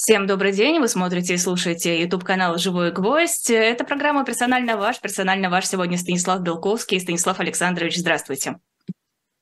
Всем 0.00 0.28
добрый 0.28 0.52
день. 0.52 0.78
Вы 0.78 0.86
смотрите 0.86 1.34
и 1.34 1.38
слушаете 1.38 2.00
YouTube 2.00 2.22
канал 2.22 2.56
«Живой 2.56 2.92
гвоздь». 2.92 3.50
Это 3.50 3.82
программа 3.82 4.24
«Персонально 4.24 4.76
ваш». 4.76 5.00
Персонально 5.00 5.50
ваш 5.50 5.66
сегодня 5.66 5.98
Станислав 5.98 6.40
Белковский. 6.40 7.00
Станислав 7.00 7.40
Александрович, 7.40 7.96
здравствуйте. 7.96 8.60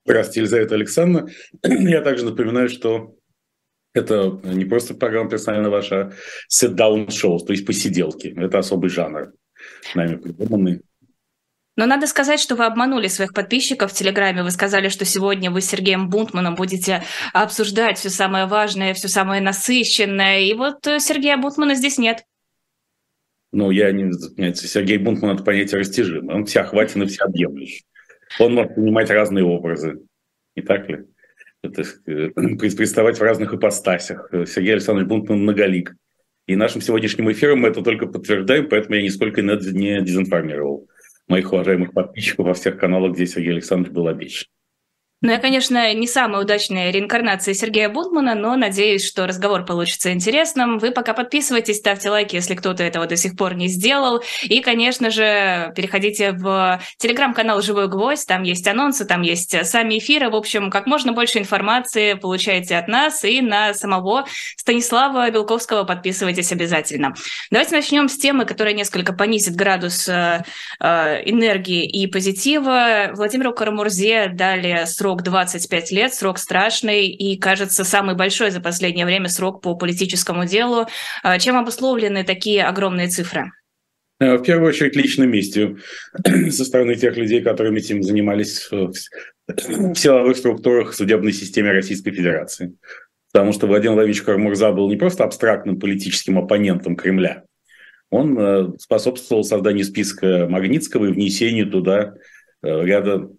Здравствуйте, 0.06 0.40
Елизавета 0.40 0.74
Александровна. 0.74 1.30
Я 1.62 2.00
также 2.00 2.24
напоминаю, 2.24 2.70
что 2.70 3.16
это 3.92 4.40
не 4.44 4.64
просто 4.64 4.94
программа 4.94 5.28
«Персонально 5.28 5.68
ваша», 5.68 6.00
а 6.00 6.12
sit-down 6.50 7.08
show, 7.08 7.38
то 7.38 7.52
есть 7.52 7.66
посиделки. 7.66 8.28
Это 8.28 8.58
особый 8.58 8.88
жанр, 8.88 9.34
нами 9.94 10.16
придуманный. 10.16 10.80
Но 11.76 11.84
надо 11.84 12.06
сказать, 12.06 12.40
что 12.40 12.56
вы 12.56 12.64
обманули 12.64 13.06
своих 13.06 13.34
подписчиков 13.34 13.92
в 13.92 13.94
Телеграме. 13.94 14.42
Вы 14.42 14.50
сказали, 14.50 14.88
что 14.88 15.04
сегодня 15.04 15.50
вы 15.50 15.60
с 15.60 15.66
Сергеем 15.66 16.08
Бунтманом 16.08 16.54
будете 16.54 17.02
обсуждать 17.34 17.98
все 17.98 18.08
самое 18.08 18.46
важное, 18.46 18.94
все 18.94 19.08
самое 19.08 19.42
насыщенное. 19.42 20.40
И 20.40 20.54
вот 20.54 20.86
э, 20.86 20.98
Сергея 21.00 21.36
Бунтмана 21.36 21.74
здесь 21.74 21.98
нет. 21.98 22.24
Ну, 23.52 23.70
я 23.70 23.92
не... 23.92 24.10
Сергей 24.54 24.96
Бунтман– 24.96 25.34
это 25.34 25.44
понятие 25.44 25.80
растяжимое. 25.80 26.36
Он 26.36 26.46
всеохватен 26.46 27.02
и 27.02 27.06
всеобъемлющий. 27.06 27.84
Он 28.40 28.54
может 28.54 28.74
принимать 28.74 29.10
разные 29.10 29.44
образы. 29.44 30.00
Не 30.56 30.62
так 30.62 30.88
ли? 30.88 31.04
Это, 31.62 31.82
э, 32.06 32.30
представать 32.56 33.18
в 33.18 33.22
разных 33.22 33.52
ипостасях. 33.52 34.30
Сергей 34.46 34.72
Александрович 34.72 35.08
Бунтман 35.08 35.40
многолик. 35.40 35.94
И 36.46 36.56
нашим 36.56 36.80
сегодняшним 36.80 37.30
эфиром 37.30 37.60
мы 37.60 37.68
это 37.68 37.82
только 37.82 38.06
подтверждаем, 38.06 38.68
поэтому 38.68 38.94
я 38.94 39.02
нисколько 39.02 39.42
не 39.42 40.00
дезинформировал 40.00 40.88
моих 41.28 41.52
уважаемых 41.52 41.92
подписчиков 41.92 42.46
во 42.46 42.54
всех 42.54 42.78
каналах, 42.78 43.14
где 43.14 43.26
Сергей 43.26 43.52
Александрович 43.52 43.94
был 43.94 44.08
обещан. 44.08 44.48
Ну, 45.22 45.30
я, 45.30 45.38
конечно, 45.38 45.94
не 45.94 46.06
самая 46.06 46.42
удачная 46.42 46.90
реинкарнация 46.90 47.54
Сергея 47.54 47.88
Бунтмана, 47.88 48.34
но 48.34 48.54
надеюсь, 48.54 49.02
что 49.02 49.26
разговор 49.26 49.64
получится 49.64 50.12
интересным. 50.12 50.78
Вы 50.78 50.90
пока 50.90 51.14
подписывайтесь, 51.14 51.78
ставьте 51.78 52.10
лайки, 52.10 52.34
если 52.34 52.54
кто-то 52.54 52.82
этого 52.82 53.06
до 53.06 53.16
сих 53.16 53.34
пор 53.34 53.54
не 53.54 53.68
сделал. 53.68 54.22
И, 54.42 54.60
конечно 54.60 55.10
же, 55.10 55.72
переходите 55.74 56.32
в 56.32 56.82
телеграм-канал 56.98 57.62
«Живой 57.62 57.88
гвоздь», 57.88 58.28
там 58.28 58.42
есть 58.42 58.68
анонсы, 58.68 59.06
там 59.06 59.22
есть 59.22 59.66
сами 59.66 59.96
эфиры. 59.96 60.28
В 60.28 60.36
общем, 60.36 60.70
как 60.70 60.86
можно 60.86 61.12
больше 61.12 61.38
информации 61.38 62.12
получаете 62.12 62.76
от 62.76 62.86
нас 62.86 63.24
и 63.24 63.40
на 63.40 63.72
самого 63.72 64.26
Станислава 64.58 65.30
Белковского 65.30 65.84
подписывайтесь 65.84 66.52
обязательно. 66.52 67.14
Давайте 67.50 67.74
начнем 67.74 68.10
с 68.10 68.18
темы, 68.18 68.44
которая 68.44 68.74
несколько 68.74 69.14
понизит 69.14 69.56
градус 69.56 70.06
э, 70.10 70.44
э 70.78 71.22
энергии 71.24 71.86
и 71.86 72.06
позитива. 72.06 73.12
Владимиру 73.14 73.54
Карамурзе 73.54 74.28
дали 74.28 74.84
срок 74.84 75.05
срок 75.06 75.22
25 75.22 75.92
лет, 75.92 76.14
срок 76.14 76.36
страшный 76.36 77.06
и, 77.06 77.38
кажется, 77.38 77.84
самый 77.84 78.16
большой 78.16 78.50
за 78.50 78.60
последнее 78.60 79.06
время 79.06 79.28
срок 79.28 79.62
по 79.62 79.76
политическому 79.76 80.46
делу. 80.46 80.86
А 81.22 81.38
чем 81.38 81.56
обусловлены 81.56 82.24
такие 82.24 82.64
огромные 82.64 83.06
цифры? 83.06 83.52
Э, 84.18 84.36
в 84.36 84.42
первую 84.42 84.70
очередь 84.70 84.96
личной 84.96 85.28
местью 85.28 85.78
со 86.50 86.64
стороны 86.64 86.96
тех 86.96 87.16
людей, 87.16 87.40
которыми 87.40 87.78
этим 87.78 88.02
занимались 88.02 88.68
в 88.68 88.92
силовых 89.94 90.36
структурах 90.36 90.92
судебной 90.92 91.32
системы 91.32 91.70
Российской 91.70 92.10
Федерации. 92.10 92.74
Потому 93.32 93.52
что 93.52 93.68
Владимир 93.68 93.94
Владимирович 93.94 94.22
Кармурза 94.22 94.72
был 94.72 94.90
не 94.90 94.96
просто 94.96 95.22
абстрактным 95.22 95.78
политическим 95.78 96.36
оппонентом 96.36 96.96
Кремля, 96.96 97.44
он 98.10 98.36
э, 98.36 98.72
способствовал 98.80 99.44
созданию 99.44 99.84
списка 99.84 100.48
Магнитского 100.48 101.06
и 101.06 101.12
внесению 101.12 101.70
туда 101.70 102.14
э, 102.62 102.84
ряда 102.84 103.30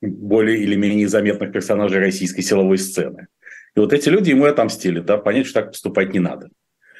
более 0.00 0.58
или 0.58 0.74
менее 0.74 1.08
заметных 1.08 1.52
персонажей 1.52 1.98
российской 1.98 2.42
силовой 2.42 2.78
сцены. 2.78 3.28
И 3.74 3.80
вот 3.80 3.92
эти 3.92 4.08
люди 4.08 4.30
ему 4.30 4.44
отомстили, 4.44 5.00
да, 5.00 5.16
понять, 5.18 5.46
что 5.46 5.60
так 5.60 5.72
поступать 5.72 6.12
не 6.12 6.20
надо. 6.20 6.48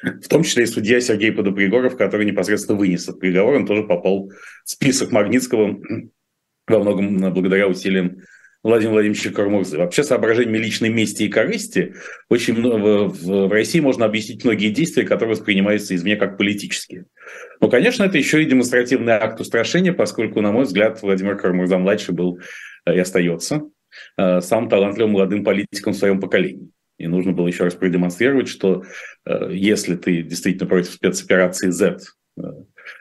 В 0.03 0.27
том 0.27 0.43
числе 0.43 0.63
и 0.63 0.67
судья 0.67 0.99
Сергей 0.99 1.31
Подопригоров, 1.31 1.97
который 1.97 2.25
непосредственно 2.25 2.77
вынес 2.77 3.03
этот 3.03 3.19
приговор, 3.19 3.55
он 3.55 3.65
тоже 3.65 3.83
попал 3.83 4.29
в 4.29 4.69
список 4.69 5.11
Магнитского 5.11 5.79
во 6.67 6.79
многом 6.79 7.33
благодаря 7.33 7.67
усилиям 7.67 8.17
Владимира 8.61 8.93
Владимировича 8.93 9.31
Кармурзы. 9.31 9.77
Вообще 9.77 10.03
соображениями 10.03 10.57
личной 10.57 10.89
мести 10.89 11.23
и 11.23 11.29
корысти 11.29 11.95
очень 12.29 12.55
много, 12.55 13.05
в, 13.05 13.47
в 13.47 13.51
России 13.51 13.79
можно 13.79 14.05
объяснить 14.05 14.43
многие 14.43 14.69
действия, 14.69 15.03
которые 15.03 15.35
воспринимаются 15.35 15.95
извне 15.95 16.15
как 16.15 16.37
политические. 16.37 17.05
Но, 17.61 17.69
конечно, 17.69 18.03
это 18.03 18.17
еще 18.17 18.43
и 18.43 18.45
демонстративный 18.45 19.13
акт 19.13 19.39
устрашения, 19.39 19.93
поскольку, 19.93 20.41
на 20.41 20.51
мой 20.51 20.65
взгляд, 20.65 21.01
Владимир 21.01 21.37
Кармурза-младший 21.37 22.13
был 22.13 22.39
и 22.93 22.99
остается 22.99 23.63
э, 24.17 24.41
самым 24.41 24.69
талантливым 24.69 25.11
молодым 25.11 25.43
политиком 25.43 25.93
в 25.93 25.97
своем 25.97 26.19
поколении. 26.19 26.71
И 26.97 27.07
нужно 27.07 27.31
было 27.31 27.47
еще 27.47 27.63
раз 27.63 27.75
продемонстрировать, 27.75 28.47
что 28.47 28.83
э, 29.25 29.49
если 29.51 29.95
ты 29.95 30.23
действительно 30.23 30.67
против 30.67 30.91
спецоперации 30.91 31.69
Z 31.69 31.99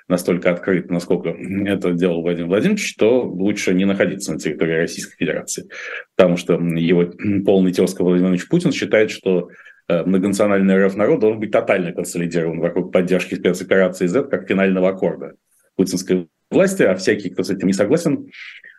настолько 0.09 0.51
открыт, 0.51 0.91
насколько 0.91 1.29
это 1.67 1.93
делал 1.93 2.23
Владимир 2.23 2.49
Владимирович, 2.49 2.97
то 2.97 3.23
лучше 3.23 3.75
не 3.75 3.85
находиться 3.85 4.33
на 4.33 4.39
территории 4.39 4.81
Российской 4.81 5.17
Федерации. 5.17 5.69
Потому 6.17 6.37
что 6.37 6.55
его 6.55 7.05
полный 7.45 7.73
тезка 7.73 8.03
Владимир 8.03 8.29
Владимирович 8.29 8.49
Путин 8.49 8.73
считает, 8.73 9.11
что 9.11 9.51
многонациональный 9.89 10.85
РФ 10.85 10.97
народ 10.97 11.21
должен 11.21 11.39
быть 11.39 11.53
тотально 11.53 11.93
консолидирован 11.93 12.59
вокруг 12.59 12.93
поддержки 12.93 13.37
спецоперации 13.37 14.07
Z 14.07 14.25
как 14.25 14.49
финального 14.49 14.89
аккорда 14.89 15.37
путинской 15.77 16.29
власти, 16.51 16.83
а 16.83 16.95
всякий, 16.95 17.31
кто 17.31 17.43
с 17.43 17.51
этим 17.51 17.67
не 17.67 17.73
согласен, 17.73 18.31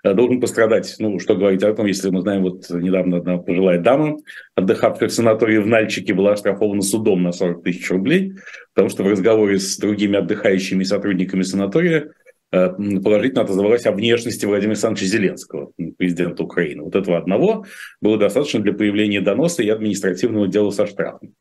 Э, 0.04 0.14
должен 0.14 0.40
пострадать. 0.40 0.96
Ну, 1.00 1.20
что 1.20 1.36
говорить 1.36 1.64
о 1.64 1.74
том, 1.74 1.86
если 1.86 2.10
мы 2.10 2.22
знаем, 2.22 2.44
вот 2.44 2.70
недавно 2.70 3.18
одна 3.18 3.38
пожилая 3.38 3.80
дама, 3.80 4.18
отдыхавшая 4.56 5.10
в 5.10 5.14
санатории 5.14 5.58
в 5.58 5.68
Нальчике, 5.68 6.14
была 6.14 6.34
оштрафована 6.34 6.82
судом 6.82 7.24
на 7.24 7.32
40 7.32 7.64
тысяч 7.64 7.90
рублей, 7.90 8.34
потому 8.74 8.90
что 8.90 9.04
в 9.04 9.08
разговоре 9.08 9.60
с 9.60 9.78
другими 9.78 10.18
отдыхающими 10.18 10.84
сотрудниками 10.84 11.42
санатория 11.42 12.12
э, 12.52 12.70
положительно 12.70 13.42
отозвалась 13.42 13.86
о 13.86 13.92
внешности 13.92 14.46
Владимира 14.46 14.74
Александровича 14.74 15.08
Зеленского, 15.08 15.72
президента 15.98 16.44
Украины. 16.44 16.84
Вот 16.84 16.96
этого 16.96 17.18
одного 17.18 17.66
было 18.02 18.18
достаточно 18.18 18.60
для 18.60 18.74
появления 18.74 19.22
доноса 19.22 19.64
и 19.64 19.70
административного 19.70 20.48
дела 20.48 20.72
со 20.72 20.86
штрафом. 20.86 21.34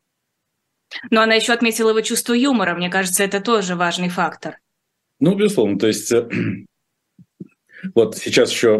Но 1.11 1.21
она 1.21 1.35
еще 1.35 1.53
отметила 1.53 1.89
его 1.89 2.01
чувство 2.01 2.33
юмора. 2.33 2.73
Мне 2.73 2.89
кажется, 2.89 3.23
это 3.23 3.41
тоже 3.41 3.75
важный 3.75 4.09
фактор. 4.09 4.57
Ну, 5.19 5.35
безусловно. 5.35 5.79
То 5.79 5.87
есть 5.87 6.11
э, 6.11 6.27
вот 7.95 8.17
сейчас 8.17 8.51
еще 8.51 8.79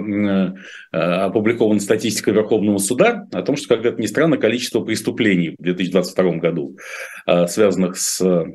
э, 0.94 0.98
опубликована 0.98 1.80
статистика 1.80 2.32
Верховного 2.32 2.78
суда 2.78 3.28
о 3.32 3.42
том, 3.42 3.56
что, 3.56 3.76
как 3.76 3.86
это 3.86 4.02
ни 4.02 4.06
странно, 4.06 4.38
количество 4.38 4.82
преступлений 4.82 5.56
в 5.58 5.62
2022 5.62 6.32
году, 6.38 6.78
э, 7.26 7.48
связанных 7.48 7.98
с 7.98 8.46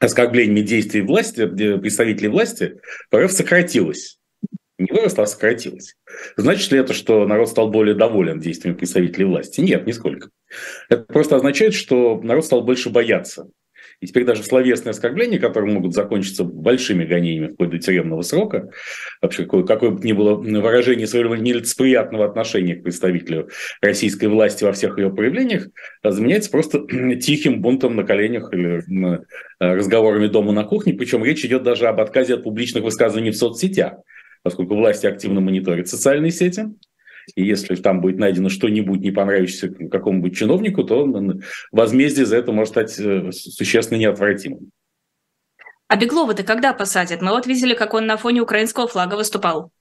оскорблениями 0.00 0.60
действий 0.60 1.00
власти, 1.00 1.46
представителей 1.46 2.28
власти, 2.28 2.80
в 3.10 3.28
сократилось. 3.28 4.18
Не 4.78 4.92
выросло, 4.92 5.24
а 5.24 5.26
сократилось. 5.26 5.96
Значит 6.36 6.70
ли 6.70 6.78
это, 6.78 6.94
что 6.94 7.26
народ 7.26 7.48
стал 7.48 7.68
более 7.68 7.96
доволен 7.96 8.38
действиями 8.38 8.76
представителей 8.76 9.24
власти? 9.24 9.60
Нет, 9.60 9.88
нисколько. 9.88 10.30
Это 10.88 11.02
просто 11.02 11.34
означает, 11.34 11.74
что 11.74 12.20
народ 12.22 12.44
стал 12.44 12.62
больше 12.62 12.88
бояться 12.90 13.48
и 14.00 14.06
теперь 14.06 14.24
даже 14.24 14.44
словесные 14.44 14.90
оскорбления, 14.90 15.40
которые 15.40 15.74
могут 15.74 15.92
закончиться 15.92 16.44
большими 16.44 17.04
гонениями 17.04 17.52
вплоть 17.52 17.70
до 17.70 17.78
тюремного 17.78 18.22
срока, 18.22 18.70
вообще 19.20 19.44
какое, 19.44 19.64
какое 19.64 19.90
бы 19.90 20.04
ни 20.04 20.12
было 20.12 20.34
выражение 20.34 21.06
своего 21.08 21.34
нелицеприятного 21.34 22.24
отношения 22.24 22.76
к 22.76 22.84
представителю 22.84 23.48
российской 23.80 24.26
власти 24.26 24.62
во 24.62 24.72
всех 24.72 24.98
ее 24.98 25.10
проявлениях, 25.10 25.68
заменяется 26.04 26.50
просто 26.50 26.86
тихим 27.20 27.60
бунтом 27.60 27.96
на 27.96 28.04
коленях 28.04 28.52
или 28.52 28.84
разговорами 29.58 30.28
дома 30.28 30.52
на 30.52 30.62
кухне. 30.62 30.94
Причем 30.94 31.24
речь 31.24 31.44
идет 31.44 31.64
даже 31.64 31.88
об 31.88 32.00
отказе 32.00 32.34
от 32.34 32.44
публичных 32.44 32.84
высказываний 32.84 33.30
в 33.30 33.36
соцсетях, 33.36 33.94
поскольку 34.44 34.76
власти 34.76 35.06
активно 35.06 35.40
мониторят 35.40 35.88
социальные 35.88 36.30
сети, 36.30 36.66
и 37.34 37.44
если 37.44 37.74
там 37.76 38.00
будет 38.00 38.18
найдено 38.18 38.48
что-нибудь, 38.48 39.00
не 39.00 39.10
понравившееся 39.10 39.68
какому-нибудь 39.90 40.36
чиновнику, 40.36 40.84
то 40.84 41.06
возмездие 41.72 42.26
за 42.26 42.36
это 42.36 42.52
может 42.52 42.72
стать 42.72 42.98
э, 42.98 43.30
существенно 43.32 43.98
неотвратимым. 43.98 44.70
А 45.88 45.96
Беглова-то 45.96 46.42
когда 46.42 46.74
посадят? 46.74 47.22
Мы 47.22 47.30
вот 47.30 47.46
видели, 47.46 47.74
как 47.74 47.94
он 47.94 48.06
на 48.06 48.16
фоне 48.16 48.42
украинского 48.42 48.86
флага 48.86 49.14
выступал. 49.14 49.72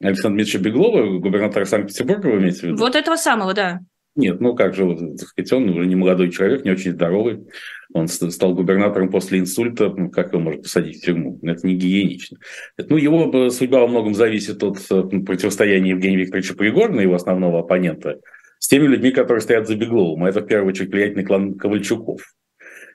Александр 0.00 0.36
Дмитриевич 0.36 0.64
Беглова, 0.64 1.18
губернатор 1.18 1.66
Санкт-Петербурга, 1.66 2.26
вы 2.26 2.38
имеете 2.38 2.60
в 2.60 2.62
виду? 2.64 2.76
Вот 2.76 2.94
этого 2.94 3.16
самого, 3.16 3.54
да. 3.54 3.80
Нет, 4.16 4.40
ну 4.40 4.54
как 4.54 4.74
же, 4.74 4.96
так 5.16 5.52
он 5.52 5.70
уже 5.70 5.86
не 5.86 5.96
молодой 5.96 6.30
человек, 6.30 6.64
не 6.64 6.70
очень 6.70 6.92
здоровый. 6.92 7.46
Он 7.92 8.06
стал 8.08 8.54
губернатором 8.54 9.10
после 9.10 9.38
инсульта. 9.40 9.88
Ну, 9.88 10.10
как 10.10 10.32
его 10.32 10.40
можно 10.40 10.62
посадить 10.62 10.98
в 10.98 11.04
тюрьму? 11.04 11.38
Это 11.42 11.66
не 11.66 11.74
гигиенично. 11.74 12.38
Ну, 12.76 12.96
его 12.96 13.50
судьба 13.50 13.80
во 13.80 13.86
многом 13.88 14.14
зависит 14.14 14.62
от 14.62 14.78
э, 14.90 15.02
противостояния 15.24 15.90
Евгения 15.90 16.16
Викторовича 16.16 16.54
Пригорина, 16.54 17.00
его 17.00 17.14
основного 17.14 17.60
оппонента, 17.60 18.20
с 18.58 18.68
теми 18.68 18.86
людьми, 18.86 19.10
которые 19.10 19.42
стоят 19.42 19.66
за 19.68 19.76
Бегловым. 19.76 20.24
А 20.24 20.28
это, 20.28 20.40
в 20.40 20.46
первую 20.46 20.70
очередь, 20.70 20.90
влиятельный 20.90 21.24
клан 21.24 21.54
Ковальчуков. 21.54 22.20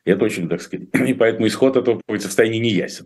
И 0.05 0.11
это 0.11 0.25
очень, 0.25 0.49
так 0.49 0.61
сказать, 0.61 0.87
и 1.07 1.13
поэтому 1.13 1.47
исход 1.47 1.77
этого 1.77 2.01
противостояния 2.05 2.59
не 2.59 2.71
ясен. 2.71 3.05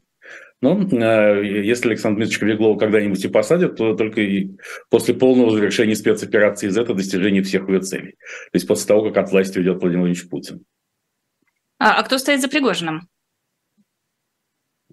Но 0.63 0.81
э, 0.81 1.45
если 1.45 1.89
Александр 1.89 2.19
Дмитриевич 2.19 2.39
Кривиглова 2.39 2.79
когда-нибудь 2.79 3.25
и 3.25 3.27
посадят, 3.27 3.75
то 3.75 3.95
только 3.95 4.21
и 4.21 4.51
после 4.89 5.13
полного 5.13 5.51
завершения 5.51 5.93
спецоперации 5.93 6.69
из 6.69 6.77
этого 6.77 6.95
достижения 6.95 7.43
всех 7.43 7.67
ее 7.67 7.81
целей. 7.81 8.11
То 8.13 8.53
есть 8.53 8.65
после 8.65 8.87
того, 8.87 9.03
как 9.03 9.17
от 9.17 9.29
власти 9.29 9.57
уйдет 9.57 9.81
Владимир 9.81 10.05
Владимирович 10.05 10.29
Путин. 10.29 10.63
А, 11.79 11.99
а 11.99 12.03
кто 12.03 12.17
стоит 12.17 12.39
за 12.39 12.47
Пригожиным? 12.47 13.09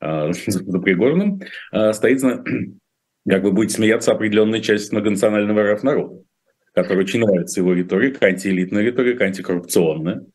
А, 0.00 0.32
за 0.32 0.80
Пригожиным 0.80 1.40
а, 1.70 1.92
стоит, 1.92 2.20
как 3.28 3.44
вы 3.44 3.52
будете 3.52 3.76
смеяться, 3.76 4.10
определенная 4.10 4.60
часть 4.60 4.90
многонационального 4.90 5.72
РФ 5.72 5.84
народа, 5.84 6.24
который 6.74 7.04
очень 7.04 7.20
нравится 7.20 7.60
его 7.60 7.74
риторика, 7.74 8.26
антиэлитная 8.26 8.82
риторика, 8.82 9.22
антикоррупционная. 9.22 10.26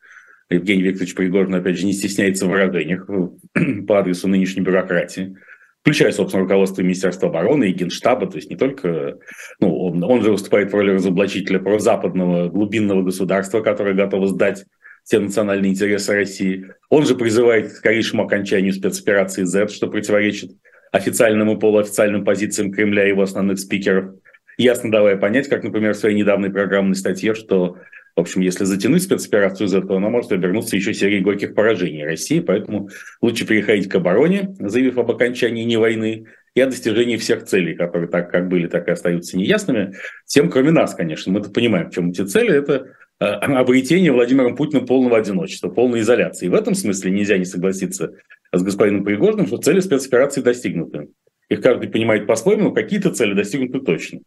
Евгений 0.49 0.83
Викторович 0.83 1.15
Пригожин, 1.15 1.55
опять 1.55 1.77
же, 1.77 1.85
не 1.85 1.93
стесняется 1.93 2.45
в 2.45 2.49
выражениях 2.49 3.07
по 3.87 3.99
адресу 3.99 4.27
нынешней 4.27 4.61
бюрократии, 4.61 5.35
включая, 5.81 6.11
собственно, 6.11 6.43
руководство 6.43 6.81
Министерства 6.81 7.29
обороны 7.29 7.69
и 7.69 7.73
Генштаба, 7.73 8.27
то 8.27 8.37
есть 8.37 8.49
не 8.49 8.55
только... 8.55 9.17
Ну, 9.59 9.75
он, 9.77 10.03
он 10.03 10.21
же 10.21 10.31
выступает 10.31 10.71
в 10.71 10.75
роли 10.75 10.91
разоблачителя 10.91 11.61
западного 11.79 12.49
глубинного 12.49 13.01
государства, 13.01 13.61
которое 13.61 13.95
готово 13.95 14.27
сдать 14.27 14.65
все 15.03 15.19
национальные 15.19 15.71
интересы 15.71 16.13
России. 16.13 16.65
Он 16.89 17.05
же 17.05 17.15
призывает 17.15 17.67
к 17.67 17.75
скорейшему 17.75 18.23
окончанию 18.23 18.73
спецоперации 18.73 19.43
Z, 19.43 19.67
что 19.69 19.87
противоречит 19.87 20.51
официальным 20.91 21.51
и 21.51 21.59
полуофициальным 21.59 22.23
позициям 22.23 22.71
Кремля 22.71 23.05
и 23.05 23.09
его 23.09 23.21
основных 23.21 23.59
спикеров. 23.59 24.15
Ясно 24.57 24.89
давая 24.89 25.17
понять, 25.17 25.49
как, 25.49 25.63
например, 25.63 25.93
в 25.93 25.97
своей 25.97 26.15
недавней 26.15 26.49
программной 26.49 26.95
статье, 26.95 27.35
что, 27.35 27.77
в 28.15 28.21
общем, 28.21 28.41
если 28.41 28.63
затянуть 28.63 29.03
спецоперацию 29.03 29.67
Z, 29.67 29.81
то 29.81 29.97
она 29.97 30.09
может 30.09 30.31
обернуться 30.31 30.75
еще 30.75 30.93
серией 30.93 31.21
горьких 31.21 31.53
поражений 31.53 32.05
России, 32.05 32.39
поэтому 32.39 32.89
лучше 33.21 33.45
переходить 33.45 33.89
к 33.89 33.95
обороне, 33.95 34.55
заявив 34.59 34.97
об 34.97 35.11
окончании 35.11 35.63
не 35.63 35.77
войны, 35.77 36.25
и 36.53 36.61
о 36.61 36.67
достижении 36.67 37.17
всех 37.17 37.43
целей, 37.43 37.75
которые 37.75 38.07
так 38.07 38.31
как 38.31 38.47
были, 38.47 38.67
так 38.67 38.87
и 38.87 38.91
остаются 38.91 39.37
неясными. 39.37 39.93
Всем, 40.25 40.49
кроме 40.49 40.71
нас, 40.71 40.95
конечно. 40.95 41.33
Мы-то 41.33 41.49
понимаем, 41.49 41.89
в 41.89 41.93
чем 41.93 42.11
эти 42.11 42.21
цели. 42.21 42.57
Это 42.57 42.93
Э, 43.19 43.25
обретение 43.25 44.11
Владимиром 44.11 44.55
Путиным 44.55 44.85
полного 44.85 45.17
одиночества, 45.17 45.69
полной 45.69 46.01
изоляции. 46.01 46.47
И 46.47 46.49
в 46.49 46.53
этом 46.53 46.75
смысле 46.75 47.11
нельзя 47.11 47.37
не 47.37 47.45
согласиться 47.45 48.13
с 48.51 48.61
господином 48.61 49.05
Пригожиным, 49.05 49.47
что 49.47 49.57
цели 49.57 49.79
спецоперации 49.79 50.41
достигнуты. 50.41 51.07
Их 51.47 51.61
каждый 51.61 51.89
понимает 51.89 52.27
по-своему, 52.27 52.65
но 52.65 52.71
какие-то 52.71 53.11
цели 53.11 53.33
достигнуты 53.33 53.79
точно. 53.79 54.19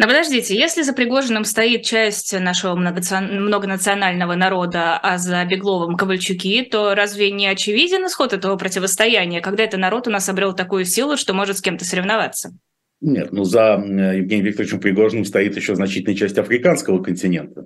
Но 0.00 0.06
подождите, 0.06 0.56
если 0.56 0.82
за 0.82 0.92
Пригожиным 0.92 1.44
стоит 1.44 1.82
часть 1.82 2.32
нашего 2.38 2.76
многонационального 2.76 4.36
народа, 4.36 4.96
а 4.96 5.18
за 5.18 5.44
Бегловым 5.44 5.96
Ковальчуки, 5.96 6.62
то 6.62 6.94
разве 6.94 7.32
не 7.32 7.48
очевиден 7.48 8.06
исход 8.06 8.32
этого 8.32 8.56
противостояния, 8.56 9.40
когда 9.40 9.64
этот 9.64 9.80
народ 9.80 10.06
у 10.06 10.10
нас 10.12 10.28
обрел 10.28 10.54
такую 10.54 10.84
силу, 10.84 11.16
что 11.16 11.34
может 11.34 11.58
с 11.58 11.62
кем-то 11.62 11.84
соревноваться? 11.84 12.56
Нет, 13.00 13.32
ну 13.32 13.42
за 13.42 13.74
Евгением 13.74 14.46
Викторовичем 14.46 14.78
Пригожиным 14.78 15.24
стоит 15.24 15.56
еще 15.56 15.74
значительная 15.74 16.16
часть 16.16 16.38
африканского 16.38 17.02
континента, 17.02 17.64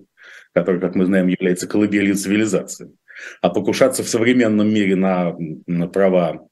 который, 0.55 0.81
как 0.81 0.94
мы 0.94 1.05
знаем, 1.05 1.26
является 1.26 1.67
колыбелью 1.67 2.14
цивилизации. 2.14 2.93
А 3.43 3.50
покушаться 3.50 4.02
в 4.02 4.08
современном 4.08 4.73
мире 4.73 4.96
на, 4.96 5.35
на 5.67 5.87
права 5.87 6.49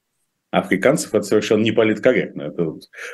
африканцев, 0.51 1.15
это 1.15 1.23
совершенно 1.23 1.63
не 1.63 1.71
политкорректно. 1.71 2.43
Это 2.43 2.73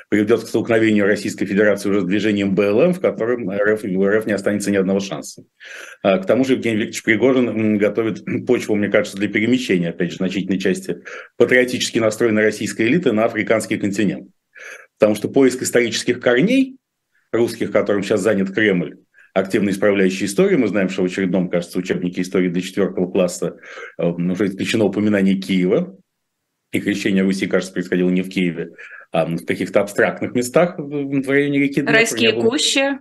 приведет 0.09 0.41
к 0.41 0.47
столкновению 0.47 1.05
Российской 1.05 1.45
Федерации 1.45 1.89
уже 1.89 2.01
с 2.01 2.05
движением 2.05 2.55
БЛМ, 2.55 2.93
в 2.93 2.99
котором 2.99 3.49
РФ, 3.49 3.83
РФ 3.85 4.25
не 4.25 4.33
останется 4.33 4.71
ни 4.71 4.75
одного 4.75 4.99
шанса. 4.99 5.43
А, 6.01 6.17
к 6.17 6.25
тому 6.25 6.43
же 6.43 6.53
Евгений 6.53 6.77
Викторович 6.77 7.03
Пригожин 7.03 7.77
готовит 7.77 8.25
почву, 8.45 8.75
мне 8.75 8.89
кажется, 8.89 9.17
для 9.17 9.29
перемещения, 9.29 9.89
опять 9.89 10.11
же, 10.11 10.17
значительной 10.17 10.59
части 10.59 10.97
патриотически 11.37 11.99
настроенной 11.99 12.43
российской 12.43 12.87
элиты 12.87 13.11
на 13.11 13.25
африканский 13.25 13.77
континент. 13.77 14.29
Потому 14.97 15.15
что 15.15 15.29
поиск 15.29 15.61
исторических 15.61 16.19
корней 16.19 16.77
русских, 17.31 17.71
которым 17.71 18.01
сейчас 18.01 18.21
занят 18.21 18.51
Кремль, 18.51 18.97
активно 19.35 19.69
исправляющий 19.69 20.25
историю. 20.25 20.59
Мы 20.59 20.67
знаем, 20.67 20.89
что 20.89 21.03
в 21.03 21.05
очередном, 21.05 21.49
кажется, 21.49 21.77
учебнике 21.77 22.21
истории 22.21 22.49
для 22.49 22.61
четвертого 22.61 23.11
класса 23.11 23.57
э, 23.99 24.07
уже 24.07 24.47
исключено 24.47 24.85
упоминание 24.85 25.35
Киева. 25.35 25.95
И 26.71 26.79
крещение 26.79 27.23
Руси, 27.23 27.47
кажется, 27.47 27.73
происходило 27.73 28.09
не 28.09 28.21
в 28.21 28.29
Киеве, 28.29 28.71
а 29.11 29.25
в 29.25 29.45
каких-то 29.45 29.81
абстрактных 29.81 30.33
местах 30.33 30.75
в 30.77 31.29
районе 31.29 31.59
реки 31.59 31.81
Днепр. 31.81 31.93
Райские 31.93 32.33
кущи. 32.33 32.99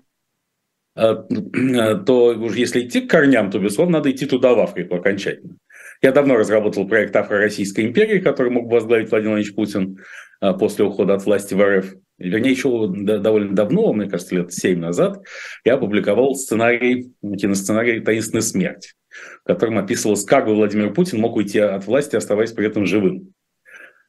Э, 0.95 1.15
то 2.07 2.27
уж 2.39 2.55
если 2.55 2.83
идти 2.83 3.01
к 3.01 3.11
корням, 3.11 3.51
то, 3.51 3.59
безусловно, 3.59 3.99
надо 3.99 4.11
идти 4.11 4.27
туда, 4.27 4.55
в 4.55 4.61
Африку, 4.61 4.97
окончательно. 4.97 5.57
Я 6.03 6.13
давно 6.13 6.37
разработал 6.37 6.87
проект 6.87 7.17
Афро-Российской 7.17 7.87
империи, 7.87 8.21
который 8.21 8.51
мог 8.51 8.71
возглавить 8.71 9.11
Владимир 9.11 9.35
Владимирович 9.35 9.55
Путин. 9.55 9.99
А, 10.41 10.53
после 10.53 10.85
ухода 10.85 11.15
от 11.15 11.25
власти 11.25 11.55
в 11.55 11.63
РФ, 11.63 11.95
вернее, 12.19 12.51
еще 12.51 12.89
довольно 12.89 13.55
давно, 13.55 13.93
мне 13.93 14.09
кажется, 14.09 14.35
лет 14.35 14.53
7 14.53 14.79
назад, 14.79 15.23
я 15.65 15.75
опубликовал 15.75 16.35
сценарий, 16.35 17.13
киносценарий 17.23 18.01
«Таинственная 18.01 18.43
смерть», 18.43 18.95
в 19.43 19.47
котором 19.47 19.79
описывалось, 19.79 20.25
как 20.25 20.47
бы 20.47 20.55
Владимир 20.55 20.93
Путин 20.93 21.21
мог 21.21 21.37
уйти 21.37 21.59
от 21.59 21.87
власти, 21.87 22.17
оставаясь 22.17 22.53
при 22.53 22.67
этом 22.67 22.87
живым. 22.87 23.33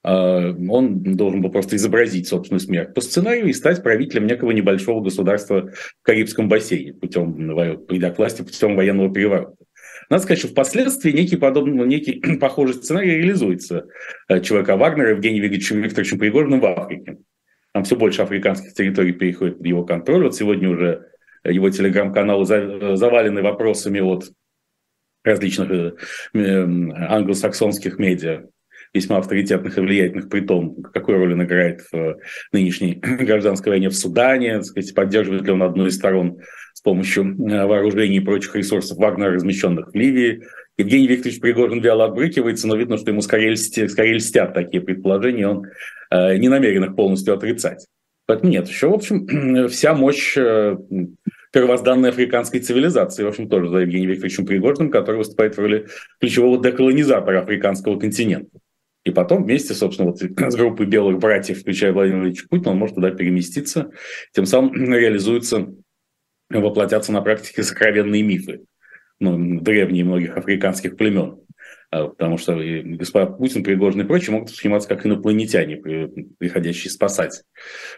А, 0.07 0.55
он 0.69 1.03
должен 1.03 1.41
был 1.41 1.51
просто 1.51 1.75
изобразить 1.75 2.29
собственную 2.29 2.61
смерть 2.61 2.93
по 2.93 3.01
сценарию 3.01 3.47
и 3.47 3.53
стать 3.53 3.83
правителем 3.83 4.25
некого 4.25 4.51
небольшого 4.51 5.01
государства 5.01 5.69
в 5.99 6.03
Карибском 6.03 6.47
бассейне, 6.47 6.93
путем, 6.93 7.35
придя 7.87 8.11
к 8.11 8.17
власти 8.17 8.41
путем 8.41 8.77
военного 8.77 9.13
переворота. 9.13 9.57
Надо 10.09 10.23
сказать, 10.23 10.39
что 10.39 10.47
впоследствии 10.47 11.11
некий, 11.11 11.35
подобный, 11.35 11.85
некий 11.85 12.21
похожий 12.39 12.75
сценарий 12.75 13.17
реализуется 13.17 13.87
э, 14.29 14.39
ЧВК 14.39 14.77
Вагнера 14.77 15.09
Евгением 15.09 15.43
Викторовичем 15.43 15.81
Викторовичем 15.81 16.19
Пригожиным 16.19 16.61
в 16.61 16.65
Африке. 16.67 17.17
Там 17.73 17.83
все 17.83 17.97
больше 17.97 18.21
африканских 18.21 18.73
территорий 18.73 19.11
переходит 19.11 19.57
под 19.57 19.67
его 19.67 19.83
контроль. 19.83 20.23
Вот 20.23 20.35
сегодня 20.37 20.69
уже 20.69 21.05
его 21.43 21.69
телеграм-каналы 21.69 22.45
завалены 22.95 23.41
вопросами 23.41 23.99
от 23.99 24.31
различных 25.25 25.69
э, 25.69 25.91
англосаксонских 26.33 27.99
медиа, 27.99 28.45
весьма 28.93 29.17
авторитетных 29.17 29.77
и 29.77 29.81
влиятельных, 29.81 30.29
при 30.29 30.41
том, 30.41 30.81
какую 30.81 31.17
роль 31.19 31.33
он 31.33 31.43
играет 31.43 31.81
в 31.91 32.17
нынешней 32.51 32.93
гражданской 33.01 33.71
войне 33.71 33.89
в 33.89 33.95
Судане, 33.95 34.63
сказать, 34.63 34.93
поддерживает 34.93 35.43
ли 35.43 35.51
он 35.51 35.63
одну 35.63 35.87
из 35.87 35.95
сторон 35.95 36.39
с 36.73 36.81
помощью 36.81 37.25
э, 37.25 37.65
вооружений 37.65 38.17
и 38.17 38.21
прочих 38.21 38.55
ресурсов 38.55 38.97
Вагнера, 38.97 39.33
размещенных 39.33 39.91
в 39.91 39.95
Ливии. 39.95 40.43
Евгений 40.77 41.07
Викторович 41.07 41.39
Пригожин 41.39 41.81
вяло 41.81 42.05
отбрыкивается, 42.05 42.67
но 42.67 42.75
видно, 42.75 42.97
что 42.97 43.11
ему 43.11 43.21
скорее 43.21 43.51
льстят, 43.51 43.89
скорее 43.89 44.15
льстят 44.15 44.53
такие 44.53 44.81
предположения, 44.81 45.47
он 45.47 45.65
э, 46.11 46.37
не 46.37 46.49
намерен 46.49 46.83
их 46.83 46.95
полностью 46.95 47.33
отрицать. 47.33 47.87
Поэтому 48.27 48.51
нет, 48.51 48.67
еще, 48.67 48.89
в 48.89 48.93
общем, 48.93 49.67
вся 49.69 49.93
мощь 49.95 50.37
э, 50.37 50.77
первозданной 51.51 52.09
африканской 52.09 52.59
цивилизации, 52.59 53.23
в 53.23 53.27
общем, 53.27 53.49
тоже 53.49 53.69
за 53.69 53.77
Евгением 53.79 54.11
Викторовичем 54.11 54.45
Пригожиным, 54.45 54.91
который 54.91 55.17
выступает 55.17 55.55
в 55.55 55.59
роли 55.59 55.87
ключевого 56.19 56.61
деколонизатора 56.61 57.41
африканского 57.41 57.97
континента. 57.97 58.59
И 59.07 59.11
потом 59.11 59.45
вместе, 59.45 59.73
собственно, 59.73 60.11
вот 60.11 60.19
с 60.51 60.55
группой 60.55 60.85
белых 60.85 61.19
братьев, 61.19 61.61
включая 61.61 61.93
Владимира 61.93 62.19
Владимировича 62.19 62.47
Путина, 62.49 62.71
он 62.71 62.77
может 62.77 62.95
туда 62.95 63.11
переместиться, 63.11 63.91
тем 64.33 64.45
самым 64.45 64.73
реализуется 64.93 65.73
воплотятся 66.49 67.13
на 67.13 67.21
практике 67.21 67.63
сокровенные 67.63 68.21
мифы, 68.21 68.65
ну, 69.19 69.61
древние 69.61 70.03
многих 70.03 70.35
африканских 70.35 70.97
племен. 70.97 71.39
А, 71.89 72.07
потому 72.09 72.37
что 72.37 72.59
господа 72.83 73.27
Путин, 73.27 73.63
Пригожин 73.63 74.01
и 74.01 74.03
прочие 74.03 74.33
могут 74.35 74.49
сниматься 74.49 74.89
как 74.89 75.05
инопланетяне, 75.05 75.77
приходящие 76.37 76.91
спасать 76.91 77.43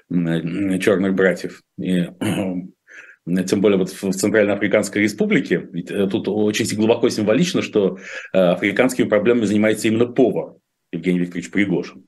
черных 0.08 1.16
братьев. 1.16 1.63
И, 1.80 2.06
тем 3.48 3.62
более 3.62 3.80
вот 3.80 3.89
в 3.89 4.12
Центральноафриканской 4.12 5.01
Республике, 5.01 5.68
э, 5.74 6.08
тут 6.08 6.28
очень 6.28 6.68
глубоко 6.75 7.10
символично, 7.10 7.63
что 7.63 7.98
э, 8.32 8.38
африканскими 8.38 9.08
проблемами 9.08 9.46
занимается 9.46 9.88
именно 9.88 10.06
повар. 10.06 10.54
Евгений 10.91 11.19
Викторович 11.19 11.51
Пригожин. 11.51 12.05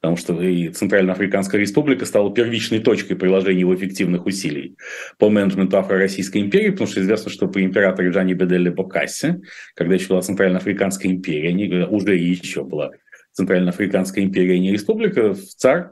Потому 0.00 0.16
что 0.16 0.40
и 0.42 0.68
Центральноафриканская 0.68 1.60
республика 1.60 2.04
стала 2.04 2.34
первичной 2.34 2.80
точкой 2.80 3.14
приложения 3.14 3.60
его 3.60 3.74
эффективных 3.74 4.26
усилий 4.26 4.76
по 5.18 5.30
менеджменту 5.30 5.78
Афро-Российской 5.78 6.38
империи, 6.38 6.70
потому 6.70 6.88
что 6.88 7.00
известно, 7.00 7.30
что 7.30 7.46
при 7.48 7.64
императоре 7.64 8.12
Жане 8.12 8.34
Беделле 8.34 8.70
Бокассе, 8.70 9.40
когда 9.74 9.94
еще 9.94 10.08
была 10.08 10.22
Центральноафриканская 10.22 11.12
империя, 11.12 11.52
не, 11.52 11.86
уже 11.86 12.16
еще 12.16 12.64
была 12.64 12.90
Центральноафриканская 13.32 14.24
империя, 14.24 14.58
не 14.58 14.72
республика, 14.72 15.34
царь, 15.34 15.86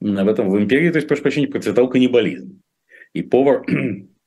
в 0.00 0.28
этом 0.28 0.48
в 0.50 0.58
империи, 0.58 0.90
то 0.90 0.96
есть, 0.96 1.08
прошу 1.08 1.22
прощения, 1.22 1.48
процветал 1.48 1.88
каннибализм. 1.88 2.60
И 3.12 3.22
повар 3.22 3.64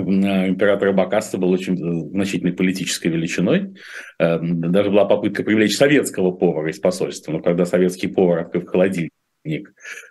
императора 0.00 0.92
Бакаса 0.92 1.38
был 1.38 1.50
очень 1.50 1.76
значительной 2.10 2.52
политической 2.52 3.08
величиной. 3.08 3.74
Эм, 4.18 4.60
даже 4.72 4.90
была 4.90 5.04
попытка 5.04 5.42
привлечь 5.42 5.76
советского 5.76 6.32
повара 6.32 6.70
из 6.70 6.78
посольства, 6.78 7.32
но 7.32 7.40
когда 7.40 7.64
советский 7.64 8.08
повар 8.08 8.40
открыл 8.40 8.66
холодильник 8.66 9.12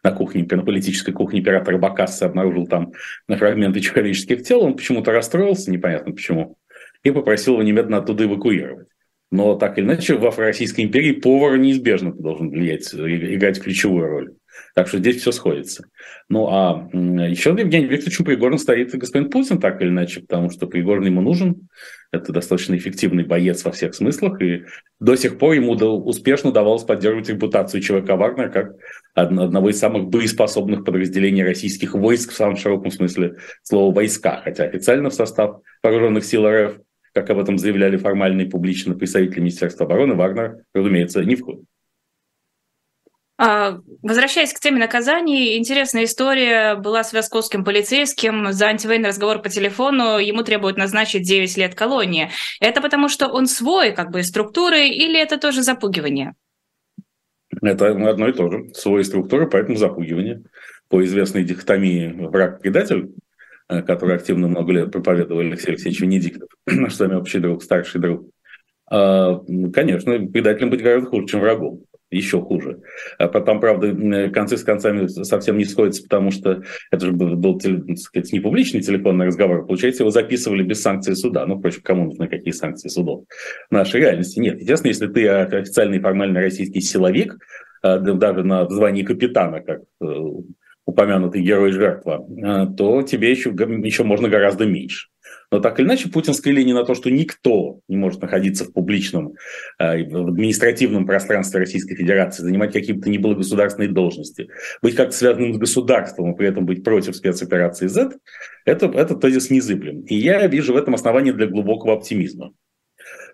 на 0.04 0.12
кухне, 0.12 0.48
на 0.50 0.64
политической 0.64 1.12
кухне 1.12 1.40
императора 1.40 1.78
Бакаса 1.78 2.28
обнаружил 2.28 2.68
там 2.68 2.94
фрагменты 3.28 3.82
человеческих 3.82 4.44
тел, 4.44 4.62
он 4.62 4.76
почему-то 4.76 5.12
расстроился, 5.12 5.72
непонятно 5.72 6.14
почему, 6.14 6.58
и 7.04 7.12
попросил 7.12 7.54
его 7.54 7.64
немедленно 7.64 7.98
оттуда 7.98 8.26
эвакуировать. 8.26 8.88
Но 9.32 9.56
так 9.56 9.80
или 9.80 9.86
иначе, 9.86 10.16
в 10.16 10.38
Российской 10.38 10.82
империи 10.82 11.14
повар 11.14 11.58
неизбежно 11.58 12.14
должен 12.14 12.52
влиять, 12.52 12.94
играть 12.94 13.60
ключевую 13.60 14.08
роль. 14.08 14.34
Так 14.76 14.88
что 14.88 14.98
здесь 14.98 15.22
все 15.22 15.32
сходится. 15.32 15.86
Ну, 16.30 16.48
а 16.48 16.90
еще 16.92 17.52
Евгений 17.52 17.86
Викторовичу 17.86 18.24
Пригорин 18.24 18.58
стоит 18.58 18.92
господин 18.94 19.30
Путин, 19.30 19.60
так 19.60 19.82
или 19.82 19.90
иначе, 19.90 20.22
потому 20.22 20.50
что 20.50 20.68
Пригорин 20.68 21.06
ему 21.06 21.22
нужен. 21.22 21.68
Это 22.12 22.32
достаточно 22.32 22.76
эффективный 22.76 23.24
боец 23.24 23.64
во 23.66 23.72
всех 23.72 23.96
смыслах, 23.96 24.42
и 24.42 24.66
до 25.00 25.16
сих 25.16 25.38
пор 25.38 25.54
ему 25.54 25.74
успешно 25.74 26.52
удавалось 26.52 26.84
поддерживать 26.84 27.30
репутацию 27.30 27.82
ЧВК 27.82 28.10
«Вагнер» 28.10 28.52
как 28.52 28.74
одного 29.16 29.70
из 29.70 29.80
самых 29.80 30.10
боеспособных 30.10 30.86
подразделений 30.86 31.44
российских 31.44 31.96
войск 31.96 32.32
в 32.32 32.36
самом 32.36 32.56
широком 32.56 32.92
смысле 32.92 33.38
слова 33.64 33.94
«войска», 33.94 34.42
хотя 34.44 34.66
официально 34.66 35.10
в 35.10 35.14
состав 35.14 35.62
вооруженных 35.82 36.24
сил 36.24 36.48
РФ, 36.48 36.80
как 37.14 37.30
об 37.30 37.40
этом 37.40 37.58
заявляли 37.58 37.98
формально 37.98 38.42
и 38.42 38.50
публично 38.50 38.96
представители 38.96 39.40
Министерства 39.40 39.86
обороны, 39.86 40.16
Вагнер, 40.16 40.64
разумеется, 40.74 41.24
не 41.24 41.36
входит. 41.36 41.66
А, 43.46 43.82
возвращаясь 44.02 44.54
к 44.54 44.62
теме 44.62 44.80
наказаний, 44.80 45.58
интересная 45.58 46.06
история 46.06 46.76
была 46.76 47.04
с 47.04 47.12
московским 47.12 47.66
полицейским. 47.66 48.54
За 48.54 48.68
антивоенный 48.68 49.10
разговор 49.10 49.42
по 49.42 49.50
телефону 49.50 50.18
ему 50.18 50.44
требуют 50.44 50.78
назначить 50.78 51.24
9 51.24 51.58
лет 51.58 51.76
колонии. 51.76 52.30
Это 52.62 52.80
потому, 52.80 53.10
что 53.10 53.28
он 53.28 53.48
свой, 53.48 53.92
как 53.92 54.12
бы, 54.12 54.24
структуры, 54.24 54.88
или 54.88 55.20
это 55.20 55.38
тоже 55.38 55.62
запугивание? 55.62 56.36
Это 57.62 57.90
одно 57.90 58.30
и 58.30 58.32
то 58.32 58.50
же. 58.50 58.70
Свой 58.76 59.04
структуры, 59.04 59.50
поэтому 59.50 59.76
запугивание. 59.76 60.44
По 60.88 61.04
известной 61.04 61.44
дихотомии 61.44 62.14
враг-предатель, 62.14 63.10
э, 63.68 63.82
который 63.82 64.16
активно 64.16 64.48
много 64.48 64.72
лет 64.72 64.90
проповедовал 64.90 65.42
Алексей 65.42 65.72
Алексеевич 65.72 66.00
Венедиктов, 66.00 66.48
наш 66.66 66.96
с 66.96 67.00
вами 67.02 67.16
общий 67.16 67.40
друг, 67.40 67.62
старший 67.62 68.00
друг. 68.00 68.26
А, 68.90 69.38
конечно, 69.74 70.18
предателем 70.28 70.70
быть 70.70 70.82
гораздо 70.82 71.10
хуже, 71.10 71.28
чем 71.28 71.42
врагом 71.42 71.84
еще 72.16 72.42
хуже. 72.42 72.82
А 73.18 73.28
потом, 73.28 73.60
правда, 73.60 74.30
концы 74.30 74.58
с 74.58 74.64
концами 74.64 75.08
совсем 75.08 75.58
не 75.58 75.66
сходятся, 75.66 76.04
потому 76.04 76.32
что 76.32 76.64
это 76.92 77.06
же 77.06 77.12
был, 77.12 77.60
так 77.60 77.98
сказать, 77.98 78.32
не 78.32 78.40
публичный 78.40 78.82
телефонный 78.82 79.28
разговор. 79.28 79.66
Получается, 79.66 80.04
его 80.04 80.12
записывали 80.12 80.64
без 80.64 80.82
санкции 80.82 81.14
суда. 81.14 81.46
Ну, 81.46 81.60
впрочем, 81.60 81.82
кому 81.84 82.06
нужны 82.06 82.28
какие 82.28 82.54
санкции 82.54 82.90
судов? 82.90 83.26
В 83.70 83.74
нашей 83.74 84.02
реальности 84.02 84.40
нет. 84.40 84.60
Естественно, 84.60 84.90
если 84.90 85.08
ты 85.08 85.28
официальный 85.28 86.00
формальный 86.00 86.42
российский 86.42 86.82
силовик, 86.82 87.38
а, 87.84 88.00
даже 88.00 88.44
на 88.44 88.68
звании 88.70 89.04
капитана, 89.04 89.60
как 89.62 89.82
э, 90.02 90.06
упомянутый 90.86 91.42
герой 91.42 91.72
жертва, 91.72 92.26
а, 92.44 92.68
то 92.68 93.02
тебе 93.04 93.30
еще, 93.30 93.50
еще 93.50 94.04
можно 94.04 94.30
гораздо 94.30 94.66
меньше. 94.66 95.10
Но 95.54 95.60
так 95.60 95.80
или 95.80 95.86
иначе, 95.86 96.10
путинская 96.10 96.52
линия 96.52 96.74
на 96.74 96.84
то, 96.84 96.96
что 96.96 97.12
никто 97.12 97.80
не 97.88 97.96
может 97.96 98.24
находиться 98.24 98.66
в 98.66 98.74
публичном, 98.74 99.36
э, 99.78 100.04
в 100.04 100.30
административном 100.30 101.06
пространстве 101.06 101.60
Российской 101.60 101.94
Федерации, 101.94 102.42
занимать 102.42 102.74
какие-то 102.74 103.08
ни 103.08 103.20
было 103.20 103.36
государственные 103.36 103.90
должности, 103.90 104.50
быть 104.82 104.96
как-то 104.96 105.16
связанным 105.16 105.54
с 105.54 105.58
государством 105.60 106.34
и 106.34 106.36
при 106.36 106.48
этом 106.48 106.66
быть 106.66 106.84
против 106.84 107.16
спецоперации 107.16 107.86
Z, 107.86 108.14
это, 108.66 108.88
этот 108.88 109.22
тезис 109.22 109.52
незыблем. 109.52 110.02
И 110.02 110.16
я 110.16 110.48
вижу 110.48 110.74
в 110.74 110.76
этом 110.76 110.96
основание 110.96 111.34
для 111.34 111.46
глубокого 111.46 111.94
оптимизма. 111.94 112.54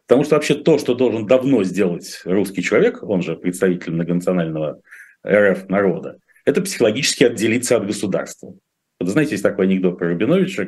Потому 0.06 0.26
что 0.26 0.36
вообще 0.36 0.56
то, 0.56 0.78
что 0.78 0.96
должен 0.96 1.26
давно 1.26 1.64
сделать 1.64 2.20
русский 2.26 2.62
человек, 2.62 3.02
он 3.02 3.22
же 3.22 3.38
представитель 3.38 3.94
многонационального 3.94 4.82
РФ 5.26 5.70
народа, 5.70 6.18
это 6.44 6.62
психологически 6.62 7.24
отделиться 7.24 7.78
от 7.78 7.88
государства. 7.88 8.56
Вот 9.00 9.08
знаете, 9.08 9.32
есть 9.32 9.44
такой 9.44 9.68
анекдот 9.68 9.98
про 9.98 10.10
Рубиновича, 10.10 10.66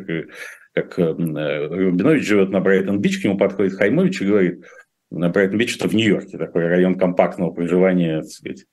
как 0.73 0.97
э, 0.99 1.11
Рубинович 1.11 2.25
живет 2.25 2.49
на 2.49 2.59
Брайтон-Бич, 2.59 3.21
к 3.21 3.25
нему 3.25 3.37
подходит 3.37 3.73
Хаймович 3.73 4.21
и 4.21 4.25
говорит, 4.25 4.65
на 5.09 5.29
Брайтон-Бич 5.29 5.77
это 5.77 5.87
в 5.87 5.93
Нью-Йорке, 5.93 6.37
такой 6.37 6.67
район 6.67 6.95
компактного 6.95 7.51
проживания, 7.51 8.21
так 8.21 8.29
сказать, 8.29 8.65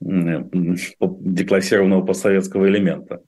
деклассированного 0.00 2.04
постсоветского 2.04 2.68
элемента 2.68 3.20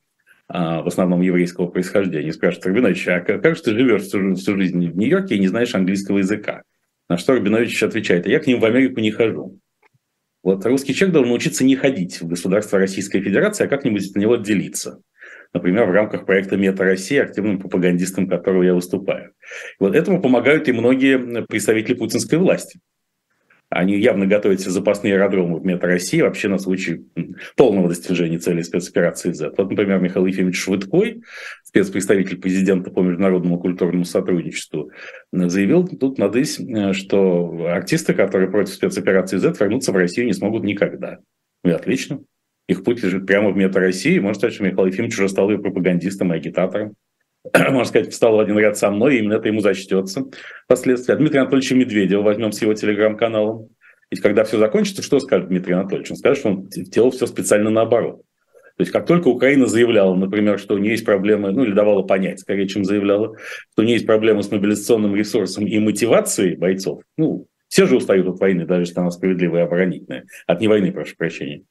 а, 0.49 0.83
в 0.83 0.89
основном 0.89 1.21
еврейского 1.21 1.67
происхождения. 1.67 2.33
Спрашивают, 2.33 2.67
Рубинович, 2.67 3.09
а 3.09 3.21
как 3.21 3.57
же 3.57 3.63
ты 3.63 3.73
живешь 3.73 4.03
всю, 4.03 4.35
всю 4.35 4.57
жизнь 4.57 4.91
в 4.91 4.97
Нью-Йорке 4.97 5.37
и 5.37 5.41
не 5.41 5.49
знаешь 5.49 5.75
английского 5.75 6.19
языка? 6.19 6.63
На 7.09 7.17
что 7.17 7.35
Рубинович 7.35 7.83
отвечает, 7.83 8.27
а 8.27 8.31
я 8.31 8.41
к 8.41 8.47
ним 8.47 8.61
в 8.61 8.65
Америку 8.65 9.01
не 9.01 9.11
хожу. 9.11 9.59
Вот 10.43 10.65
русский 10.67 10.95
человек 10.95 11.15
должен 11.15 11.31
научиться 11.31 11.65
не 11.65 11.77
ходить 11.77 12.21
в 12.21 12.27
государство 12.27 12.79
Российской 12.79 13.21
Федерации, 13.21 13.65
а 13.65 13.69
как-нибудь 13.69 14.11
от 14.11 14.17
него 14.17 14.35
отделиться 14.35 15.01
например, 15.55 15.87
в 15.87 15.93
рамках 15.93 16.27
проекта 16.27 16.57
«Мета 16.57 16.85
Россия», 16.85 17.23
активным 17.23 17.59
пропагандистом 17.59 18.29
которого 18.29 18.63
я 18.63 18.75
выступаю. 18.75 19.33
Вот 19.79 19.95
этому 19.95 20.21
помогают 20.21 20.69
и 20.69 20.73
многие 20.73 21.47
представители 21.47 21.95
путинской 21.95 22.39
власти. 22.39 22.81
Они 23.71 23.99
явно 23.99 24.27
готовят 24.27 24.61
себе 24.61 24.71
запасные 24.71 25.15
аэродромы 25.15 25.59
в 25.59 25.65
«Мета 25.65 25.87
России» 25.87 26.21
вообще 26.21 26.49
на 26.49 26.59
случай 26.59 27.07
полного 27.57 27.89
достижения 27.89 28.39
цели 28.39 28.63
спецоперации 28.63 29.33
Z. 29.33 29.55
Вот, 29.57 29.71
например, 29.71 29.99
Михаил 30.01 30.27
Ефимович 30.27 30.61
Швыдкой, 30.61 31.23
спецпредставитель 31.65 32.39
президента 32.39 32.91
по 32.91 33.01
международному 33.01 33.59
культурному 33.59 34.05
сотрудничеству, 34.05 34.93
заявил 35.33 35.89
тут 35.89 36.19
надысь, 36.19 36.61
что 36.93 37.67
артисты, 37.69 38.15
которые 38.15 38.49
против 38.49 38.75
спецоперации 38.75 39.39
Z, 39.39 39.55
вернуться 39.59 39.91
в 39.91 39.97
Россию 39.97 40.27
не 40.27 40.35
смогут 40.35 40.63
никогда. 40.63 41.19
И 41.65 41.71
отлично. 41.71 42.21
Их 42.67 42.83
путь 42.83 43.03
лежит 43.03 43.27
прямо 43.27 43.51
в 43.51 43.57
метро 43.57 43.81
России. 43.81 44.19
Можно 44.19 44.35
сказать, 44.39 44.55
что 44.55 44.65
Михаил 44.65 44.87
Ефимович 44.87 45.19
уже 45.19 45.29
стал 45.29 45.51
и 45.51 45.59
пропагандистом, 45.59 46.33
и 46.33 46.37
агитатором. 46.37 46.95
Можно 47.55 47.85
сказать, 47.85 48.11
встал 48.11 48.37
в 48.37 48.41
один 48.41 48.59
ряд 48.59 48.79
со 48.79 48.91
мной, 48.91 49.17
и 49.17 49.19
именно 49.19 49.35
это 49.35 49.49
ему 49.49 49.61
зачтется 49.61 50.25
впоследствии. 50.65 51.13
А 51.13 51.17
Дмитрия 51.17 51.41
Анатольевича 51.41 51.75
Медведева 51.75 52.23
возьмем 52.23 52.53
с 52.53 52.63
его 52.63 52.73
телеграм-каналом. 52.73 53.69
Ведь 54.11 54.21
когда 54.21 54.45
все 54.45 54.59
закончится, 54.59 55.03
что 55.03 55.21
скажет 55.21 55.49
Дмитрий 55.49 55.75
Анатольевич? 55.75 56.11
Он 56.11 56.17
скажет, 56.17 56.39
что 56.39 56.49
он 56.51 56.69
делал 56.69 57.11
все 57.11 57.27
специально 57.27 57.69
наоборот. 57.69 58.23
То 58.77 58.81
есть 58.81 58.93
как 58.93 59.07
только 59.07 59.29
Украина 59.29 59.67
заявляла, 59.67 60.15
например, 60.15 60.59
что 60.59 60.75
у 60.75 60.79
нее 60.79 60.93
есть 60.93 61.05
проблемы, 61.05 61.53
ну 61.53 61.65
или 61.65 61.73
давала 61.73 62.03
понять, 62.03 62.41
скорее, 62.41 62.67
чем 62.67 62.85
заявляла, 62.85 63.37
что 63.73 63.83
у 63.83 63.85
нее 63.85 63.95
есть 63.95 64.07
проблемы 64.07 64.43
с 64.43 64.51
мобилизационным 64.51 65.15
ресурсом 65.15 65.67
и 65.67 65.79
мотивацией 65.79 66.57
бойцов, 66.57 67.03
ну, 67.17 67.47
все 67.69 67.87
же 67.87 67.97
устают 67.97 68.27
от 68.27 68.41
войны, 68.41 68.67
даже 68.67 68.83
если 68.83 68.99
она 68.99 69.11
справедливая 69.11 69.63
и 69.63 69.67
оборонительная. 69.67 70.25
От 70.47 70.61
не 70.61 70.67
войны, 70.67 70.91
прошу 70.91 71.15
прощения 71.17 71.63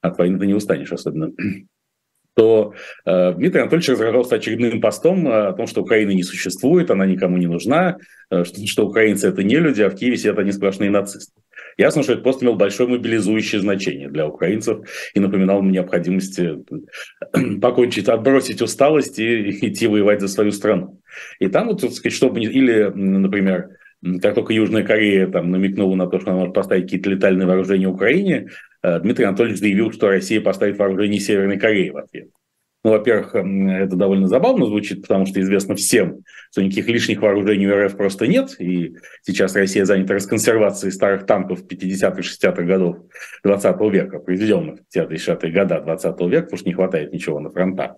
от 0.00 0.18
войны 0.18 0.38
ты 0.38 0.46
не 0.46 0.54
устанешь 0.54 0.92
особенно, 0.92 1.32
то 2.34 2.72
э, 3.04 3.34
Дмитрий 3.34 3.62
Анатольевич 3.62 3.88
разражался 3.88 4.36
очередным 4.36 4.80
постом 4.80 5.26
о 5.26 5.52
том, 5.52 5.66
что 5.66 5.82
Украина 5.82 6.10
не 6.10 6.22
существует, 6.22 6.90
она 6.90 7.04
никому 7.04 7.36
не 7.36 7.48
нужна, 7.48 7.98
э, 8.30 8.44
что, 8.44 8.64
что 8.66 8.86
украинцы 8.86 9.28
это 9.28 9.42
не 9.42 9.56
люди, 9.56 9.82
а 9.82 9.90
в 9.90 9.96
Киеве 9.96 10.16
сидят 10.16 10.38
они 10.38 10.52
сплошные 10.52 10.90
нацисты. 10.90 11.32
Ясно, 11.76 12.02
что 12.02 12.12
этот 12.12 12.24
пост 12.24 12.42
имел 12.42 12.54
большое 12.54 12.88
мобилизующее 12.88 13.60
значение 13.60 14.08
для 14.08 14.26
украинцев 14.26 14.88
и 15.14 15.20
напоминал 15.20 15.62
мне 15.62 15.72
необходимости 15.72 16.58
э, 17.34 17.56
покончить, 17.60 18.08
отбросить 18.08 18.62
усталость 18.62 19.18
и 19.18 19.50
идти 19.66 19.88
воевать 19.88 20.20
за 20.20 20.28
свою 20.28 20.52
страну. 20.52 21.00
И 21.40 21.48
там 21.48 21.66
вот, 21.66 21.80
так 21.80 21.90
сказать, 21.90 22.14
чтобы... 22.14 22.40
Или, 22.40 22.84
например, 22.94 23.70
как 24.22 24.36
только 24.36 24.52
Южная 24.52 24.84
Корея 24.84 25.26
там, 25.26 25.50
намекнула 25.50 25.96
на 25.96 26.06
то, 26.06 26.20
что 26.20 26.30
она 26.30 26.38
может 26.38 26.54
поставить 26.54 26.84
какие-то 26.84 27.10
летальные 27.10 27.48
вооружения 27.48 27.88
Украине, 27.88 28.46
Э, 28.46 28.67
Дмитрий 28.82 29.24
Анатольевич 29.24 29.60
заявил, 29.60 29.92
что 29.92 30.08
Россия 30.08 30.40
поставит 30.40 30.78
вооружение 30.78 31.20
Северной 31.20 31.58
Кореи 31.58 31.90
в 31.90 31.96
ответ. 31.96 32.28
Ну, 32.84 32.92
во-первых, 32.92 33.34
это 33.34 33.96
довольно 33.96 34.28
забавно 34.28 34.66
звучит, 34.66 35.02
потому 35.02 35.26
что 35.26 35.40
известно 35.40 35.74
всем, 35.74 36.20
что 36.52 36.62
никаких 36.62 36.86
лишних 36.86 37.20
вооружений 37.20 37.66
у 37.66 37.74
РФ 37.74 37.96
просто 37.96 38.28
нет, 38.28 38.54
и 38.60 38.94
сейчас 39.22 39.56
Россия 39.56 39.84
занята 39.84 40.14
расконсервацией 40.14 40.92
старых 40.92 41.26
танков 41.26 41.64
50-х, 41.68 42.20
60-х 42.20 42.62
годов 42.62 42.98
20 43.42 43.80
века, 43.92 44.20
произведенных 44.20 44.78
в 44.78 44.96
50-60-е 44.96 45.52
годы 45.52 45.80
20 45.80 46.20
века, 46.20 46.42
потому 46.42 46.58
что 46.58 46.68
не 46.68 46.74
хватает 46.74 47.12
ничего 47.12 47.40
на 47.40 47.50
фронтах. 47.50 47.96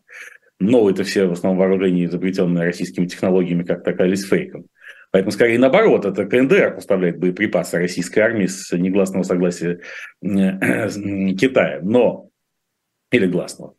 Новые 0.59 0.95
это 0.95 1.05
все 1.05 1.27
в 1.27 1.33
основном 1.33 1.59
вооружения, 1.59 2.07
изобретенные 2.07 2.65
российскими 2.65 3.07
технологиями, 3.07 3.65
как 3.65 3.87
оказались 3.87 4.25
фейком. 4.25 4.65
Поэтому, 5.13 5.33
скорее 5.33 5.59
наоборот, 5.59 6.05
это 6.05 6.25
КНДР 6.25 6.75
поставляет 6.77 7.19
боеприпасы 7.19 7.79
российской 7.79 8.21
армии 8.21 8.47
с 8.47 8.71
негласного 8.77 9.25
согласия 9.25 9.81
Китая. 10.23 11.81
Но 11.83 12.31
или 13.11 13.27
гласного, 13.27 13.75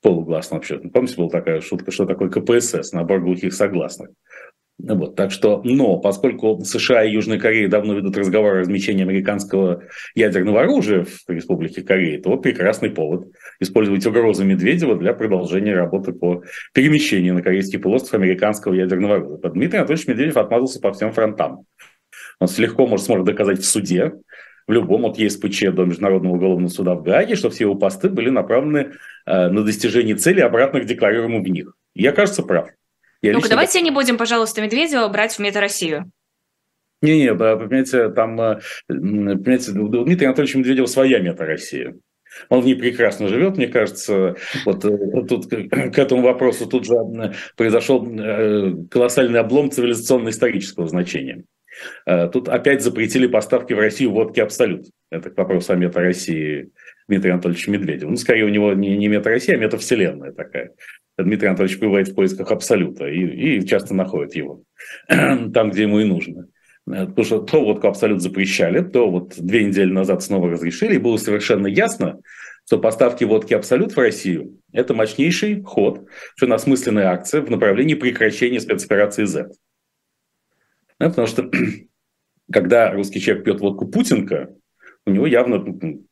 полугласного 0.00 0.60
вообще. 0.60 0.78
Помните, 0.78 1.16
была 1.16 1.28
такая 1.28 1.60
шутка, 1.60 1.90
что 1.90 2.06
такое 2.06 2.30
КПСС, 2.30 2.92
набор 2.92 3.20
глухих 3.20 3.52
согласных. 3.52 4.10
Вот, 4.78 5.16
так 5.16 5.30
что, 5.30 5.62
но 5.64 5.98
поскольку 5.98 6.60
США 6.62 7.02
и 7.02 7.12
Южная 7.12 7.38
Корея 7.38 7.66
давно 7.66 7.94
ведут 7.94 8.18
разговор 8.18 8.56
о 8.56 8.60
размещении 8.60 9.02
американского 9.02 9.84
ядерного 10.14 10.60
оружия 10.62 11.04
в 11.04 11.30
Республике 11.30 11.82
Корея, 11.82 12.20
то 12.20 12.36
прекрасный 12.36 12.90
повод 12.90 13.28
использовать 13.58 14.04
угрозы 14.04 14.44
Медведева 14.44 14.94
для 14.96 15.14
продолжения 15.14 15.74
работы 15.74 16.12
по 16.12 16.42
перемещению 16.74 17.34
на 17.34 17.42
корейский 17.42 17.78
полуостров 17.78 18.20
американского 18.20 18.74
ядерного 18.74 19.16
оружия. 19.16 19.50
Дмитрий 19.50 19.78
Анатольевич 19.78 20.08
Медведев 20.08 20.36
отмазался 20.36 20.80
по 20.80 20.92
всем 20.92 21.10
фронтам. 21.12 21.64
Он 22.38 22.48
легко 22.58 22.86
может, 22.86 23.06
сможет 23.06 23.24
доказать 23.24 23.60
в 23.60 23.64
суде, 23.64 24.12
в 24.66 24.72
любом 24.72 25.06
от 25.06 25.16
ЕСПЧ 25.18 25.70
до 25.72 25.84
Международного 25.84 26.34
уголовного 26.34 26.68
суда 26.68 26.94
в 26.94 27.02
Гааге, 27.02 27.36
что 27.36 27.50
все 27.50 27.64
его 27.64 27.76
посты 27.76 28.10
были 28.10 28.30
направлены 28.30 28.92
э, 29.24 29.48
на 29.48 29.62
достижение 29.62 30.16
цели, 30.16 30.40
обратных 30.40 30.86
декларируемых 30.86 31.46
в 31.46 31.50
них. 31.50 31.72
Я, 31.94 32.12
кажется, 32.12 32.42
прав. 32.42 32.68
Я 33.26 33.32
Ну-ка, 33.32 33.48
давайте 33.48 33.80
не 33.80 33.90
будем, 33.90 34.16
пожалуйста, 34.18 34.62
Медведева 34.62 35.08
брать 35.08 35.34
в 35.34 35.40
Мета 35.40 35.60
Россию. 35.60 36.12
Не-не, 37.02 37.34
понимаете, 37.34 38.08
там, 38.10 38.40
э, 38.40 38.60
понимаете, 38.88 39.72
у 39.72 40.04
Дмитрия 40.04 40.28
Анатольевича 40.28 40.58
Медведева 40.58 40.86
своя 40.86 41.18
мета-Россия. 41.18 41.94
Он 42.48 42.60
в 42.60 42.66
ней 42.66 42.74
прекрасно 42.74 43.28
живет, 43.28 43.56
мне 43.56 43.66
кажется. 43.66 44.36
Вот 44.64 44.84
э, 44.84 44.96
тут 45.28 45.46
к 45.48 45.98
этому 45.98 46.22
вопросу 46.22 46.66
тут 46.66 46.86
же 46.86 46.94
произошел 47.56 48.00
колоссальный 48.90 49.40
облом 49.40 49.70
цивилизационно-исторического 49.70 50.88
значения. 50.88 51.44
Тут 52.32 52.48
опять 52.48 52.82
запретили 52.82 53.26
поставки 53.26 53.72
в 53.72 53.78
Россию 53.78 54.12
водки 54.12 54.40
«Абсолют». 54.40 54.86
Это 55.10 55.30
к 55.30 55.36
вопросу 55.36 55.72
о 55.72 55.76
мета-России 55.76 56.70
Дмитрия 57.08 57.32
Анатольевича 57.32 57.70
Медведева. 57.70 58.10
Ну, 58.10 58.16
скорее, 58.16 58.44
у 58.44 58.48
него 58.48 58.72
не, 58.72 58.96
не 58.96 59.08
мета-Россия, 59.08 59.56
а 59.56 59.58
мета-вселенная 59.58 60.32
такая. 60.32 60.72
Дмитрий 61.18 61.48
Анатольевич 61.48 61.78
бывает 61.78 62.08
в 62.08 62.14
поисках 62.14 62.50
абсолюта 62.50 63.06
и, 63.06 63.58
и 63.58 63.66
часто 63.66 63.94
находит 63.94 64.34
его 64.34 64.62
там, 65.08 65.70
где 65.70 65.82
ему 65.82 66.00
и 66.00 66.04
нужно. 66.04 66.48
Потому 66.84 67.24
что 67.24 67.38
то 67.40 67.64
водку 67.64 67.88
абсолют 67.88 68.22
запрещали, 68.22 68.80
то 68.80 69.10
вот 69.10 69.34
две 69.36 69.64
недели 69.64 69.90
назад 69.90 70.22
снова 70.22 70.50
разрешили, 70.50 70.94
и 70.94 70.98
было 70.98 71.16
совершенно 71.16 71.66
ясно, 71.66 72.20
что 72.64 72.78
поставки 72.78 73.24
водки 73.24 73.54
абсолют 73.54 73.96
в 73.96 73.98
Россию– 73.98 74.60
это 74.72 74.94
мощнейший 74.94 75.62
ход, 75.62 76.06
что 76.36 76.46
насмысленная 76.46 77.08
акция 77.08 77.40
в 77.40 77.50
направлении 77.50 77.94
прекращения 77.94 78.60
спецоперации 78.60 79.24
Z. 79.24 79.50
Да, 80.98 81.08
потому 81.08 81.26
что 81.26 81.50
когда 82.52 82.92
русский 82.92 83.20
человек 83.20 83.44
пьет 83.44 83.60
водку 83.60 83.86
Путинка, 83.86 84.54
у 85.06 85.10
него 85.10 85.26
явно 85.26 85.64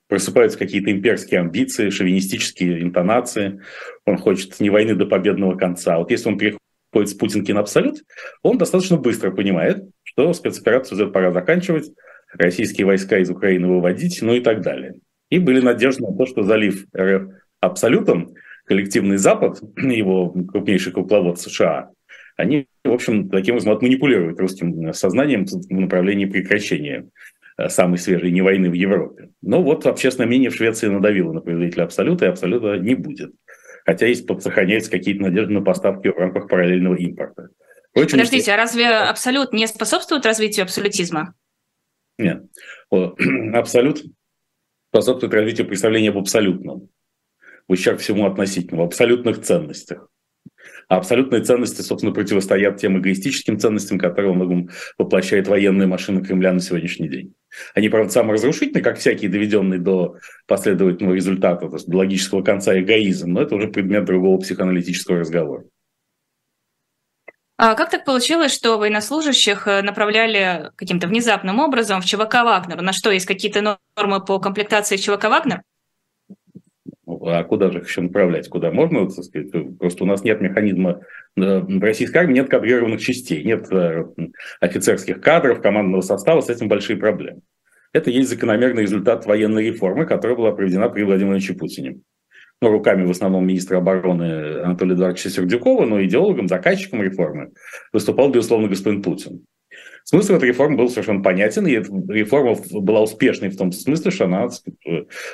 просыпаются 0.08 0.58
какие-то 0.58 0.92
имперские 0.92 1.40
амбиции, 1.40 1.90
шовинистические 1.90 2.82
интонации. 2.82 3.60
Он 4.06 4.16
хочет 4.18 4.60
не 4.60 4.70
войны 4.70 4.94
до 4.94 5.06
победного 5.06 5.56
конца. 5.56 5.98
Вот 5.98 6.10
если 6.10 6.28
он 6.28 6.38
переходит 6.38 6.60
с 7.08 7.14
Путинки 7.14 7.50
абсолют, 7.50 8.04
он 8.42 8.58
достаточно 8.58 8.96
быстро 8.96 9.32
понимает, 9.32 9.84
что 10.04 10.32
спецоперацию 10.32 10.96
Z 10.96 11.06
пора 11.08 11.32
заканчивать, 11.32 11.90
российские 12.32 12.86
войска 12.86 13.18
из 13.18 13.30
Украины 13.30 13.66
выводить, 13.66 14.20
ну 14.22 14.34
и 14.34 14.40
так 14.40 14.60
далее. 14.60 14.94
И 15.30 15.38
были 15.38 15.60
надежды 15.60 16.04
на 16.04 16.16
то, 16.16 16.26
что 16.26 16.42
залив 16.42 16.86
РФ 16.96 17.30
абсолютом, 17.60 18.34
коллективный 18.66 19.16
Запад, 19.16 19.60
его 19.76 20.30
крупнейший 20.30 20.92
кукловод 20.92 21.40
США, 21.40 21.90
они, 22.36 22.66
в 22.84 22.92
общем, 22.92 23.28
таким 23.28 23.54
образом 23.54 23.78
манипулируют 23.80 24.40
русским 24.40 24.92
сознанием 24.92 25.46
в 25.46 25.70
направлении 25.70 26.26
прекращения 26.26 27.06
Э, 27.56 27.68
самой 27.68 27.98
свежей 27.98 28.32
не 28.32 28.42
войны 28.42 28.68
в 28.68 28.72
Европе. 28.72 29.30
Но 29.40 29.62
вот 29.62 29.86
общественное 29.86 30.26
мнение 30.26 30.50
в 30.50 30.56
Швеции 30.56 30.88
надавило 30.88 31.32
на 31.32 31.40
производителя 31.40 31.84
Абсолюта, 31.84 32.24
и 32.24 32.28
Абсолюта 32.28 32.78
не 32.78 32.94
будет. 32.94 33.32
Хотя 33.86 34.06
есть, 34.06 34.26
сохраняются 34.42 34.90
какие-то 34.90 35.22
надежды 35.22 35.52
на 35.52 35.62
поставки 35.62 36.08
в 36.08 36.16
рамках 36.16 36.48
параллельного 36.48 36.96
импорта. 36.96 37.50
Впрочем, 37.90 38.18
Подождите, 38.18 38.52
а 38.52 38.56
разве 38.56 38.88
Абсолют 38.88 39.52
не 39.52 39.68
способствует 39.68 40.26
развитию 40.26 40.64
абсолютизма? 40.64 41.34
Нет. 42.18 42.42
Абсолют 42.90 44.02
способствует 44.90 45.34
развитию 45.34 45.66
представления 45.68 46.10
об 46.10 46.18
абсолютном, 46.18 46.88
в 47.68 47.72
ущерб 47.72 48.00
всему 48.00 48.26
относительному, 48.26 48.84
абсолютных 48.84 49.42
ценностях. 49.42 50.08
А 50.88 50.96
абсолютные 50.96 51.42
ценности, 51.42 51.82
собственно, 51.82 52.12
противостоят 52.12 52.76
тем 52.78 52.98
эгоистическим 52.98 53.58
ценностям, 53.58 53.98
которые 53.98 54.30
во 54.30 54.36
многом 54.36 54.70
воплощает 54.98 55.48
военная 55.48 55.86
машина 55.86 56.22
Кремля 56.22 56.52
на 56.52 56.60
сегодняшний 56.60 57.08
день. 57.08 57.34
Они, 57.74 57.88
правда, 57.88 58.12
саморазрушительны, 58.12 58.82
как 58.82 58.98
всякие 58.98 59.30
доведенные 59.30 59.80
до 59.80 60.16
последовательного 60.46 61.14
результата, 61.14 61.68
то 61.68 61.74
есть 61.74 61.88
до 61.88 61.98
логического 61.98 62.42
конца 62.42 62.78
эгоизм, 62.78 63.32
но 63.32 63.42
это 63.42 63.54
уже 63.54 63.68
предмет 63.68 64.04
другого 64.04 64.38
психоаналитического 64.38 65.20
разговора. 65.20 65.64
А 67.56 67.74
как 67.74 67.90
так 67.90 68.04
получилось, 68.04 68.52
что 68.52 68.78
военнослужащих 68.78 69.68
э, 69.68 69.82
направляли 69.82 70.72
каким-то 70.74 71.06
внезапным 71.06 71.60
образом 71.60 72.00
в 72.00 72.04
ЧВК 72.04 72.42
«Вагнер»? 72.42 72.82
На 72.82 72.92
что, 72.92 73.12
есть 73.12 73.26
какие-то 73.26 73.78
нормы 73.96 74.24
по 74.24 74.40
комплектации 74.40 74.96
ЧВК 74.96 75.24
«Вагнер»? 75.24 75.62
А 77.26 77.42
куда 77.44 77.70
же 77.70 77.78
их 77.78 77.88
еще 77.88 78.00
направлять? 78.00 78.48
Куда 78.48 78.70
можно? 78.70 79.08
Так 79.08 79.24
сказать, 79.24 79.78
просто 79.78 80.04
у 80.04 80.06
нас 80.06 80.22
нет 80.24 80.40
механизма, 80.40 81.00
э, 81.36 81.60
в 81.60 81.82
российской 81.82 82.18
армии 82.18 82.34
нет 82.34 82.48
кадрированных 82.48 83.00
частей, 83.00 83.42
нет 83.44 83.66
э, 83.70 84.04
офицерских 84.60 85.20
кадров, 85.20 85.60
командного 85.60 86.02
состава, 86.02 86.40
с 86.40 86.50
этим 86.50 86.68
большие 86.68 86.96
проблемы. 86.96 87.40
Это 87.92 88.10
есть 88.10 88.28
закономерный 88.28 88.82
результат 88.82 89.24
военной 89.24 89.66
реформы, 89.66 90.04
которая 90.04 90.36
была 90.36 90.52
проведена 90.52 90.88
при 90.88 91.04
Владимире 91.04 91.54
Путине. 91.54 92.00
Ну, 92.60 92.70
руками 92.70 93.04
в 93.04 93.10
основном 93.10 93.46
министра 93.46 93.78
обороны 93.78 94.60
Анатолия 94.62 94.94
Эдуардовича 94.94 95.30
Сердюкова, 95.30 95.86
но 95.86 96.02
идеологом, 96.04 96.48
заказчиком 96.48 97.02
реформы 97.02 97.52
выступал, 97.92 98.30
безусловно, 98.30 98.68
господин 98.68 99.02
Путин. 99.02 99.44
Смысл 100.04 100.34
этой 100.34 100.50
реформы 100.50 100.76
был 100.76 100.90
совершенно 100.90 101.22
понятен, 101.22 101.66
и 101.66 101.76
реформа 102.12 102.56
была 102.72 103.02
успешной 103.02 103.48
в 103.48 103.56
том 103.56 103.72
смысле, 103.72 104.10
что 104.10 104.26
она 104.26 104.50
сказать, 104.50 104.78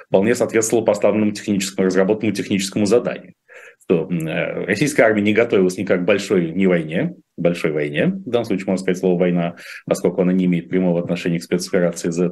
вполне 0.06 0.34
соответствовала 0.36 0.84
поставленному 0.84 1.32
техническому, 1.32 1.86
разработанному 1.86 2.34
техническому 2.34 2.86
заданию. 2.86 3.34
Что 3.82 4.08
э, 4.08 4.64
российская 4.66 5.02
армия 5.02 5.22
не 5.22 5.32
готовилась 5.32 5.76
никак 5.76 6.02
к 6.02 6.04
большой 6.04 6.52
не 6.52 6.68
войне, 6.68 7.16
большой 7.36 7.72
войне, 7.72 8.06
в 8.06 8.30
данном 8.30 8.44
случае 8.44 8.66
можно 8.68 8.82
сказать 8.82 8.98
слово 8.98 9.18
«война», 9.18 9.56
поскольку 9.86 10.22
она 10.22 10.32
не 10.32 10.44
имеет 10.44 10.68
прямого 10.68 11.00
отношения 11.00 11.40
к 11.40 11.42
спецоперации 11.42 12.10
Z, 12.10 12.30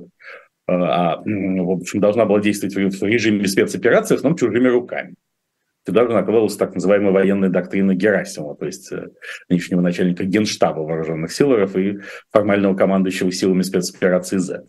а, 0.68 1.16
в 1.24 1.70
общем, 1.70 1.98
должна 1.98 2.24
была 2.24 2.40
действовать 2.40 3.00
в 3.00 3.02
режиме 3.04 3.48
спецоперации, 3.48 4.14
в 4.14 4.18
основном 4.18 4.38
чужими 4.38 4.68
руками 4.68 5.16
же 5.92 6.14
накладывалась 6.14 6.56
так 6.56 6.74
называемая 6.74 7.12
военная 7.12 7.48
доктрина 7.48 7.94
Герасимова, 7.94 8.56
то 8.56 8.66
есть 8.66 8.90
э, 8.92 9.08
нынешнего 9.48 9.80
начальника 9.80 10.24
Генштаба 10.24 10.80
вооруженных 10.80 11.32
сил 11.32 11.54
РФ 11.56 11.76
и 11.76 11.98
формального 12.30 12.74
командующего 12.74 13.32
силами 13.32 13.62
спецоперации 13.62 14.38
Z. 14.38 14.64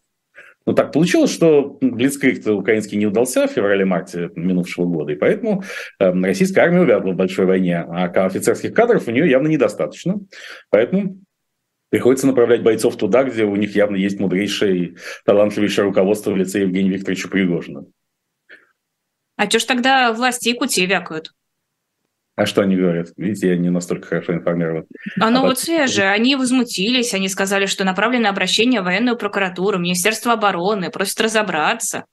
Но 0.66 0.74
так 0.74 0.92
получилось, 0.92 1.34
что 1.34 1.78
Блицкрик 1.82 2.46
украинский 2.46 2.98
не 2.98 3.08
удался 3.08 3.48
в 3.48 3.52
феврале-марте 3.52 4.30
минувшего 4.36 4.86
года, 4.86 5.14
и 5.14 5.16
поэтому 5.16 5.64
э, 6.00 6.12
российская 6.12 6.62
армия 6.62 6.82
увязла 6.82 7.12
в 7.12 7.16
большой 7.16 7.46
войне, 7.46 7.80
а 7.80 8.06
офицерских 8.06 8.74
кадров 8.74 9.08
у 9.08 9.12
нее 9.12 9.30
явно 9.30 9.48
недостаточно. 9.48 10.20
Поэтому 10.70 11.18
приходится 11.90 12.28
направлять 12.28 12.62
бойцов 12.62 12.98
туда, 12.98 13.24
где 13.24 13.46
у 13.46 13.56
них 13.56 13.76
явно 13.76 13.96
есть 13.96 14.20
мудрейшее 14.20 14.78
и 14.78 14.98
талантливейшее 15.26 15.86
руководство 15.86 16.32
в 16.32 16.38
лице 16.38 16.62
Евгения 16.62 16.92
Викторовича 16.92 17.30
Пригожина. 17.30 17.86
А 19.40 19.50
что 19.50 19.60
ж 19.60 19.64
тогда 19.64 20.12
власти 20.12 20.50
Якутии 20.50 20.86
вякают? 20.86 21.32
А 22.36 22.46
что 22.46 22.62
они 22.62 22.76
говорят? 22.76 23.14
Видите, 23.16 23.48
я 23.48 23.56
не 23.56 23.70
настолько 23.70 24.08
хорошо 24.08 24.34
информирован. 24.34 24.86
Оно 25.18 25.40
а 25.40 25.48
вот 25.48 25.60
свежее. 25.60 26.10
Они 26.12 26.36
возмутились, 26.36 27.14
они 27.14 27.30
сказали, 27.30 27.66
что 27.66 27.86
направлено 27.86 28.28
обращение 28.28 28.82
в 28.82 28.84
военную 28.84 29.16
прокуратуру, 29.16 29.80
Министерство 29.80 30.34
обороны, 30.34 30.92
просят 30.92 31.22
разобраться. 31.22 32.04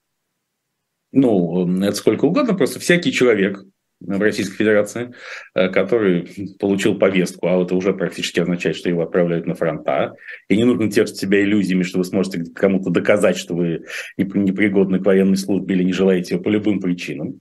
Ну, 1.11 1.83
это 1.83 1.97
сколько 1.97 2.23
угодно, 2.23 2.53
просто 2.53 2.79
всякий 2.79 3.11
человек, 3.11 3.61
в 3.99 4.21
Российской 4.21 4.57
Федерации, 4.57 5.13
э, 5.55 5.69
который 5.69 6.55
получил 6.59 6.97
повестку, 6.97 7.47
а 7.47 7.61
это 7.63 7.75
уже 7.75 7.93
практически 7.93 8.39
означает, 8.39 8.75
что 8.75 8.89
его 8.89 9.03
отправляют 9.03 9.45
на 9.47 9.55
фронта. 9.55 10.13
И 10.49 10.57
не 10.57 10.63
нужно 10.63 10.91
тешить 10.91 11.17
себя 11.17 11.41
иллюзиями, 11.41 11.83
что 11.83 11.97
вы 11.97 12.03
сможете 12.03 12.43
кому-то 12.53 12.89
доказать, 12.89 13.37
что 13.37 13.55
вы 13.55 13.85
непригодны 14.17 14.99
к 14.99 15.05
военной 15.05 15.37
службе 15.37 15.75
или 15.75 15.83
не 15.83 15.93
желаете 15.93 16.35
ее 16.35 16.41
по 16.41 16.49
любым 16.49 16.79
причинам. 16.79 17.39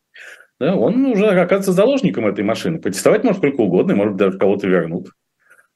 Да, 0.59 0.75
он 0.75 1.05
уже 1.05 1.27
оказывается 1.27 1.73
заложником 1.73 2.27
этой 2.27 2.42
машины. 2.42 2.81
Протестовать 2.81 3.25
может 3.25 3.38
сколько 3.38 3.61
угодно, 3.61 3.92
и, 3.92 3.97
может 3.97 4.16
даже 4.16 4.38
кого-то 4.38 4.66
вернут. 4.66 5.11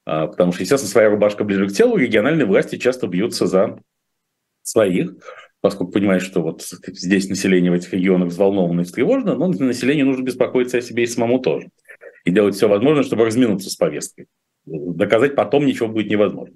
А, 0.05 0.27
потому 0.27 0.51
что, 0.51 0.63
естественно, 0.63 0.91
своя 0.91 1.09
рубашка 1.09 1.43
ближе 1.43 1.67
к 1.67 1.71
телу, 1.71 1.97
региональные 1.97 2.47
власти 2.47 2.77
часто 2.77 3.07
бьются 3.07 3.45
за 3.45 3.77
своих 4.63 5.13
поскольку 5.61 5.93
понимаешь, 5.93 6.23
что 6.23 6.41
вот 6.41 6.63
здесь 6.63 7.29
население 7.29 7.71
в 7.71 7.75
этих 7.75 7.93
регионах 7.93 8.29
взволновано 8.29 8.81
и 8.81 8.83
встревожено, 8.83 9.35
но 9.35 9.47
населению 9.47 10.07
нужно 10.07 10.23
беспокоиться 10.23 10.79
о 10.79 10.81
себе 10.81 11.03
и 11.03 11.07
самому 11.07 11.39
тоже. 11.39 11.69
И 12.25 12.31
делать 12.31 12.55
все 12.55 12.67
возможное, 12.67 13.03
чтобы 13.03 13.25
разминуться 13.25 13.69
с 13.69 13.75
повесткой. 13.75 14.27
Доказать 14.65 15.35
потом 15.35 15.65
ничего 15.65 15.87
будет 15.87 16.09
невозможно. 16.09 16.55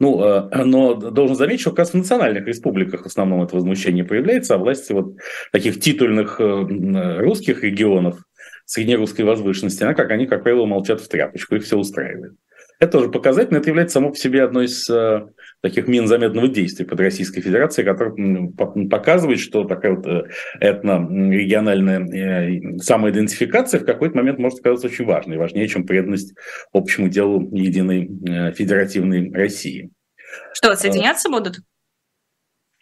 Ну, 0.00 0.22
э, 0.22 0.64
но 0.64 0.94
должен 0.94 1.34
заметить, 1.34 1.62
что 1.62 1.70
как 1.70 1.80
раз 1.80 1.90
в 1.90 1.94
национальных 1.94 2.46
республиках 2.46 3.02
в 3.02 3.06
основном 3.06 3.42
это 3.42 3.56
возмущение 3.56 4.04
появляется, 4.04 4.54
а 4.54 4.58
власти 4.58 4.92
вот 4.92 5.14
таких 5.50 5.80
титульных 5.80 6.40
э, 6.40 7.18
русских 7.18 7.64
регионов 7.64 8.22
среднерусской 8.64 9.24
возвышенности, 9.24 9.82
она, 9.82 9.94
как 9.94 10.10
они, 10.10 10.26
как 10.26 10.44
правило, 10.44 10.66
молчат 10.66 11.00
в 11.00 11.08
тряпочку, 11.08 11.56
их 11.56 11.64
все 11.64 11.76
устраивает. 11.76 12.34
Это 12.78 12.92
тоже 12.92 13.10
показательно, 13.10 13.58
это 13.58 13.70
является 13.70 13.94
само 13.94 14.10
по 14.10 14.16
себе 14.16 14.44
одной 14.44 14.66
из 14.66 14.88
э, 14.88 15.26
таких 15.60 15.88
мин 15.88 16.06
замедленного 16.06 16.48
действия 16.48 16.86
под 16.86 17.00
Российской 17.00 17.40
Федерацией, 17.40 17.86
которая 17.86 18.48
показывает, 18.88 19.40
что 19.40 19.64
такая 19.64 19.96
вот 19.96 20.06
э, 20.06 20.28
этно-региональная 20.60 22.00
э, 22.00 22.78
самоидентификация 22.78 23.80
в 23.80 23.84
какой-то 23.84 24.16
момент 24.16 24.38
может 24.38 24.60
оказаться 24.60 24.86
очень 24.86 25.04
важной, 25.04 25.36
важнее, 25.36 25.68
чем 25.68 25.86
преданность 25.86 26.34
общему 26.72 27.08
делу 27.08 27.48
единой 27.54 28.52
федеративной 28.52 29.32
России. 29.32 29.90
Что, 30.52 30.74
соединяться 30.76 31.28
будут? 31.28 31.60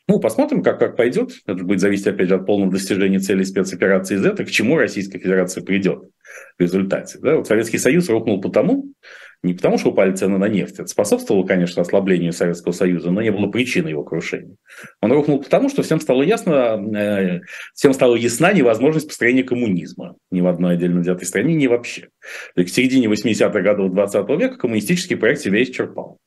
Ну, 0.09 0.21
посмотрим, 0.21 0.62
как, 0.62 0.79
как 0.79 0.97
пойдет. 0.97 1.33
Это 1.47 1.65
будет 1.65 1.81
зависеть, 1.81 2.07
опять 2.07 2.29
же, 2.29 2.37
от 2.37 2.47
полного 2.47 2.71
достижения 2.71 3.19
целей 3.19 3.45
спецоперации 3.45 4.17
Z, 4.17 4.37
к 4.37 4.51
чему 4.51 4.77
Российская 4.77 5.19
Федерация 5.19 5.65
придет 5.65 6.05
в 6.59 6.62
результате. 6.62 7.19
Да? 7.21 7.37
Вот 7.37 7.49
Советский 7.49 7.79
Союз 7.79 8.09
рухнул 8.09 8.41
потому, 8.41 8.93
Не 9.42 9.55
потому, 9.55 9.79
что 9.79 9.90
упали 9.90 10.12
цены 10.12 10.38
на 10.38 10.49
нефть. 10.49 10.75
Это 10.75 10.87
способствовало, 10.87 11.46
конечно, 11.46 11.83
ослаблению 11.83 12.33
Советского 12.33 12.72
Союза, 12.72 13.11
но 13.11 13.22
не 13.22 13.31
было 13.31 13.46
причины 13.46 13.88
его 13.88 14.03
крушения. 14.03 14.57
Он 15.01 15.12
рухнул 15.12 15.42
потому, 15.42 15.68
что 15.68 15.83
всем 15.83 16.01
стало 16.01 16.22
ясно, 16.22 16.83
э, 16.96 17.40
всем 17.75 17.92
стала 17.92 18.16
ясна 18.16 18.53
невозможность 18.53 19.09
построения 19.09 19.44
коммунизма 19.44 20.16
ни 20.31 20.40
в 20.40 20.46
одной 20.46 20.75
отдельно 20.75 21.01
взятой 21.01 21.27
стране, 21.27 21.55
ни 21.55 21.66
вообще. 21.66 22.09
То 22.55 22.62
есть 22.62 22.72
к 22.72 22.75
середине 22.75 23.07
80-х 23.07 23.61
годов 23.61 23.92
20 23.92 24.29
века 24.38 24.57
коммунистический 24.57 25.14
проект 25.14 25.40
себя 25.40 25.62
исчерпал. 25.62 26.18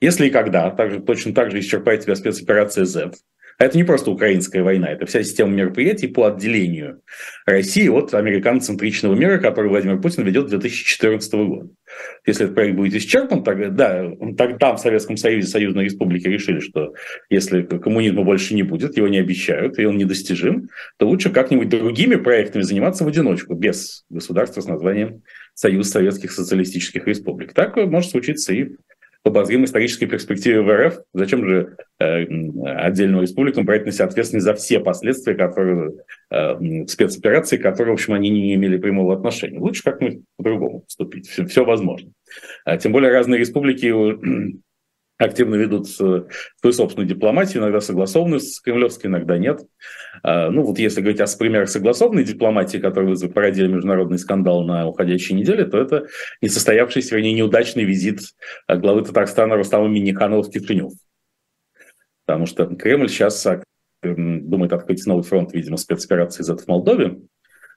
Если 0.00 0.26
и 0.26 0.30
когда, 0.30 0.70
также, 0.70 1.00
точно 1.00 1.32
так 1.32 1.50
же 1.50 1.60
исчерпает 1.60 2.02
себя 2.02 2.14
спецоперация 2.14 2.84
Z, 2.84 3.12
это 3.58 3.76
не 3.76 3.84
просто 3.84 4.10
украинская 4.10 4.62
война, 4.62 4.88
это 4.88 5.06
вся 5.06 5.22
система 5.22 5.52
мероприятий 5.52 6.08
по 6.08 6.26
отделению 6.26 7.00
России 7.46 7.88
от 7.88 8.12
американоцентричного 8.12 9.14
мира, 9.14 9.38
который 9.38 9.68
Владимир 9.70 10.00
Путин 10.00 10.24
ведет 10.24 10.48
с 10.48 10.50
2014 10.50 11.32
года. 11.32 11.70
Если 12.26 12.44
этот 12.44 12.54
проект 12.54 12.76
будет 12.76 12.94
исчерпан, 12.94 13.44
тогда, 13.44 13.68
да, 13.68 14.10
тогда 14.36 14.74
в 14.74 14.80
Советском 14.80 15.16
Союзе, 15.16 15.48
Союзной 15.48 15.84
Республике 15.84 16.30
решили, 16.30 16.60
что 16.60 16.94
если 17.30 17.62
коммунизма 17.62 18.24
больше 18.24 18.54
не 18.54 18.62
будет, 18.62 18.96
его 18.96 19.08
не 19.08 19.18
обещают, 19.18 19.78
и 19.78 19.86
он 19.86 19.96
недостижим, 19.96 20.68
то 20.98 21.08
лучше 21.08 21.30
как-нибудь 21.30 21.68
другими 21.68 22.16
проектами 22.16 22.62
заниматься 22.62 23.04
в 23.04 23.08
одиночку, 23.08 23.54
без 23.54 24.04
государства 24.10 24.60
с 24.60 24.66
названием 24.66 25.22
Союз 25.54 25.88
Советских 25.88 26.32
Социалистических 26.32 27.06
Республик. 27.06 27.54
Так 27.54 27.76
может 27.76 28.10
случиться 28.10 28.52
и 28.52 28.72
в 29.26 29.28
обозримой 29.28 29.64
исторической 29.64 30.06
перспективе 30.06 30.62
в 30.62 30.72
РФ. 30.72 31.00
Зачем 31.12 31.44
же 31.44 31.76
э, 31.98 32.26
отдельным 32.64 33.20
республикам 33.20 33.64
брать 33.64 33.84
на 33.84 33.90
себя 33.90 34.04
ответственность 34.04 34.44
за 34.44 34.54
все 34.54 34.78
последствия, 34.78 35.34
которые 35.34 35.94
э, 36.30 36.86
спецоперации, 36.86 37.56
которые, 37.56 37.90
в 37.90 37.94
общем, 37.94 38.14
они 38.14 38.30
не 38.30 38.54
имели 38.54 38.78
прямого 38.78 39.14
отношения? 39.14 39.58
Лучше 39.58 39.82
как-нибудь 39.82 40.20
по-другому 40.36 40.82
поступить. 40.82 41.26
Все, 41.28 41.44
все 41.44 41.64
возможно. 41.64 42.12
А 42.64 42.76
тем 42.76 42.92
более 42.92 43.10
разные 43.10 43.40
республики 43.40 43.92
активно 45.18 45.56
ведут 45.56 45.88
свою 45.88 46.28
собственную 46.62 47.08
дипломатию, 47.08 47.64
иногда 47.64 47.80
согласованную 47.80 48.38
с 48.38 48.60
кремлевской, 48.60 49.10
иногда 49.10 49.38
нет. 49.38 49.60
А, 50.22 50.50
ну 50.50 50.62
вот 50.62 50.78
если 50.78 51.00
говорить 51.00 51.20
о 51.20 51.26
примерах 51.38 51.68
согласованной 51.68 52.24
дипломатии, 52.24 52.78
которые 52.78 53.16
породили 53.28 53.68
международный 53.68 54.18
скандал 54.18 54.64
на 54.64 54.86
уходящей 54.86 55.34
неделе, 55.34 55.64
то 55.64 55.78
это 55.78 56.06
несостоявшийся, 56.42 57.14
вернее, 57.14 57.34
неудачный 57.34 57.84
визит 57.84 58.20
главы 58.68 59.02
Татарстана 59.02 59.56
Рустама 59.56 59.88
Миниханова 59.88 60.42
в 60.42 60.50
Кишинев. 60.50 60.92
Потому 62.24 62.46
что 62.46 62.66
Кремль 62.66 63.08
сейчас 63.08 63.46
думает 64.02 64.72
открыть 64.72 65.04
новый 65.06 65.22
фронт, 65.22 65.52
видимо, 65.52 65.76
спецоперации 65.76 66.42
Z 66.42 66.56
в 66.56 66.68
Молдове. 66.68 67.18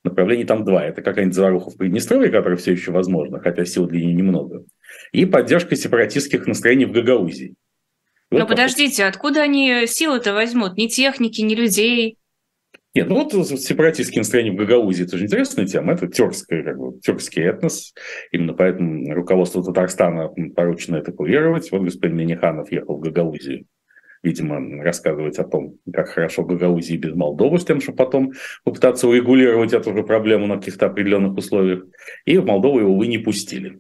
Направлений 0.04 0.46
там 0.46 0.64
два. 0.64 0.86
Это 0.86 1.02
какая-нибудь 1.02 1.36
заваруха 1.36 1.72
в 1.72 1.78
Приднестровье, 1.78 2.32
которая 2.32 2.58
все 2.58 2.72
еще 2.72 2.92
возможна, 2.92 3.40
хотя 3.40 3.66
сил 3.66 3.86
для 3.86 4.00
нее 4.00 4.14
немного 4.14 4.64
и 5.12 5.26
поддержка 5.26 5.76
сепаратистских 5.76 6.48
настроений 6.48 6.86
в 6.86 6.92
Гагаузии. 6.92 7.56
Вот 8.32 8.40
Но 8.40 8.48
подождите, 8.48 9.06
откуда 9.06 9.42
они 9.42 9.86
силы-то 9.88 10.34
возьмут? 10.34 10.78
Ни 10.78 10.88
техники, 10.88 11.42
ни 11.42 11.56
людей? 11.56 12.18
Нет, 12.96 13.08
ну 13.08 13.16
вот 13.16 13.32
сепаратистские 13.34 14.22
настроения 14.22 14.52
в 14.52 14.56
Гагаузии, 14.56 15.06
это 15.06 15.18
же 15.18 15.26
интересная 15.26 15.68
тема, 15.68 15.94
это 15.94 16.08
тюркский, 16.08 16.64
как 16.64 16.78
бы, 16.78 17.00
тюркский 17.00 17.44
этнос, 17.44 17.94
именно 18.32 18.54
поэтому 18.54 19.14
руководство 19.14 19.64
Татарстана 19.64 20.30
поручено 20.56 20.96
это 20.96 21.12
курировать. 21.12 21.72
Вот 21.72 21.84
господин 21.84 22.18
Миниханов 22.18 22.72
ехал 22.72 22.98
в 22.98 23.02
Гагаузию, 23.02 23.66
видимо, 24.24 24.84
рассказывать 24.84 25.38
о 25.38 25.44
том, 25.44 25.78
как 25.94 26.10
хорошо 26.10 26.44
Гагаузии 26.44 26.98
без 26.98 27.14
Молдовы, 27.14 27.60
с 27.60 27.66
тем, 27.66 27.80
чтобы 27.80 27.98
потом 27.98 28.32
попытаться 28.64 29.08
урегулировать 29.08 29.72
эту 29.74 29.94
же 29.94 30.04
проблему 30.04 30.48
на 30.48 30.58
каких-то 30.58 30.88
определенных 30.88 31.38
условиях. 31.38 31.86
И 32.26 32.38
в 32.40 32.46
Молдову 32.46 32.80
его, 32.80 32.92
увы, 32.94 33.06
не 33.06 33.20
пустили 33.20 33.80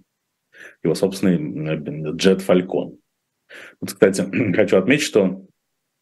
его 0.83 0.95
собственный 0.95 2.15
джет 2.15 2.41
Falcon. 2.47 2.97
Вот, 3.81 3.91
кстати, 3.91 4.53
хочу 4.55 4.77
отметить, 4.77 5.03
что 5.03 5.45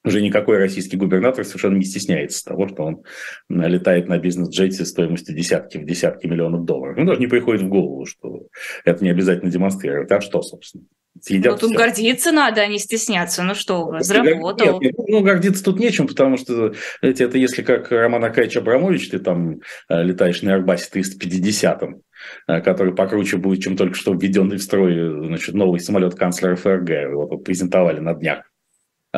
уже 0.08 0.22
никакой 0.22 0.58
российский 0.58 0.98
губернатор 0.98 1.46
совершенно 1.46 1.78
не 1.78 1.86
стесняется 1.86 2.44
того, 2.44 2.68
что 2.68 2.84
он 2.84 3.04
летает 3.50 4.08
на 4.08 4.18
бизнес-джете 4.18 4.86
стоимостью 4.86 5.36
десятки 5.36 5.78
в 5.78 5.86
десятки 5.86 6.28
миллионов 6.28 6.66
долларов. 6.66 6.98
Ну, 6.98 7.06
даже 7.06 7.20
не 7.20 7.28
приходит 7.28 7.62
в 7.62 7.70
голову, 7.70 8.06
что 8.06 8.48
это 8.86 9.04
не 9.04 9.10
обязательно 9.10 9.52
демонстрировать. 9.52 10.12
А 10.12 10.22
что, 10.22 10.42
собственно? 10.42 10.86
Съедят 11.22 11.54
ну, 11.54 11.58
тут 11.58 11.70
все. 11.72 11.78
гордиться 11.80 12.32
надо, 12.32 12.62
а 12.62 12.68
не 12.68 12.80
стесняться. 12.80 13.44
Ну 13.44 13.56
что 13.56 13.86
вы, 13.86 14.02
заработал. 14.02 14.80
Нет, 14.80 14.94
ну, 15.08 15.22
гордиться 15.22 15.64
тут 15.64 15.80
нечем, 15.80 16.08
потому 16.08 16.38
что, 16.38 16.74
знаете, 17.02 17.24
это 17.24 17.38
если 17.38 17.64
как 17.64 17.92
Роман 17.92 18.24
Акаевич 18.24 18.58
Абрамович, 18.58 19.10
ты 19.10 19.20
там 19.20 19.62
э, 19.90 20.04
летаешь 20.04 20.42
на 20.42 20.58
Airbus 20.58 20.82
350-м, 20.94 22.02
э, 22.48 22.62
который 22.62 22.94
покруче 22.94 23.38
будет, 23.38 23.64
чем 23.64 23.78
только 23.78 23.96
что 23.96 24.14
введенный 24.14 24.58
в 24.58 24.64
строй 24.64 25.26
значит, 25.26 25.56
новый 25.56 25.80
самолет 25.80 26.16
канцлера 26.16 26.56
ФРГ. 26.56 26.90
Его 26.90 27.38
презентовали 27.38 28.00
на 28.00 28.14
днях. 28.14 28.44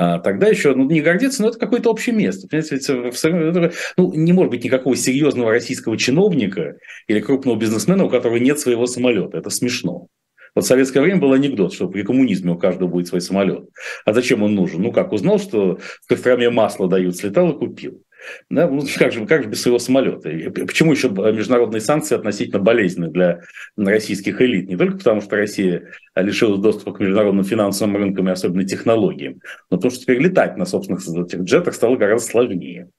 А, 0.02 0.18
тогда 0.20 0.48
еще 0.48 0.74
ну, 0.76 0.90
не 0.90 1.02
гордиться, 1.02 1.42
но 1.42 1.50
это 1.50 1.60
какое-то 1.60 1.92
общее 1.92 2.16
место. 2.16 2.48
Понимаете, 2.48 3.74
ну, 3.98 4.14
не 4.14 4.32
может 4.32 4.52
быть 4.52 4.64
никакого 4.64 4.96
серьезного 4.96 5.52
российского 5.52 5.98
чиновника 5.98 6.78
или 7.08 7.20
крупного 7.20 7.58
бизнесмена, 7.58 8.06
у 8.06 8.10
которого 8.10 8.38
нет 8.38 8.60
своего 8.60 8.86
самолета. 8.86 9.38
Это 9.38 9.50
смешно. 9.50 10.08
Вот 10.56 10.64
в 10.64 10.68
советское 10.68 11.02
время 11.02 11.20
был 11.20 11.34
анекдот, 11.34 11.74
что 11.74 11.90
при 11.90 12.04
коммунизме 12.04 12.54
у 12.54 12.58
каждого 12.58 12.88
будет 12.88 13.08
свой 13.08 13.20
самолет. 13.20 13.68
А 14.06 14.14
зачем 14.14 14.42
он 14.42 14.56
нужен? 14.56 14.82
Ну 14.82 14.94
как, 14.94 15.12
узнал, 15.12 15.38
что 15.38 15.80
в 16.04 16.08
Костроме 16.08 16.50
масло 16.50 16.88
дают, 16.88 17.18
слетал 17.18 17.50
и 17.50 17.60
купил. 17.60 18.02
Да, 18.50 18.68
ну, 18.68 18.84
как, 18.98 19.12
же, 19.12 19.26
как 19.26 19.44
же 19.44 19.50
без 19.50 19.62
своего 19.62 19.80
самолета? 19.80 20.30
И 20.30 20.50
почему 20.50 20.92
еще 20.92 21.10
международные 21.10 21.82
санкции 21.82 22.16
относительно 22.16 22.60
болезненны 22.60 23.10
для 23.10 23.42
российских 23.78 24.42
элит? 24.42 24.68
Не 24.68 24.78
только 24.78 24.98
потому, 24.98 25.22
что 25.22 25.36
Россия 25.36 25.92
лишилась 26.16 26.60
доступа 26.60 26.94
к 26.94 27.00
международным 27.00 27.46
финансовым 27.46 27.96
рынкам 27.96 28.28
и 28.28 28.32
особенно 28.32 28.66
технологиям, 28.66 29.42
но 29.70 29.78
потому 29.78 29.92
что 29.92 30.02
теперь 30.02 30.20
летать 30.20 30.58
на 30.58 30.66
собственных 30.66 31.08
этих 31.08 31.42
джетах 31.42 31.74
стало 31.74 31.96
гораздо 31.96 32.30
сложнее. 32.30 32.90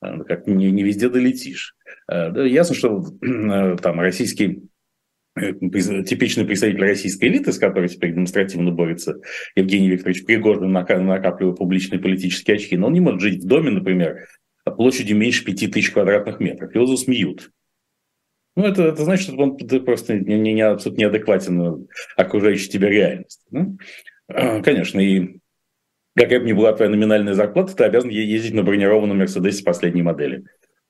А, 0.00 0.12
ну, 0.12 0.24
как 0.24 0.46
не, 0.46 0.70
не 0.70 0.82
везде 0.82 1.08
долетишь. 1.08 1.74
А, 2.06 2.30
ясно, 2.42 2.74
что 2.74 3.04
э, 3.22 3.76
там 3.82 4.00
российский 4.00 4.70
Э, 5.36 5.52
типичный 5.52 6.44
представитель 6.44 6.82
российской 6.82 7.26
элиты, 7.26 7.52
с 7.52 7.58
которой 7.58 7.88
теперь 7.88 8.12
демонстративно 8.12 8.72
борется 8.72 9.20
Евгений 9.54 9.88
Викторович 9.88 10.24
Пригожин, 10.24 10.72
накапливая 10.72 11.54
публичные 11.54 12.00
политические 12.00 12.56
очки, 12.56 12.76
но 12.76 12.88
он 12.88 12.92
не 12.92 13.00
может 13.00 13.20
жить 13.20 13.44
в 13.44 13.46
доме, 13.46 13.70
например, 13.70 14.26
площадью 14.70 15.16
меньше 15.16 15.44
5000 15.44 15.90
квадратных 15.92 16.40
метров. 16.40 16.74
Его 16.74 16.86
засмеют. 16.86 17.50
Ну, 18.56 18.64
это, 18.64 18.82
это 18.82 19.04
значит, 19.04 19.28
что 19.28 19.36
он 19.36 19.56
ты 19.56 19.80
просто 19.80 20.18
не, 20.18 20.38
не, 20.38 20.52
не, 20.52 20.62
абсолютно 20.62 21.02
неадекватен 21.02 21.88
окружающей 22.16 22.68
тебя 22.68 22.88
реальности. 22.88 23.44
Ну, 23.50 23.78
конечно, 24.28 25.00
и 25.00 25.38
какая 26.16 26.40
бы 26.40 26.46
ни 26.46 26.52
была 26.52 26.72
твоя 26.72 26.90
номинальная 26.90 27.34
зарплата, 27.34 27.76
ты 27.76 27.84
обязан 27.84 28.10
ездить 28.10 28.54
на 28.54 28.62
бронированном 28.62 29.18
Мерседесе 29.18 29.64
последней 29.64 30.02
модели. 30.02 30.44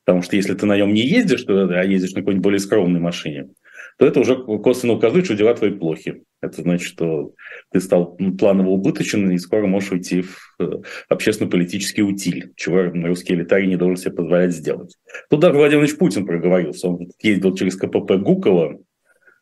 Потому 0.05 0.23
что 0.23 0.37
если 0.37 0.55
ты 0.55 0.66
на 0.66 0.77
нем 0.77 0.95
не 0.95 1.03
ездишь, 1.03 1.45
а 1.47 1.85
ездишь 1.85 2.12
на 2.12 2.21
какой-нибудь 2.21 2.43
более 2.43 2.59
скромной 2.59 3.01
машине, 3.01 3.51
то 3.99 4.07
это 4.07 4.21
уже 4.21 4.37
косвенно 4.37 4.95
указывает, 4.95 5.27
что 5.27 5.37
дела 5.37 5.55
твои 5.55 5.71
плохи. 5.71 6.23
Это 6.42 6.62
значит, 6.62 6.88
что 6.88 7.35
ты 7.70 7.81
стал 7.81 8.16
планово 8.38 8.70
убыточен 8.70 9.31
и 9.31 9.38
скоро 9.38 9.66
можешь 9.66 9.92
уйти 9.92 10.22
в 10.22 10.38
э, 10.59 10.83
общественно-политический 11.09 12.03
утиль, 12.03 12.53
чего 12.57 12.85
русский 13.07 13.35
элитарий 13.35 13.68
не 13.68 13.76
должен 13.76 13.96
себе 13.96 14.12
позволять 14.12 14.53
сделать. 14.53 14.96
Тут 15.29 15.40
даже 15.40 15.55
Владимир 15.55 15.94
Путин 15.96 16.24
проговорился. 16.24 16.88
Он 16.88 17.11
ездил 17.22 17.55
через 17.55 17.76
КПП 17.76 18.12
Гукова 18.16 18.79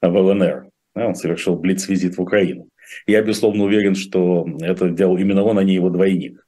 в 0.03 0.17
ЛНР. 0.17 0.71
он 0.95 1.15
совершил 1.15 1.57
блиц-визит 1.57 2.17
в 2.17 2.21
Украину. 2.21 2.69
Я, 3.07 3.23
безусловно, 3.23 3.65
уверен, 3.65 3.95
что 3.95 4.47
это 4.61 4.89
делал 4.91 5.19
именно 5.19 5.45
он, 5.45 5.59
а 5.59 5.65
не 5.65 5.75
его 5.75 5.91
двойник. 5.91 6.45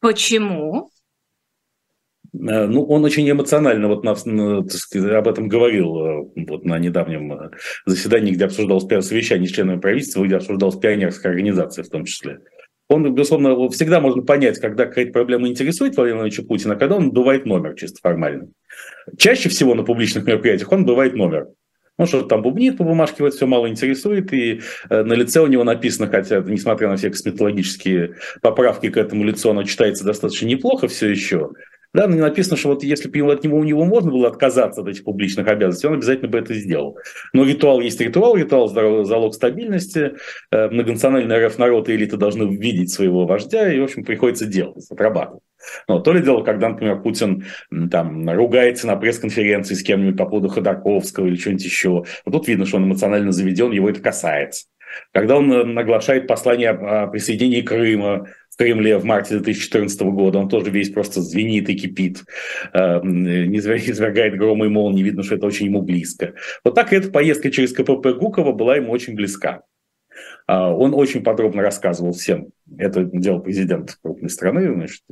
Почему? 0.00 0.90
Э, 2.34 2.66
ну, 2.66 2.84
он 2.84 3.04
очень 3.04 3.30
эмоционально 3.30 3.88
вот 3.88 4.04
на, 4.04 4.14
на, 4.24 4.68
сказать, 4.68 5.12
об 5.12 5.28
этом 5.28 5.48
говорил 5.48 5.96
э, 5.98 6.24
вот 6.48 6.64
на 6.64 6.78
недавнем 6.78 7.32
э, 7.32 7.50
заседании, 7.86 8.32
где 8.32 8.44
обсуждалось 8.44 8.84
совещание 9.04 9.48
с 9.48 9.52
членами 9.52 9.80
правительства, 9.80 10.24
где 10.24 10.36
обсуждалась 10.36 10.76
пионерская 10.76 11.32
организация 11.32 11.84
в 11.84 11.88
том 11.88 12.04
числе. 12.04 12.38
Он, 12.88 13.14
безусловно, 13.14 13.68
всегда 13.68 14.00
можно 14.00 14.22
понять, 14.22 14.58
когда 14.60 14.86
какая-то 14.86 15.12
проблема 15.12 15.48
интересует 15.48 15.96
Владимира 15.96 16.20
Владимировича 16.20 16.48
Путина, 16.48 16.76
когда 16.76 16.96
он 16.96 17.10
бывает 17.10 17.44
номер 17.44 17.74
чисто 17.74 17.98
формально. 18.02 18.48
Чаще 19.18 19.50
всего 19.50 19.74
на 19.74 19.82
публичных 19.82 20.24
мероприятиях 20.24 20.72
он 20.72 20.86
бывает 20.86 21.14
номер. 21.14 21.48
Он 21.98 22.06
что-то 22.06 22.28
там 22.28 22.42
бубнит 22.42 22.78
по 22.78 22.84
бумажке, 22.84 23.24
вот 23.24 23.34
все 23.34 23.46
мало 23.46 23.68
интересует, 23.68 24.32
и 24.32 24.60
на 24.88 25.12
лице 25.14 25.40
у 25.40 25.48
него 25.48 25.64
написано, 25.64 26.06
хотя, 26.06 26.38
несмотря 26.38 26.88
на 26.88 26.96
все 26.96 27.10
косметологические 27.10 28.14
поправки 28.40 28.88
к 28.88 28.96
этому 28.96 29.24
лицу, 29.24 29.50
оно 29.50 29.64
читается 29.64 30.04
достаточно 30.04 30.46
неплохо 30.46 30.86
все 30.86 31.08
еще, 31.08 31.50
да, 31.94 32.06
но 32.06 32.14
не 32.14 32.20
написано, 32.20 32.56
что 32.56 32.68
вот 32.68 32.82
если 32.82 33.08
бы 33.08 33.32
от 33.32 33.42
него, 33.44 33.58
у 33.58 33.64
него 33.64 33.84
можно 33.84 34.10
было 34.10 34.28
отказаться 34.28 34.82
от 34.82 34.88
этих 34.88 35.04
публичных 35.04 35.48
обязанностей, 35.48 35.86
он 35.86 35.94
обязательно 35.94 36.28
бы 36.28 36.38
это 36.38 36.54
сделал. 36.54 36.98
Но 37.32 37.44
ритуал 37.44 37.80
есть 37.80 38.00
ритуал, 38.00 38.36
ритуал– 38.36 38.68
залог 39.04 39.34
стабильности. 39.34 40.12
Э, 40.50 40.68
многонациональный 40.68 41.46
РФ 41.46 41.58
народ 41.58 41.88
и 41.88 41.94
элита 41.94 42.18
должны 42.18 42.54
видеть 42.54 42.90
своего 42.90 43.26
вождя, 43.26 43.72
и, 43.72 43.80
в 43.80 43.84
общем, 43.84 44.04
приходится 44.04 44.44
делать, 44.44 44.84
отрабатывать. 44.90 45.42
Но 45.88 46.00
то 46.00 46.12
ли 46.12 46.22
дело, 46.22 46.42
когда, 46.42 46.68
например, 46.68 47.00
Путин 47.00 47.44
там 47.90 48.28
ругается 48.30 48.86
на 48.86 48.96
пресс-конференции 48.96 49.74
с 49.74 49.82
кем-нибудь 49.82 50.16
по 50.16 50.26
поводу 50.26 50.48
Ходорковского 50.48 51.26
или 51.26 51.36
что-нибудь 51.36 51.64
еще. 51.64 51.88
Вот 51.88 52.32
тут 52.32 52.48
видно, 52.48 52.66
что 52.66 52.76
он 52.76 52.84
эмоционально 52.84 53.32
заведен, 53.32 53.72
его 53.72 53.88
это 53.88 54.00
касается. 54.00 54.66
когда 55.12 55.36
он 55.36 55.74
наглашает 55.74 56.26
послание 56.26 56.70
о 56.70 57.06
присоединении 57.08 57.62
Крыма 57.62 58.26
Кремле 58.58 58.98
в 58.98 59.04
марте 59.04 59.38
2014 59.38 60.00
года, 60.02 60.38
он 60.38 60.48
тоже 60.48 60.70
весь 60.70 60.90
просто 60.90 61.22
звенит 61.22 61.68
и 61.70 61.76
кипит, 61.76 62.24
не 62.74 63.58
извергает 63.58 64.36
грома 64.36 64.66
и 64.66 64.68
молнии, 64.68 65.02
видно, 65.02 65.22
что 65.22 65.36
это 65.36 65.46
очень 65.46 65.66
ему 65.66 65.82
близко. 65.82 66.34
Вот 66.64 66.74
так 66.74 66.92
и 66.92 66.96
эта 66.96 67.10
поездка 67.10 67.50
через 67.50 67.72
КПП 67.72 68.18
Гукова 68.18 68.52
была 68.52 68.76
ему 68.76 68.90
очень 68.90 69.14
близка. 69.14 69.62
А, 70.46 70.74
он 70.74 70.94
очень 70.94 71.22
подробно 71.22 71.62
рассказывал 71.62 72.12
всем, 72.12 72.48
это 72.76 73.04
делал 73.04 73.40
президент 73.40 73.96
крупной 74.02 74.30
страны, 74.30 74.72
значит, 74.72 75.02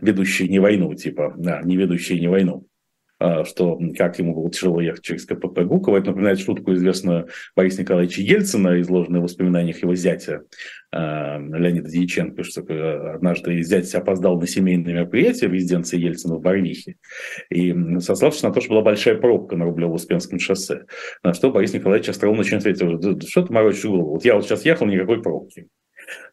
ведущий 0.00 0.48
не 0.48 0.58
войну, 0.58 0.94
типа, 0.94 1.34
да, 1.36 1.60
не 1.62 1.76
ведущий 1.76 2.18
не 2.18 2.28
войну. 2.28 2.64
А, 3.20 3.44
что 3.44 3.78
как 3.96 4.18
ему 4.18 4.34
было 4.34 4.50
тяжело 4.50 4.80
ехать 4.80 5.02
через 5.02 5.26
КПП 5.26 5.60
Гукова. 5.62 5.96
Это 5.96 6.08
напоминает 6.08 6.38
шутку 6.38 6.72
известную 6.74 7.28
Бориса 7.56 7.82
Николаевича 7.82 8.22
Ельцина, 8.22 8.80
изложенную 8.80 9.20
в 9.20 9.24
воспоминаниях 9.24 9.82
его 9.82 9.94
зятя 9.96 10.42
а, 10.92 11.38
Леонида 11.38 11.88
Дьяченко, 11.88 12.44
что 12.44 12.62
однажды 13.14 13.60
зять 13.62 13.92
опоздал 13.94 14.38
на 14.40 14.46
семейное 14.46 14.94
мероприятие 14.94 15.50
в 15.50 15.52
резиденции 15.52 15.98
Ельцина 15.98 16.36
в 16.36 16.40
Барвихе, 16.40 16.94
и 17.50 17.74
сославшись 17.98 18.42
на 18.42 18.52
то, 18.52 18.60
что 18.60 18.70
была 18.70 18.82
большая 18.82 19.16
пробка 19.16 19.56
на 19.56 19.64
Рублево-Успенском 19.64 20.38
шоссе, 20.38 20.84
на 21.24 21.34
что 21.34 21.50
Борис 21.50 21.72
Николаевич 21.74 22.10
остроумно 22.10 22.42
ответил, 22.42 23.00
что 23.26 23.42
ты 23.42 23.52
морочишь 23.52 23.84
голову, 23.84 24.12
вот 24.12 24.24
я 24.24 24.36
вот 24.36 24.44
сейчас 24.44 24.64
ехал, 24.64 24.86
никакой 24.86 25.20
пробки. 25.22 25.66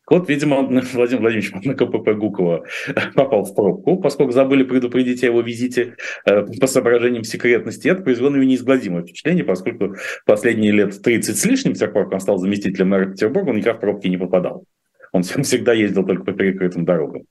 Вот, 0.09 0.29
видимо, 0.29 0.57
Владимир 0.93 1.21
Владимирович 1.21 1.51
на 1.51 1.73
КПП 1.73 2.13
Гукова 2.15 2.65
попал 3.15 3.43
в 3.43 3.55
пробку, 3.55 3.97
поскольку 3.97 4.31
забыли 4.31 4.63
предупредить 4.63 5.23
о 5.23 5.27
его 5.27 5.41
визите 5.41 5.95
э, 6.25 6.43
по 6.59 6.67
соображениям 6.67 7.23
секретности. 7.23 7.87
Это 7.87 8.03
произвело 8.03 8.29
на 8.29 8.35
него 8.35 8.45
неизгладимое 8.45 9.03
впечатление, 9.03 9.43
поскольку 9.43 9.95
последние 10.25 10.71
лет 10.71 11.01
30 11.01 11.37
с 11.37 11.45
лишним, 11.45 11.75
с 11.75 11.79
тех 11.79 11.93
пор, 11.93 12.05
как 12.05 12.13
он 12.13 12.19
стал 12.19 12.37
заместителем 12.37 12.89
мэра 12.89 13.11
Петербурга, 13.11 13.49
он 13.49 13.57
никак 13.57 13.77
в 13.77 13.79
пробки 13.79 14.07
не 14.07 14.17
попадал. 14.17 14.65
Он 15.15 15.23
всегда 15.43 15.71
ездил 15.73 16.05
только 16.05 16.25
по 16.25 16.33
перекрытым 16.33 16.83
дорогам. 16.83 17.23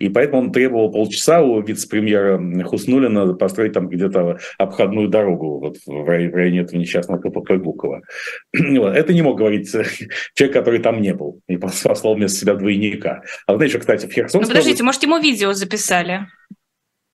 И 0.00 0.08
поэтому 0.08 0.42
он 0.42 0.52
требовал 0.52 0.90
полчаса 0.90 1.40
у 1.40 1.62
вице-премьера 1.62 2.64
Хуснулина 2.64 3.34
построить 3.34 3.74
там 3.74 3.88
где-то 3.88 4.38
обходную 4.58 5.08
дорогу 5.08 5.60
вот 5.60 5.76
в 5.86 6.04
районе 6.04 6.62
этого 6.62 6.80
несчастного 6.80 7.20
КПП 7.20 7.52
Гукова. 7.52 8.02
Это 8.52 9.14
не 9.14 9.22
мог 9.22 9.38
говорить 9.38 9.70
человек, 10.34 10.52
который 10.52 10.80
там 10.80 11.00
не 11.00 11.14
был, 11.14 11.40
и 11.46 11.56
послал 11.56 12.16
вместо 12.16 12.40
себя 12.40 12.54
двойника. 12.54 13.22
А 13.46 13.52
еще, 13.62 13.78
кстати, 13.78 14.06
в 14.06 14.12
Херсонской... 14.12 14.40
Ну, 14.40 14.48
подождите, 14.48 14.82
может, 14.82 15.02
ему 15.04 15.18
видео 15.18 15.52
записали? 15.52 16.26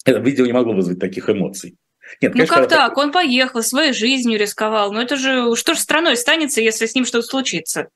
Это 0.06 0.20
видео 0.20 0.46
не 0.46 0.52
могло 0.54 0.72
вызвать 0.72 1.00
таких 1.00 1.28
эмоций. 1.28 1.76
Нет, 2.22 2.32
ну 2.32 2.46
конечно, 2.46 2.56
как 2.56 2.68
так? 2.68 2.96
Он 2.96 3.12
поехал, 3.12 3.62
своей 3.62 3.92
жизнью 3.92 4.38
рисковал. 4.38 4.90
Но 4.92 5.02
это 5.02 5.16
же 5.16 5.54
что 5.54 5.74
же 5.74 5.80
страной 5.80 6.16
станется, 6.16 6.62
если 6.62 6.86
с 6.86 6.94
ним 6.94 7.04
что-то 7.04 7.26
случится? 7.26 7.88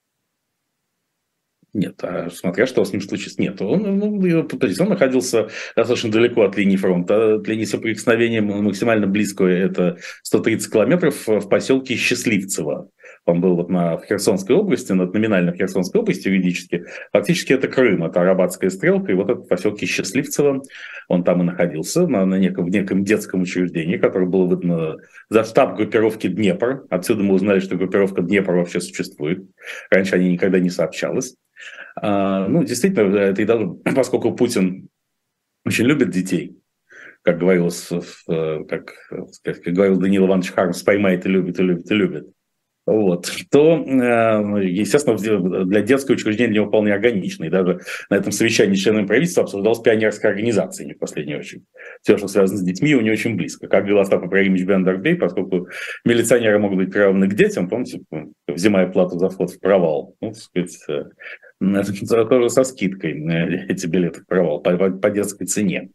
Нет, 1.78 2.02
а 2.02 2.28
смотря 2.30 2.66
что 2.66 2.84
с 2.84 2.92
ним 2.92 3.00
случится. 3.00 3.40
Нет, 3.40 3.62
он, 3.62 3.98
ну, 3.98 4.42
подождите, 4.42 4.82
он 4.82 4.88
находился 4.88 5.48
достаточно 5.76 6.10
далеко 6.10 6.42
от 6.42 6.56
линии 6.56 6.76
фронта. 6.76 7.36
От 7.36 7.46
линии 7.46 7.66
соприкосновения 7.66 8.40
максимально 8.40 9.06
близко 9.06 9.44
это 9.44 9.98
130 10.24 10.72
километров 10.72 11.28
в 11.28 11.48
поселке 11.48 11.94
Счастливцево. 11.94 12.90
Он 13.26 13.40
был 13.40 13.54
вот 13.54 13.68
на, 13.68 13.96
в 13.96 14.06
Херсонской 14.06 14.56
области, 14.56 14.92
над 14.92 15.12
номинально 15.12 15.52
в 15.52 15.56
Херсонской 15.56 16.00
области 16.00 16.28
юридически. 16.28 16.84
Фактически 17.12 17.52
это 17.52 17.68
Крым, 17.68 18.04
это 18.04 18.22
Арабатская 18.22 18.70
стрелка, 18.70 19.12
и 19.12 19.14
вот 19.14 19.30
этот 19.30 19.48
поселке 19.48 19.86
Счастливцево, 19.86 20.62
он 21.08 21.24
там 21.24 21.42
и 21.42 21.44
находился, 21.44 22.06
на, 22.06 22.24
на 22.24 22.38
неком, 22.38 22.64
в 22.64 22.70
неком 22.70 23.04
детском 23.04 23.42
учреждении, 23.42 23.98
которое 23.98 24.26
было 24.26 24.46
выдано 24.46 24.96
за 25.28 25.44
штаб 25.44 25.76
группировки 25.76 26.26
Днепр. 26.26 26.86
Отсюда 26.90 27.22
мы 27.22 27.34
узнали, 27.34 27.60
что 27.60 27.76
группировка 27.76 28.22
Днепр 28.22 28.52
вообще 28.52 28.80
существует. 28.80 29.44
Раньше 29.90 30.16
они 30.16 30.32
никогда 30.32 30.58
не 30.58 30.70
сообщалась. 30.70 31.36
А, 32.02 32.46
ну, 32.48 32.64
действительно, 32.64 33.16
это 33.16 33.42
и 33.42 33.44
даже, 33.44 33.68
поскольку 33.94 34.32
Путин 34.32 34.88
очень 35.64 35.84
любит 35.84 36.10
детей, 36.10 36.56
как 37.22 37.38
говорил, 37.38 37.70
как, 38.26 38.94
как 39.42 39.62
говорил 39.64 39.98
Данил 39.98 40.26
Иванович 40.26 40.52
Хармс, 40.52 40.82
поймает 40.82 41.26
и 41.26 41.28
любит, 41.28 41.58
и 41.58 41.62
любит, 41.62 41.90
и 41.90 41.94
любит 41.94 42.28
вот, 42.90 43.30
то, 43.50 43.84
э, 43.86 44.64
естественно, 44.66 45.16
для 45.66 45.82
детского 45.82 46.14
учреждения 46.14 46.54
него 46.54 46.68
вполне 46.68 46.94
органично. 46.94 47.44
И 47.44 47.50
даже 47.50 47.80
на 48.08 48.16
этом 48.16 48.32
совещании 48.32 48.76
с 48.76 48.80
членами 48.80 49.06
правительства 49.06 49.42
обсуждалась 49.42 49.80
пионерская 49.80 50.32
организация, 50.32 50.86
не 50.86 50.94
в 50.94 50.98
последнюю 50.98 51.40
очередь. 51.40 51.64
Все, 52.02 52.16
что 52.16 52.28
связано 52.28 52.58
с 52.58 52.64
детьми, 52.64 52.94
у 52.94 53.00
него 53.00 53.12
очень 53.12 53.36
близко. 53.36 53.68
Как 53.68 53.80
говорил 53.80 53.98
Остап 53.98 54.24
Ибрагимович 54.24 54.64
Бендербей, 54.64 55.16
поскольку 55.16 55.68
милиционеры 56.04 56.58
могут 56.58 56.78
быть 56.78 56.90
приравнены 56.90 57.28
к 57.28 57.34
детям, 57.34 57.68
помните, 57.68 58.00
взимая 58.46 58.86
плату 58.86 59.18
за 59.18 59.28
вход 59.28 59.50
в 59.50 59.60
провал, 59.60 60.16
ну, 60.22 60.32
так 60.32 60.40
сказать, 60.40 60.78
э, 60.88 61.04
тоже 61.60 62.50
со 62.50 62.64
скидкой 62.64 63.12
э, 63.12 63.66
эти 63.68 63.86
билеты 63.86 64.20
в 64.20 64.26
провал 64.26 64.60
по, 64.60 64.76
по 64.90 65.10
детской 65.10 65.46
цене. 65.46 65.90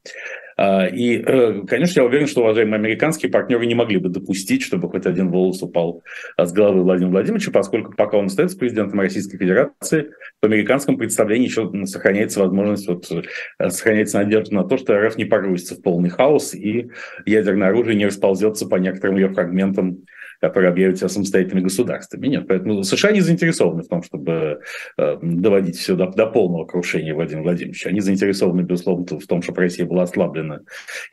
А, 0.55 0.85
и, 0.85 1.17
э, 1.17 1.61
конечно, 1.67 2.01
я 2.01 2.05
уверен, 2.05 2.27
что 2.27 2.41
уважаемые 2.41 2.75
американские 2.75 3.31
партнеры 3.31 3.65
не 3.65 3.75
могли 3.75 3.97
бы 3.97 4.09
допустить, 4.09 4.61
чтобы 4.61 4.89
хоть 4.89 5.05
один 5.05 5.29
волос 5.29 5.63
упал 5.63 6.03
с 6.37 6.51
головы 6.51 6.83
Владимира 6.83 7.11
Владимировича, 7.11 7.51
поскольку 7.51 7.93
пока 7.95 8.17
он 8.17 8.25
остается 8.25 8.57
президентом 8.57 8.99
Российской 8.99 9.37
Федерации, 9.37 10.11
в 10.41 10.45
американском 10.45 10.97
представлении 10.97 11.47
еще 11.47 11.71
сохраняется 11.85 12.39
возможность, 12.41 12.87
вот, 12.87 13.09
э, 13.11 13.69
сохраняется 13.69 14.19
надежда 14.19 14.53
на 14.53 14.63
то, 14.63 14.77
что 14.77 14.99
РФ 14.99 15.17
не 15.17 15.25
погрузится 15.25 15.75
в 15.75 15.81
полный 15.81 16.09
хаос 16.09 16.53
и 16.53 16.89
ядерное 17.25 17.69
оружие 17.69 17.95
не 17.95 18.05
расползется 18.05 18.67
по 18.67 18.75
некоторым 18.75 19.15
ее 19.15 19.29
фрагментам 19.29 20.03
которые 20.43 20.71
объявят 20.71 20.97
себя 20.97 21.07
самостоятельными 21.07 21.63
государствами. 21.63 22.27
Нет, 22.27 22.49
поэтому 22.49 22.83
США 22.83 23.13
не 23.13 23.21
заинтересованы 23.21 23.81
в 23.81 23.87
том, 23.87 24.03
чтобы 24.03 24.59
э, 24.97 25.17
доводить 25.21 25.77
все 25.77 25.95
до, 25.95 26.07
до 26.07 26.25
полного 26.27 26.65
крушения 26.65 27.15
Владимира 27.15 27.43
Владимировича. 27.43 27.89
Они 27.89 28.01
заинтересованы, 28.01 28.59
безусловно, 28.63 29.05
в 29.19 29.25
том, 29.25 29.41
чтобы 29.41 29.61
Россия 29.61 29.85
была 29.85 30.03
ослаблена, 30.03 30.59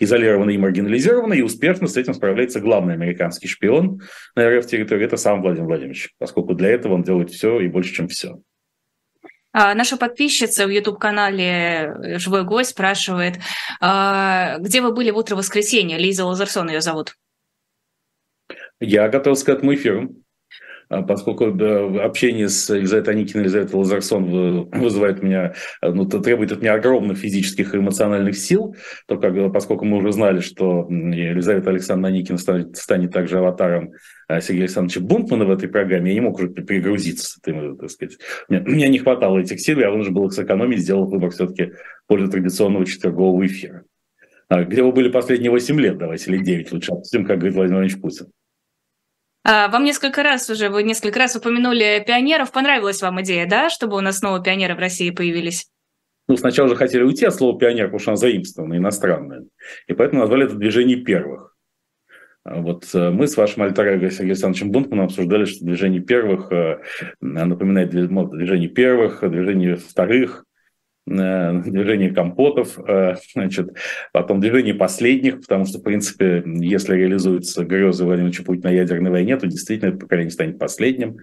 изолирована 0.00 0.50
и 0.50 0.58
маргинализирована, 0.58 1.34
и 1.34 1.42
успешно 1.42 1.86
с 1.86 1.96
этим 1.96 2.12
справляется 2.12 2.58
главный 2.58 2.94
американский 2.94 3.46
шпион 3.46 4.00
на 4.34 4.50
РФ-территории, 4.50 5.04
это 5.04 5.16
сам 5.16 5.42
Владимир 5.42 5.68
Владимирович, 5.68 6.10
поскольку 6.18 6.54
для 6.54 6.70
этого 6.70 6.94
он 6.94 7.04
делает 7.04 7.30
все 7.30 7.60
и 7.60 7.68
больше, 7.68 7.94
чем 7.94 8.08
все. 8.08 8.40
А, 9.52 9.76
наша 9.76 9.96
подписчица 9.96 10.66
в 10.66 10.70
YouTube-канале 10.70 12.18
«Живой 12.18 12.42
гость» 12.42 12.70
спрашивает, 12.70 13.36
а, 13.80 14.58
где 14.58 14.80
вы 14.80 14.92
были 14.92 15.12
в 15.12 15.16
утро 15.16 15.36
воскресенья? 15.36 15.98
Лиза 15.98 16.24
Лазерсон 16.24 16.68
ее 16.68 16.80
зовут. 16.80 17.14
Я 18.80 19.08
готовился 19.08 19.46
к 19.46 19.48
этому 19.50 19.74
эфиру, 19.74 20.10
а, 20.90 21.02
поскольку 21.02 21.44
общение 21.44 22.48
с 22.48 22.68
Елизаветой 22.74 23.14
Аникиной, 23.14 23.44
Елизаветой 23.44 23.78
Лазарсон 23.78 24.70
вызывает 24.70 25.22
меня, 25.22 25.54
ну, 25.80 26.04
требует 26.06 26.50
от 26.50 26.62
меня 26.62 26.74
огромных 26.74 27.18
физических 27.18 27.74
и 27.74 27.78
эмоциональных 27.78 28.36
сил, 28.36 28.74
то 29.06 29.16
как, 29.16 29.52
поскольку 29.52 29.84
мы 29.84 29.98
уже 29.98 30.12
знали, 30.12 30.40
что 30.40 30.88
Елизавета 30.90 31.70
Александровна 31.70 32.08
Аникина 32.08 32.38
станет, 32.38 32.76
станет 32.76 33.12
также 33.12 33.38
аватаром 33.38 33.92
а, 34.26 34.40
Сергея 34.40 34.64
Александровича 34.64 35.00
Бунтмана 35.00 35.44
в 35.44 35.52
этой 35.52 35.68
программе, 35.68 36.10
я 36.10 36.14
не 36.14 36.22
мог 36.22 36.38
уже 36.38 36.48
перегрузиться. 36.48 37.38
Так 37.40 37.90
сказать. 37.90 38.18
Мне, 38.48 38.60
мне 38.60 38.88
не 38.88 38.98
хватало 38.98 39.38
этих 39.38 39.60
сил, 39.60 39.78
я 39.78 39.90
вынужден 39.90 40.14
был 40.14 40.26
их 40.26 40.32
сэкономить, 40.32 40.80
сделал 40.80 41.06
выбор 41.06 41.30
все-таки 41.30 41.72
в 42.08 42.28
традиционного 42.30 42.84
четвергового 42.84 43.46
эфира. 43.46 43.84
А, 44.48 44.64
где 44.64 44.82
вы 44.82 44.90
были 44.90 45.08
последние 45.08 45.52
8 45.52 45.80
лет, 45.80 45.98
давайте, 45.98 46.32
или 46.32 46.42
9 46.42 46.72
лучше 46.72 46.90
обсудим, 46.90 47.24
как 47.24 47.38
говорит 47.38 47.54
Владимир 47.54 47.78
Владимирович 47.78 48.02
Путин. 48.02 48.26
А, 49.42 49.68
вам 49.68 49.84
несколько 49.84 50.22
раз 50.22 50.48
уже, 50.50 50.68
вы 50.68 50.82
несколько 50.82 51.18
раз 51.18 51.36
упомянули 51.36 52.02
пионеров. 52.06 52.52
Понравилась 52.52 53.00
вам 53.02 53.20
идея, 53.22 53.46
да, 53.46 53.70
чтобы 53.70 53.96
у 53.96 54.00
нас 54.00 54.18
снова 54.18 54.42
пионеры 54.42 54.74
в 54.74 54.78
России 54.78 55.10
появились? 55.10 55.66
Ну, 56.28 56.36
сначала 56.36 56.68
же 56.68 56.76
хотели 56.76 57.02
уйти 57.02 57.26
от 57.26 57.34
слова 57.34 57.58
пионер, 57.58 57.86
потому 57.86 57.98
что 57.98 58.10
оно 58.12 58.16
заимствованное, 58.16 58.78
иностранное. 58.78 59.44
И 59.86 59.94
поэтому 59.94 60.20
назвали 60.20 60.44
это 60.46 60.54
движение 60.54 60.96
первых. 60.96 61.56
А 62.44 62.60
вот 62.60 62.88
э, 62.94 63.10
мы 63.10 63.26
с 63.26 63.36
вашим 63.36 63.62
альтер 63.62 63.86
Сергеем 63.86 64.30
Александровичем 64.30 64.70
Бунтманом 64.70 65.06
обсуждали, 65.06 65.44
что 65.44 65.64
движение 65.64 66.00
первых 66.00 66.52
э, 66.52 66.80
напоминает 67.20 67.90
движение 67.90 68.68
первых, 68.68 69.28
движение 69.28 69.76
вторых, 69.76 70.44
движение 71.10 72.12
компотов, 72.12 72.78
э, 72.86 73.16
значит, 73.34 73.70
потом 74.12 74.40
движение 74.40 74.74
последних, 74.74 75.40
потому 75.40 75.64
что, 75.64 75.78
в 75.78 75.82
принципе, 75.82 76.42
если 76.46 76.94
реализуются 76.94 77.64
грезы 77.64 78.04
Владимира 78.04 78.44
Путина 78.44 78.70
на 78.70 78.74
ядерной 78.74 79.10
войне, 79.10 79.36
то 79.36 79.46
действительно 79.46 79.90
это 79.90 79.98
поколение 79.98 80.30
станет 80.30 80.58
последним. 80.58 81.18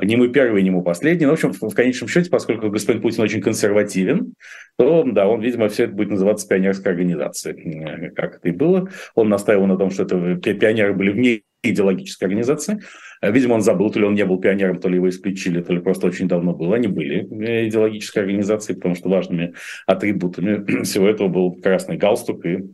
Не 0.00 0.16
мы 0.16 0.28
первые, 0.28 0.62
не 0.62 0.70
мы 0.70 0.82
последние. 0.82 1.26
Но, 1.26 1.34
в 1.34 1.44
общем, 1.44 1.52
в 1.52 1.74
конечном 1.74 2.08
счете, 2.08 2.30
поскольку 2.30 2.70
господин 2.70 3.02
Путин 3.02 3.22
очень 3.22 3.40
консервативен, 3.40 4.34
то, 4.78 5.04
да, 5.04 5.26
он, 5.26 5.40
видимо, 5.40 5.68
все 5.68 5.84
это 5.84 5.94
будет 5.94 6.10
называться 6.10 6.46
пионерской 6.48 6.92
организацией, 6.92 7.84
э, 7.84 8.10
как 8.10 8.36
это 8.36 8.48
и 8.48 8.52
было. 8.52 8.88
Он 9.14 9.28
настаивал 9.28 9.66
на 9.66 9.76
том, 9.76 9.90
что 9.90 10.04
это 10.04 10.36
пионеры 10.36 10.94
были 10.94 11.10
вне 11.10 11.42
идеологической 11.70 12.26
организации. 12.26 12.80
Э, 13.20 13.32
видимо, 13.32 13.54
он 13.54 13.62
забыл, 13.62 13.90
то 13.90 13.98
ли 13.98 14.06
он 14.06 14.14
не 14.14 14.24
был 14.24 14.40
пионером, 14.40 14.80
то 14.80 14.88
ли 14.88 14.96
его 14.96 15.08
исключили, 15.08 15.62
то 15.62 15.72
ли 15.72 15.80
просто 15.80 16.06
очень 16.06 16.28
давно 16.28 16.54
был. 16.54 16.72
Они 16.72 16.88
были 16.88 17.26
э, 17.44 17.68
идеологической 17.68 18.22
организацией, 18.22 18.76
потому 18.76 18.94
что 18.94 19.08
важными 19.08 19.54
атрибутами 19.86 20.82
всего 20.84 21.08
этого 21.08 21.28
был 21.28 21.52
красный 21.60 21.96
галстук 21.96 22.44
и 22.46 22.64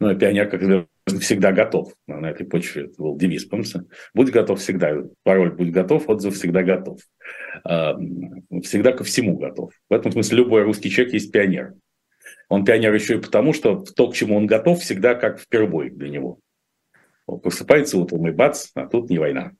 ну, 0.00 0.16
пионер 0.16 0.48
как 0.48 0.62
всегда 1.20 1.52
готов. 1.52 1.92
На 2.06 2.30
этой 2.30 2.46
почве 2.46 2.84
это 2.84 2.94
был 3.02 3.16
девиз, 3.16 3.44
помните? 3.44 3.84
Будь 4.14 4.30
готов 4.30 4.60
всегда. 4.60 4.94
Пароль 5.22 5.52
«Будь 5.52 5.70
готов», 5.70 6.08
отзыв 6.08 6.34
«Всегда 6.34 6.62
готов». 6.62 7.00
А, 7.64 7.96
всегда 8.62 8.92
ко 8.92 9.04
всему 9.04 9.36
готов. 9.36 9.72
В 9.88 9.92
этом 9.92 10.12
смысле 10.12 10.38
любой 10.38 10.62
русский 10.62 10.90
человек 10.90 11.14
есть 11.14 11.32
пионер. 11.32 11.74
Он 12.48 12.64
пионер 12.64 12.94
еще 12.94 13.14
и 13.14 13.20
потому, 13.20 13.52
что 13.52 13.76
то, 13.76 14.08
к 14.08 14.14
чему 14.14 14.36
он 14.36 14.46
готов, 14.46 14.80
всегда 14.80 15.14
как 15.14 15.40
впервые 15.40 15.90
для 15.90 16.08
него. 16.08 16.38
Просыпается 17.26 17.98
утром 17.98 18.26
и 18.28 18.30
бац, 18.30 18.68
а 18.74 18.86
тут 18.86 19.10
не 19.10 19.18
война. 19.18 19.52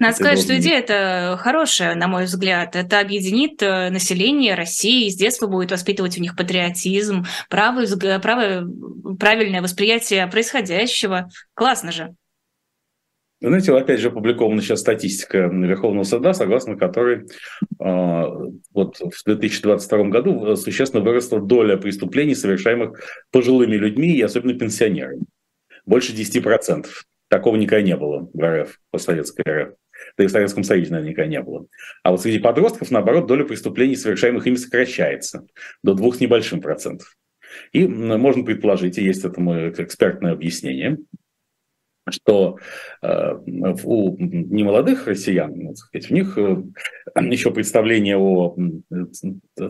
Надо 0.00 0.14
сказать, 0.14 0.36
должен... 0.36 0.54
что 0.54 0.58
идея 0.58 0.78
это 0.78 1.38
хорошая, 1.38 1.94
на 1.94 2.08
мой 2.08 2.24
взгляд. 2.24 2.74
Это 2.74 3.00
объединит 3.00 3.62
э, 3.62 3.90
население 3.90 4.54
России, 4.54 5.10
с 5.10 5.14
детства 5.14 5.46
будет 5.46 5.70
воспитывать 5.70 6.16
у 6.16 6.22
них 6.22 6.36
патриотизм, 6.36 7.26
правое, 7.50 7.86
правое, 8.18 8.66
правильное 9.18 9.60
восприятие 9.60 10.26
происходящего. 10.26 11.28
Классно 11.52 11.92
же. 11.92 12.14
Знаете, 13.42 13.74
опять 13.74 14.00
же 14.00 14.08
опубликована 14.08 14.62
сейчас 14.62 14.80
статистика 14.80 15.38
Верховного 15.38 16.04
суда, 16.04 16.32
согласно 16.32 16.76
которой 16.76 17.26
э, 17.78 18.24
вот 18.74 18.96
в 18.96 19.24
2022 19.26 20.04
году 20.04 20.56
существенно 20.56 21.02
выросла 21.02 21.40
доля 21.40 21.76
преступлений, 21.76 22.34
совершаемых 22.34 23.00
пожилыми 23.30 23.76
людьми 23.76 24.14
и 24.14 24.22
особенно 24.22 24.54
пенсионерами. 24.54 25.24
Больше 25.86 26.12
10%. 26.12 26.86
Такого 27.28 27.56
никогда 27.56 27.82
не 27.82 27.96
было 27.96 28.28
в 28.32 28.62
РФ, 28.62 28.80
по 28.90 28.98
советской 28.98 29.42
РФ 29.48 29.74
да 30.16 30.24
и 30.24 30.26
в 30.26 30.30
Советском 30.30 30.64
Союзе 30.64 30.92
наверняка 30.92 31.26
не 31.26 31.40
было. 31.40 31.66
А 32.02 32.10
вот 32.10 32.22
среди 32.22 32.38
подростков, 32.38 32.90
наоборот, 32.90 33.26
доля 33.26 33.44
преступлений, 33.44 33.96
совершаемых 33.96 34.46
ими, 34.46 34.56
сокращается 34.56 35.46
до 35.82 35.94
двух 35.94 36.16
с 36.16 36.20
небольшим 36.20 36.60
процентов. 36.60 37.16
И 37.72 37.86
можно 37.86 38.44
предположить, 38.44 38.98
и 38.98 39.04
есть 39.04 39.24
этому 39.24 39.70
экспертное 39.70 40.32
объяснение, 40.32 40.98
что 42.12 42.58
э, 43.02 43.32
у 43.84 44.16
немолодых 44.18 45.06
россиян, 45.06 45.52
ну, 45.54 45.74
сказать, 45.74 46.10
у 46.10 46.14
них 46.14 46.38
э, 46.38 46.62
еще 47.20 47.50
представление 47.50 48.16
о 48.16 48.56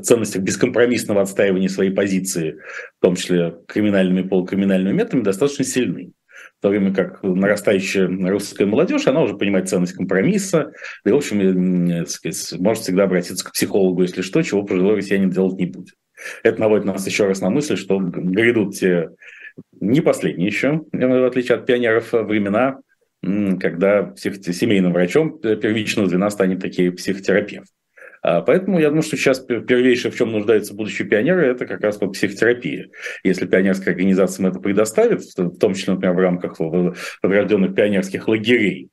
ценностях 0.03 0.43
бескомпромиссного 0.43 1.23
отстаивания 1.23 1.69
своей 1.69 1.91
позиции, 1.91 2.57
в 2.99 3.03
том 3.03 3.17
числе 3.17 3.57
криминальными 3.67 4.21
и 4.21 4.29
полукриминальными 4.29 4.97
методами, 4.97 5.23
достаточно 5.23 5.65
сильны 5.65 6.13
в 6.61 6.63
то 6.63 6.69
время 6.69 6.93
как 6.93 7.23
нарастающая 7.23 8.07
русская 8.07 8.67
молодежь, 8.67 9.07
она 9.07 9.23
уже 9.23 9.35
понимает 9.35 9.71
ценность 9.71 9.95
компромисса, 9.95 10.73
да 11.05 11.11
и, 11.11 11.15
в 11.15 11.17
общем, 11.17 12.07
сказать, 12.07 12.61
может 12.61 12.83
всегда 12.83 13.05
обратиться 13.05 13.47
к 13.47 13.53
психологу, 13.53 14.03
если 14.03 14.21
что, 14.21 14.43
чего 14.43 14.63
пожилой 14.63 14.97
россиянин 14.97 15.31
делать 15.31 15.59
не 15.59 15.65
будет. 15.65 15.95
Это 16.43 16.61
наводит 16.61 16.85
нас 16.85 17.07
еще 17.07 17.27
раз 17.27 17.41
на 17.41 17.49
мысль, 17.49 17.77
что 17.77 17.99
грядут 17.99 18.75
те 18.75 19.09
не 19.81 20.01
последние 20.01 20.49
еще, 20.49 20.83
в 20.93 21.27
отличие 21.27 21.59
от 21.59 21.67
пионеров, 21.67 22.13
времена, 22.13 22.79
когда 23.23 24.05
псих... 24.05 24.37
семейным 24.45 24.93
врачом 24.93 25.39
первичного 25.41 26.09
звена 26.09 26.31
станет 26.31 26.61
такие 26.61 26.93
психотерапевт. 26.93 27.69
А, 28.23 28.43
поэтому 28.43 28.79
я 28.79 28.89
думаю, 28.89 29.03
что 29.03 29.17
сейчас 29.17 29.41
первейшее, 29.41 30.13
в 30.13 30.17
чем 30.17 30.31
нуждаются 30.33 30.75
будущие 30.75 31.09
пионеры, 31.09 31.47
это 31.47 31.67
как 31.67 31.81
раз 31.81 31.99
вот 32.01 32.13
психотерапия. 32.13 32.89
Если 33.25 33.47
пионерская 33.47 33.95
организация 33.95 34.45
им 34.45 34.51
это 34.51 34.61
предоставит, 34.61 35.23
в 35.23 35.59
том 35.59 35.75
числе, 35.75 35.95
например, 35.95 36.15
в 36.15 36.21
рамках 36.21 36.59
подрожденных 37.23 37.75
пионерских 37.75 38.29
лагерей, 38.29 38.90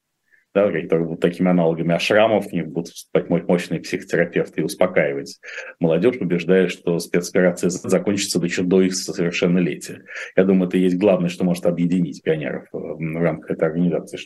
да, 0.57 0.71
которые 0.71 1.05
будут 1.05 1.21
такими 1.21 1.49
аналогами 1.49 1.93
ашрамов, 1.93 2.51
них 2.51 2.67
будут 2.67 2.89
выступать 2.89 3.29
мощные 3.47 3.79
психотерапевты 3.79 4.61
и 4.61 4.63
успокаивать 4.63 5.39
молодежь, 5.79 6.17
убеждая, 6.19 6.67
что 6.67 6.97
спецоперация 6.97 7.69
закончится 7.69 8.43
еще 8.43 8.63
до 8.63 8.81
их 8.81 8.95
совершеннолетия. 8.95 10.03
Я 10.35 10.45
думаю, 10.45 10.67
это 10.67 10.77
и 10.77 10.81
есть 10.81 10.97
главное, 10.97 11.29
что 11.29 11.43
может 11.43 11.67
объединить 11.67 12.23
пионеров 12.23 12.65
в 12.71 13.21
рамках 13.21 13.51
этой 13.51 13.67
организации. 13.67 14.19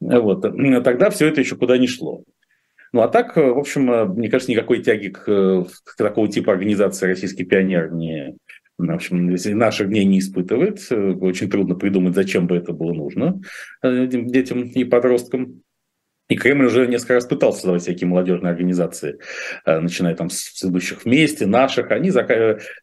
Вот. 0.00 0.42
Тогда 0.84 1.08
все 1.08 1.28
это 1.28 1.40
еще 1.40 1.56
куда 1.56 1.78
не 1.78 1.86
шло. 1.86 2.24
Ну 2.92 3.02
а 3.02 3.08
так, 3.08 3.36
э, 3.36 3.42
в 3.42 3.58
общем, 3.58 3.90
э, 3.90 4.04
мне 4.06 4.30
кажется, 4.30 4.50
никакой 4.50 4.82
тяги 4.82 5.08
к, 5.08 5.28
э, 5.28 5.64
к 5.84 5.96
такого 5.96 6.28
типа 6.28 6.52
организации 6.52 7.06
«Российский 7.06 7.44
пионер» 7.44 7.92
не, 7.92 8.36
в 8.78 8.90
общем, 8.90 9.28
если 9.30 9.52
наших 9.52 9.88
дней 9.88 10.04
не 10.04 10.20
испытывает. 10.20 10.80
Очень 10.90 11.50
трудно 11.50 11.74
придумать, 11.74 12.14
зачем 12.14 12.46
бы 12.46 12.56
это 12.56 12.72
было 12.72 12.92
нужно 12.94 13.40
детям 13.82 14.62
и 14.62 14.84
подросткам. 14.84 15.62
И 16.28 16.36
Кремль 16.36 16.66
уже 16.66 16.86
несколько 16.86 17.14
раз 17.14 17.26
пытался 17.26 17.60
создавать 17.60 17.82
всякие 17.82 18.06
молодежные 18.06 18.50
организации, 18.50 19.18
начиная 19.64 20.14
там 20.14 20.28
с 20.28 20.62
идущих 20.62 21.04
вместе, 21.04 21.46
наших. 21.46 21.90
Они 21.90 22.10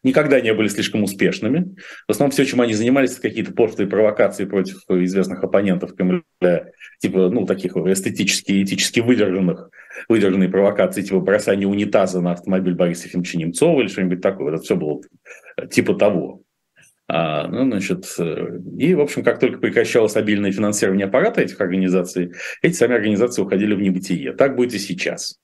никогда 0.02 0.40
не 0.40 0.52
были 0.52 0.66
слишком 0.66 1.04
успешными. 1.04 1.76
В 2.08 2.10
основном 2.10 2.32
все, 2.32 2.44
чем 2.44 2.60
они 2.60 2.74
занимались, 2.74 3.12
это 3.12 3.22
какие-то 3.22 3.52
пошлые 3.52 3.88
провокации 3.88 4.46
против 4.46 4.78
известных 4.88 5.44
оппонентов 5.44 5.94
Кремля, 5.94 6.66
типа, 6.98 7.28
ну, 7.28 7.46
таких 7.46 7.76
эстетически, 7.76 8.62
этически 8.64 9.00
выдержанных 9.00 9.70
выдержанные 10.08 10.48
провокации, 10.48 11.02
типа 11.02 11.20
бросание 11.20 11.68
унитаза 11.68 12.20
на 12.20 12.32
автомобиль 12.32 12.74
Бориса 12.74 13.06
Ефимовича 13.06 13.38
Немцова 13.38 13.80
или 13.80 13.88
что-нибудь 13.88 14.20
такое. 14.20 14.54
Это 14.54 14.62
все 14.62 14.76
было 14.76 15.00
типа 15.70 15.94
того. 15.94 16.42
А, 17.08 17.46
ну, 17.46 17.64
значит, 17.64 18.04
э, 18.18 18.58
и, 18.78 18.94
в 18.94 19.00
общем, 19.00 19.22
как 19.22 19.38
только 19.38 19.58
прекращалось 19.58 20.16
обильное 20.16 20.50
финансирование 20.50 21.06
аппарата 21.06 21.40
этих 21.40 21.60
организаций, 21.60 22.32
эти 22.62 22.74
сами 22.74 22.94
организации 22.94 23.42
уходили 23.42 23.74
в 23.74 23.80
небытие. 23.80 24.32
Так 24.32 24.56
будет 24.56 24.74
и 24.74 24.78
сейчас. 24.78 25.38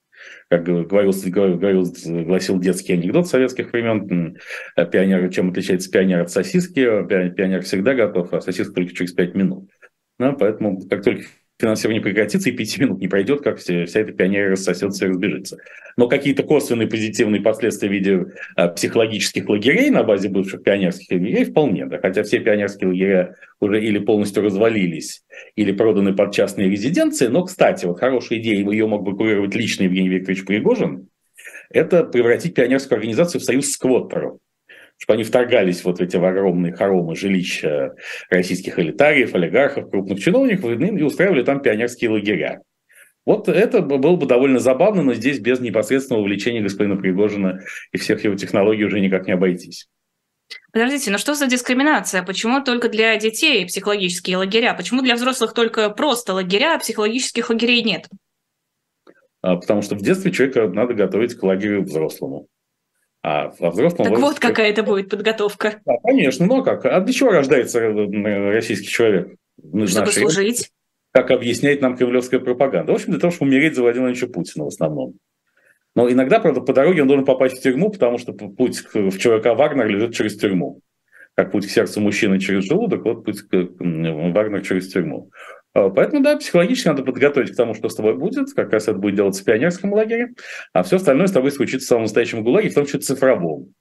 Как 0.48 0.64
говорил, 0.64 1.12
говорил, 1.26 1.94
гласил 2.24 2.58
детский 2.58 2.94
анекдот 2.94 3.28
советских 3.28 3.72
времен, 3.72 4.36
пионер, 4.76 5.28
чем 5.30 5.50
отличается 5.50 5.90
пионер 5.90 6.20
от 6.20 6.30
сосиски, 6.30 6.84
пионер 6.84 7.62
всегда 7.62 7.94
готов, 7.94 8.32
а 8.32 8.40
сосиска 8.40 8.74
только 8.74 8.94
через 8.94 9.12
пять 9.12 9.34
минут. 9.34 9.70
Ну, 10.18 10.36
поэтому, 10.36 10.80
как 10.88 11.02
только 11.02 11.24
финансирование 11.62 12.02
прекратится, 12.02 12.50
и 12.50 12.52
пяти 12.52 12.80
минут 12.80 13.00
не 13.00 13.06
пройдет, 13.06 13.40
как 13.40 13.58
все, 13.58 13.86
вся 13.86 14.00
эта 14.00 14.12
пионерия 14.12 14.48
рассосется 14.48 15.06
и 15.06 15.08
разбежится. 15.08 15.58
Но 15.96 16.08
какие-то 16.08 16.42
косвенные 16.42 16.88
позитивные 16.88 17.40
последствия 17.40 17.88
в 17.88 17.92
виде 17.92 18.26
а, 18.56 18.68
психологических 18.68 19.48
лагерей 19.48 19.90
на 19.90 20.02
базе 20.02 20.28
бывших 20.28 20.64
пионерских 20.64 21.12
лагерей 21.12 21.44
вполне, 21.44 21.86
да, 21.86 21.98
хотя 21.98 22.24
все 22.24 22.40
пионерские 22.40 22.88
лагеря 22.88 23.36
уже 23.60 23.80
или 23.80 24.00
полностью 24.00 24.42
развалились, 24.42 25.22
или 25.54 25.70
проданы 25.70 26.14
под 26.14 26.34
частные 26.34 26.68
резиденции. 26.68 27.28
Но, 27.28 27.44
кстати, 27.44 27.86
вот 27.86 28.00
хорошая 28.00 28.40
идея, 28.40 28.68
ее 28.68 28.86
мог 28.88 29.04
бы 29.04 29.16
курировать 29.16 29.54
лично 29.54 29.84
Евгений 29.84 30.08
Викторович 30.08 30.44
Пригожин, 30.44 31.08
это 31.70 32.02
превратить 32.02 32.54
пионерскую 32.54 32.96
организацию 32.96 33.40
в 33.40 33.44
союз 33.44 33.70
сквоттеров 33.70 34.38
чтобы 35.02 35.14
они 35.14 35.24
вторгались 35.24 35.82
вот 35.82 35.98
в 35.98 36.00
эти 36.00 36.16
огромные 36.16 36.72
хоромы 36.72 37.16
жилища 37.16 37.96
российских 38.30 38.78
элитариев, 38.78 39.34
олигархов, 39.34 39.90
крупных 39.90 40.20
чиновников 40.20 40.80
и 40.80 41.02
устраивали 41.02 41.42
там 41.42 41.60
пионерские 41.60 42.10
лагеря. 42.10 42.60
Вот 43.26 43.48
это 43.48 43.80
было 43.82 44.14
бы 44.14 44.26
довольно 44.26 44.60
забавно, 44.60 45.02
но 45.02 45.14
здесь 45.14 45.40
без 45.40 45.58
непосредственного 45.58 46.22
увлечения 46.22 46.60
господина 46.60 46.94
Пригожина 46.94 47.62
и 47.90 47.98
всех 47.98 48.22
его 48.22 48.36
технологий 48.36 48.84
уже 48.84 49.00
никак 49.00 49.26
не 49.26 49.32
обойтись. 49.32 49.88
Подождите, 50.72 51.10
но 51.10 51.18
что 51.18 51.34
за 51.34 51.48
дискриминация? 51.48 52.22
Почему 52.22 52.62
только 52.62 52.88
для 52.88 53.16
детей 53.16 53.66
психологические 53.66 54.36
лагеря? 54.36 54.72
Почему 54.72 55.02
для 55.02 55.16
взрослых 55.16 55.52
только 55.52 55.90
просто 55.90 56.32
лагеря, 56.32 56.76
а 56.76 56.78
психологических 56.78 57.50
лагерей 57.50 57.82
нет? 57.82 58.08
А, 59.40 59.56
потому 59.56 59.82
что 59.82 59.96
в 59.96 60.02
детстве 60.02 60.30
человека 60.30 60.68
надо 60.68 60.94
готовить 60.94 61.34
к 61.34 61.42
лагерю 61.42 61.82
взрослому. 61.82 62.46
А 63.24 63.52
во 63.60 63.70
взрослом 63.70 64.04
так 64.04 64.10
возрасте... 64.10 64.26
вот 64.26 64.38
какая 64.40 64.70
это 64.70 64.82
будет 64.82 65.08
подготовка. 65.08 65.80
Да, 65.84 65.94
конечно, 66.02 66.44
но 66.46 66.62
как? 66.62 66.84
А 66.84 67.00
для 67.00 67.12
чего 67.12 67.30
рождается 67.30 67.78
э, 67.80 68.50
российский 68.50 68.88
человек? 68.88 69.36
Чтобы 69.58 70.06
нашей... 70.06 70.20
служить. 70.22 70.70
Как 71.12 71.30
объясняет 71.30 71.82
нам 71.82 71.96
кремлевская 71.96 72.40
пропаганда. 72.40 72.92
В 72.92 72.96
общем, 72.96 73.12
для 73.12 73.20
того, 73.20 73.30
чтобы 73.30 73.50
умереть 73.50 73.76
за 73.76 73.82
Владимира 73.82 74.08
Владимировича 74.08 74.32
Путина 74.32 74.64
в 74.64 74.68
основном. 74.68 75.14
Но 75.94 76.10
иногда, 76.10 76.40
правда, 76.40 76.62
по 76.62 76.72
дороге 76.72 77.02
он 77.02 77.08
должен 77.08 77.24
попасть 77.24 77.58
в 77.58 77.62
тюрьму, 77.62 77.90
потому 77.90 78.18
что 78.18 78.32
путь 78.32 78.82
в 78.94 79.18
ЧВК 79.18 79.48
Вагнер 79.54 79.86
лежит 79.86 80.14
через 80.14 80.36
тюрьму. 80.36 80.80
Как 81.34 81.52
путь 81.52 81.66
к 81.66 81.70
сердцу 81.70 82.00
мужчины 82.00 82.40
через 82.40 82.64
желудок, 82.64 83.04
вот 83.04 83.24
путь 83.24 83.42
к 83.42 83.48
Вагнер 83.52 84.62
через 84.62 84.88
тюрьму. 84.88 85.30
А, 85.74 85.88
поэтому, 85.88 86.22
да, 86.22 86.36
психологически 86.36 86.88
надо 86.88 87.02
подготовить 87.02 87.52
к 87.52 87.56
тому, 87.56 87.74
что 87.74 87.88
с 87.88 87.94
тобой 87.94 88.14
будет. 88.14 88.52
Как 88.52 88.72
раз 88.72 88.84
это 88.84 88.98
будет 88.98 89.16
делаться 89.16 89.42
в 89.42 89.44
пионерском 89.44 89.92
лагере. 89.92 90.34
А 90.72 90.82
все 90.82 90.96
остальное 90.96 91.26
с 91.26 91.32
тобой 91.32 91.50
случится 91.50 91.86
в 91.86 91.88
самом 91.88 92.02
настоящем 92.02 92.42
ГУЛАГе, 92.42 92.70
в 92.70 92.74
том 92.74 92.86
числе 92.86 93.00
цифровом. 93.00 93.74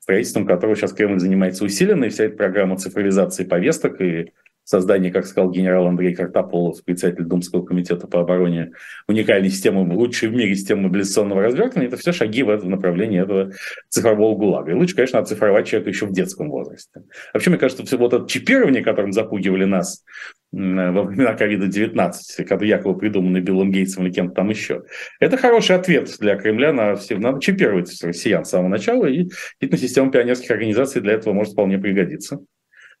Строительством 0.00 0.46
которого 0.46 0.76
сейчас 0.76 0.92
Кремль 0.92 1.18
занимается 1.18 1.64
усиленно. 1.64 2.04
И 2.04 2.08
вся 2.10 2.24
эта 2.24 2.36
программа 2.36 2.76
цифровизации 2.76 3.44
повесток 3.44 4.00
и 4.00 4.32
создание, 4.64 5.10
как 5.10 5.26
сказал 5.26 5.50
генерал 5.50 5.88
Андрей 5.88 6.14
Картополов, 6.14 6.84
председатель 6.84 7.24
Думского 7.24 7.64
комитета 7.64 8.06
по 8.06 8.20
обороне, 8.20 8.72
уникальной 9.08 9.50
системы, 9.50 9.82
лучшей 9.94 10.28
в 10.28 10.32
мире 10.32 10.54
системы 10.54 10.82
мобилизационного 10.82 11.42
развертывания, 11.42 11.88
это 11.88 11.96
все 11.96 12.12
шаги 12.12 12.42
в 12.42 12.50
этом 12.50 12.70
направлении 12.70 13.20
этого 13.20 13.52
цифрового 13.88 14.36
ГУЛАГа. 14.36 14.70
И 14.70 14.74
лучше, 14.74 14.94
конечно, 14.94 15.18
оцифровать 15.18 15.66
человека 15.66 15.90
еще 15.90 16.06
в 16.06 16.12
детском 16.12 16.50
возрасте. 16.50 17.02
Вообще, 17.34 17.50
мне 17.50 17.58
кажется, 17.58 17.84
все 17.84 17.98
вот 17.98 18.12
это 18.12 18.28
чипирование, 18.28 18.84
которым 18.84 19.12
запугивали 19.12 19.64
нас 19.64 20.04
во 20.52 21.02
времена 21.04 21.34
ковида-19, 21.34 22.44
который 22.44 22.68
якобы 22.68 22.98
придуманный 22.98 23.40
Биллом 23.40 23.70
Гейтсом 23.70 24.04
или 24.04 24.12
кем-то 24.12 24.34
там 24.34 24.50
еще. 24.50 24.82
Это 25.20 25.36
хороший 25.36 25.76
ответ 25.76 26.10
для 26.18 26.36
Кремля 26.36 26.72
на 26.72 26.96
все. 26.96 27.16
Надо 27.18 27.40
чипировать 27.40 27.90
россиян 28.02 28.44
с 28.44 28.50
самого 28.50 28.68
начала, 28.68 29.06
и 29.06 29.24
действительно 29.24 29.78
система 29.78 30.10
пионерских 30.10 30.50
организаций 30.50 31.00
для 31.00 31.12
этого 31.12 31.34
может 31.34 31.52
вполне 31.52 31.78
пригодиться. 31.78 32.40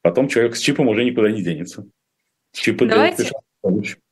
потом 0.02 0.28
человек 0.28 0.56
с 0.56 0.60
чипом 0.60 0.88
уже 0.88 1.04
никуда 1.04 1.30
не 1.30 1.42
денется. 1.42 1.84
Чипы 2.52 2.86
Давайте. 2.86 3.30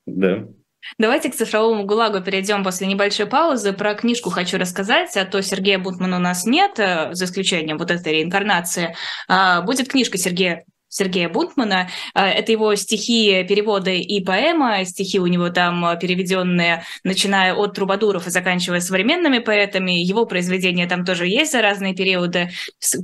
Да. 0.06 0.48
Давайте 0.96 1.30
к 1.30 1.34
цифровому 1.34 1.84
ГУЛАГу 1.84 2.20
перейдем 2.22 2.64
после 2.64 2.86
небольшой 2.86 3.26
паузы. 3.26 3.72
Про 3.72 3.94
книжку 3.94 4.30
хочу 4.30 4.58
рассказать, 4.58 5.16
а 5.16 5.24
то 5.24 5.42
Сергея 5.42 5.78
Бутмана 5.78 6.16
у 6.16 6.20
нас 6.20 6.46
нет, 6.46 6.78
э, 6.78 7.12
за 7.12 7.24
исключением 7.24 7.78
вот 7.78 7.90
этой 7.90 8.12
реинкарнации. 8.12 8.94
А, 9.28 9.62
будет 9.62 9.88
книжка 9.88 10.18
Сергея 10.18 10.64
Сергея 10.88 11.28
Бунтмана. 11.28 11.88
А, 12.14 12.28
это 12.28 12.52
его 12.52 12.74
стихи, 12.74 13.44
переводы 13.48 13.98
и 14.00 14.24
поэма. 14.24 14.84
Стихи 14.84 15.18
у 15.20 15.26
него 15.26 15.50
там 15.50 15.98
переведенные, 16.00 16.84
начиная 17.04 17.54
от 17.54 17.74
трубадуров 17.74 18.26
и 18.26 18.30
заканчивая 18.30 18.80
современными 18.80 19.38
поэтами. 19.38 20.02
Его 20.02 20.26
произведения 20.26 20.86
там 20.86 21.04
тоже 21.04 21.26
есть 21.26 21.52
за 21.52 21.62
разные 21.62 21.94
периоды. 21.94 22.50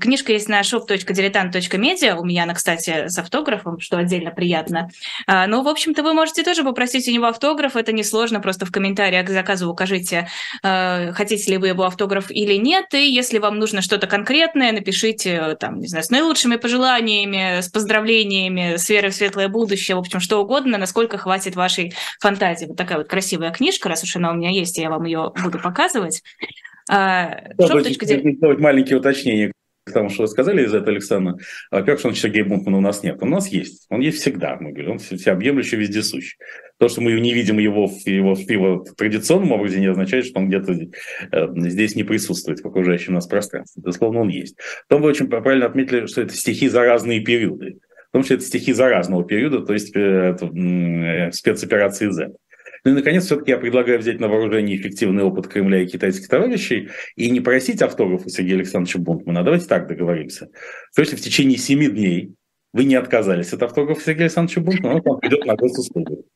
Книжка 0.01 0.33
есть 0.33 0.49
на 0.49 0.61
shop.diletant.media. 0.61 2.17
У 2.17 2.25
меня 2.25 2.45
она, 2.45 2.55
кстати, 2.55 3.09
с 3.09 3.19
автографом, 3.19 3.81
что 3.81 3.99
отдельно 3.99 4.31
приятно. 4.31 4.89
А, 5.27 5.47
ну, 5.47 5.63
в 5.63 5.69
общем-то, 5.69 6.03
вы 6.03 6.15
можете 6.15 6.43
тоже 6.43 6.65
попросить 6.65 7.09
у 7.09 7.13
него 7.13 7.27
автограф. 7.27 7.77
Это 7.77 7.93
несложно. 7.93 8.41
Просто 8.41 8.67
в 8.67 8.73
комментариях 8.73 9.27
к 9.27 9.31
заказу 9.31 9.71
укажите, 9.71 10.29
хотите 10.63 11.51
ли 11.51 11.59
вы 11.59 11.69
его 11.69 11.85
автограф 11.85 12.31
или 12.31 12.55
нет. 12.55 12.93
И 12.95 13.13
если 13.13 13.39
вам 13.39 13.59
нужно 13.59 13.83
что-то 13.83 14.07
конкретное, 14.07 14.73
напишите, 14.73 15.57
там, 15.61 15.81
не 15.81 15.87
знаю, 15.87 16.05
с 16.05 16.11
наилучшими 16.11 16.57
пожеланиями, 16.57 17.61
с 17.61 17.69
поздравлениями 17.69 17.84
с 18.79 18.89
верой 18.89 19.11
в 19.11 19.15
светлое 19.15 19.49
будущее, 19.49 19.97
в 19.97 20.01
общем, 20.01 20.21
что 20.21 20.41
угодно, 20.41 20.79
насколько 20.79 21.19
хватит 21.19 21.57
вашей 21.57 21.93
фантазии. 22.21 22.67
Вот 22.67 22.77
такая 22.77 22.99
вот 22.99 23.09
красивая 23.09 23.51
книжка, 23.51 23.89
раз 23.89 24.03
уж 24.03 24.17
она 24.17 24.33
у 24.33 24.35
меня 24.35 24.51
есть, 24.51 24.79
я 24.79 24.91
вам 24.91 25.05
ее 25.05 25.33
буду 25.43 25.59
показывать. 25.59 26.23
А, 26.91 27.39
Шоп. 27.61 27.85
Маленькие 28.59 28.99
уточнения 28.99 29.53
тому, 29.93 30.09
что 30.09 30.23
вы 30.23 30.29
сказали, 30.29 30.65
из 30.65 30.73
этого 30.73 30.91
Александра, 30.91 31.37
во-первых, 31.71 32.01
что 32.01 32.15
Сергея 32.15 32.45
Бунтмана 32.45 32.79
у 32.79 32.81
нас 32.81 33.03
нет. 33.03 33.19
Он 33.21 33.29
у 33.29 33.33
нас 33.33 33.49
есть. 33.49 33.87
Он 33.91 34.01
есть 34.01 34.19
всегда, 34.19 34.57
мы 34.59 34.73
говорим. 34.73 34.93
Он 34.93 34.99
всеобъемлющий, 34.99 35.77
вездесущий. 35.77 36.39
То, 36.79 36.89
что 36.89 37.01
мы 37.01 37.13
не 37.21 37.35
видим 37.35 37.59
его 37.59 37.87
в 37.87 38.07
его, 38.07 38.35
в 38.35 38.51
его 38.51 38.85
традиционном 38.97 39.53
образе, 39.53 39.81
не 39.81 39.87
означает, 39.87 40.27
что 40.27 40.41
он 40.41 40.49
где-то 40.49 40.73
э, 40.73 41.49
здесь 41.57 41.97
не 41.97 42.05
присутствует 42.05 42.61
в 42.61 42.67
окружающем 42.67 43.15
нас 43.15 43.27
пространстве. 43.27 43.83
Безусловно, 43.85 44.21
он 44.21 44.29
есть. 44.29 44.57
Потом 44.89 45.03
вы 45.03 45.11
очень 45.11 45.29
правильно 45.29 45.67
отметили, 45.67 46.07
что 46.07 46.23
это 46.23 46.35
стихи 46.35 46.69
за 46.69 46.83
разные 46.83 47.21
периоды. 47.21 47.79
Потому 48.15 48.27
что 48.27 48.35
это 48.35 48.45
стихи 48.45 48.73
за 48.73 48.89
разного 48.89 49.25
периода, 49.25 49.61
то 49.61 49.73
есть 49.73 49.95
э, 49.97 50.01
это, 50.01 50.47
э, 50.47 51.33
спецоперации 51.33 52.11
Z. 52.11 52.33
Ну 52.85 52.91
и, 52.91 52.95
наконец, 52.95 53.25
все-таки 53.25 53.51
я 53.51 53.59
предлагаю 53.59 53.99
взять 53.99 54.21
на 54.21 54.29
вооружение 54.29 54.77
эффективный 54.77 55.23
опыт 55.23 55.49
Кремля 55.49 55.83
и 55.83 55.87
китайских 55.87 56.29
товарищей 56.29 56.91
и 57.17 57.31
не 57.31 57.41
просить 57.41 57.81
автографа 57.81 58.29
Сергея 58.29 58.57
Александровича 58.57 58.99
Бунтмана, 58.99 59.41
а 59.41 59.43
давайте 59.43 59.67
так 59.67 59.89
договоримся. 59.89 60.51
То 60.95 61.01
есть 61.01 61.15
в 61.15 61.21
течение 61.21 61.57
семи 61.57 61.89
дней 61.89 62.35
вы 62.75 62.85
не 62.85 62.97
отказались 62.97 63.55
от 63.55 63.63
автографа 63.63 64.03
Сергея 64.03 64.27
Александровича 64.27 64.61
Бунтмана, 64.61 65.01
он 65.03 65.17
к 65.17 65.21
придет 65.21 65.47
на 65.47 65.57
госуслугу. 65.57 66.27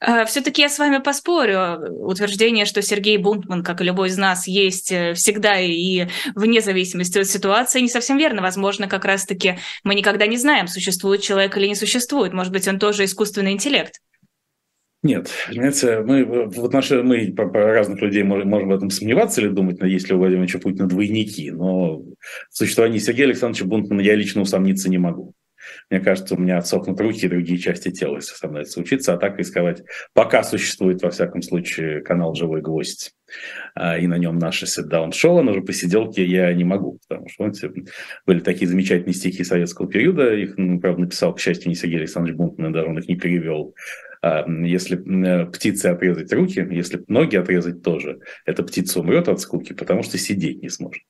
А, 0.00 0.24
Все-таки 0.24 0.62
я 0.62 0.68
с 0.68 0.78
вами 0.78 0.98
поспорю. 0.98 1.78
Утверждение, 2.06 2.64
что 2.64 2.82
Сергей 2.82 3.18
Бунтман, 3.18 3.62
как 3.62 3.80
и 3.80 3.84
любой 3.84 4.08
из 4.08 4.16
нас, 4.16 4.46
есть 4.46 4.92
э, 4.92 5.14
всегда 5.14 5.58
и 5.60 6.06
вне 6.34 6.60
зависимости 6.60 7.18
от 7.18 7.26
ситуации, 7.26 7.80
не 7.80 7.88
совсем 7.88 8.18
верно. 8.18 8.42
Возможно, 8.42 8.88
как 8.88 9.04
раз-таки 9.04 9.58
мы 9.84 9.94
никогда 9.94 10.26
не 10.26 10.36
знаем, 10.36 10.68
существует 10.68 11.22
человек 11.22 11.56
или 11.56 11.66
не 11.66 11.74
существует. 11.74 12.32
Может 12.32 12.52
быть, 12.52 12.66
он 12.68 12.78
тоже 12.78 13.04
искусственный 13.04 13.52
интеллект. 13.52 14.00
Нет, 15.06 15.30
понимаете, 15.48 16.00
мы 16.00 16.24
в 16.48 16.64
отношении, 16.64 17.02
мы 17.02 17.32
по, 17.32 17.46
по 17.46 17.60
разных 17.60 18.02
людей 18.02 18.24
можем, 18.24 18.48
можем 18.48 18.70
в 18.70 18.74
этом 18.74 18.90
сомневаться 18.90 19.40
или 19.40 19.48
думать, 19.48 19.80
есть 19.82 20.08
ли 20.08 20.16
у 20.16 20.18
Владимира 20.18 20.58
Путина 20.58 20.88
двойники, 20.88 21.52
но 21.52 21.98
в 21.98 22.16
существовании 22.50 22.98
Сергея 22.98 23.26
Александровича 23.26 23.66
Бунтмана 23.66 24.00
я 24.00 24.16
лично 24.16 24.42
усомниться 24.42 24.90
не 24.90 24.98
могу. 24.98 25.32
Мне 25.90 26.00
кажется, 26.00 26.34
у 26.34 26.38
меня 26.38 26.58
отсохнут 26.58 27.00
руки 27.00 27.26
и 27.26 27.28
другие 27.28 27.58
части 27.58 27.90
тела, 27.90 28.16
если 28.16 28.34
со 28.34 28.48
мной 28.48 28.62
это 28.62 28.70
случится. 28.70 29.14
А 29.14 29.18
так 29.18 29.38
рисковать, 29.38 29.82
пока 30.12 30.42
существует, 30.42 31.02
во 31.02 31.10
всяком 31.10 31.42
случае, 31.42 32.00
канал 32.00 32.34
«Живой 32.34 32.60
гвоздь», 32.60 33.12
а, 33.74 33.98
и 33.98 34.06
на 34.06 34.18
нем 34.18 34.38
наше 34.38 34.66
сет-даун-шоу, 34.66 35.42
но 35.42 35.52
уже 35.52 35.62
посиделки 35.62 36.20
я 36.20 36.52
не 36.52 36.64
могу, 36.64 36.98
потому 37.08 37.28
что 37.28 37.50
знаете, 37.50 37.90
были 38.24 38.40
такие 38.40 38.68
замечательные 38.68 39.14
стихи 39.14 39.44
советского 39.44 39.88
периода, 39.88 40.34
их, 40.34 40.54
ну, 40.56 40.80
правда, 40.80 41.02
написал, 41.02 41.34
к 41.34 41.40
счастью, 41.40 41.68
не 41.68 41.74
Сергей 41.74 41.98
Александрович 41.98 42.36
Бунтман, 42.36 42.72
даже 42.72 42.88
он 42.88 42.98
их 42.98 43.08
не 43.08 43.16
перевел. 43.16 43.74
А, 44.22 44.44
если 44.48 44.96
птице 45.46 45.86
отрезать 45.86 46.32
руки, 46.32 46.66
если 46.70 47.04
ноги 47.08 47.36
отрезать 47.36 47.82
тоже, 47.82 48.20
эта 48.44 48.62
птица 48.62 49.00
умрет 49.00 49.28
от 49.28 49.40
скуки, 49.40 49.72
потому 49.72 50.02
что 50.02 50.18
сидеть 50.18 50.62
не 50.62 50.68
сможет. 50.68 51.02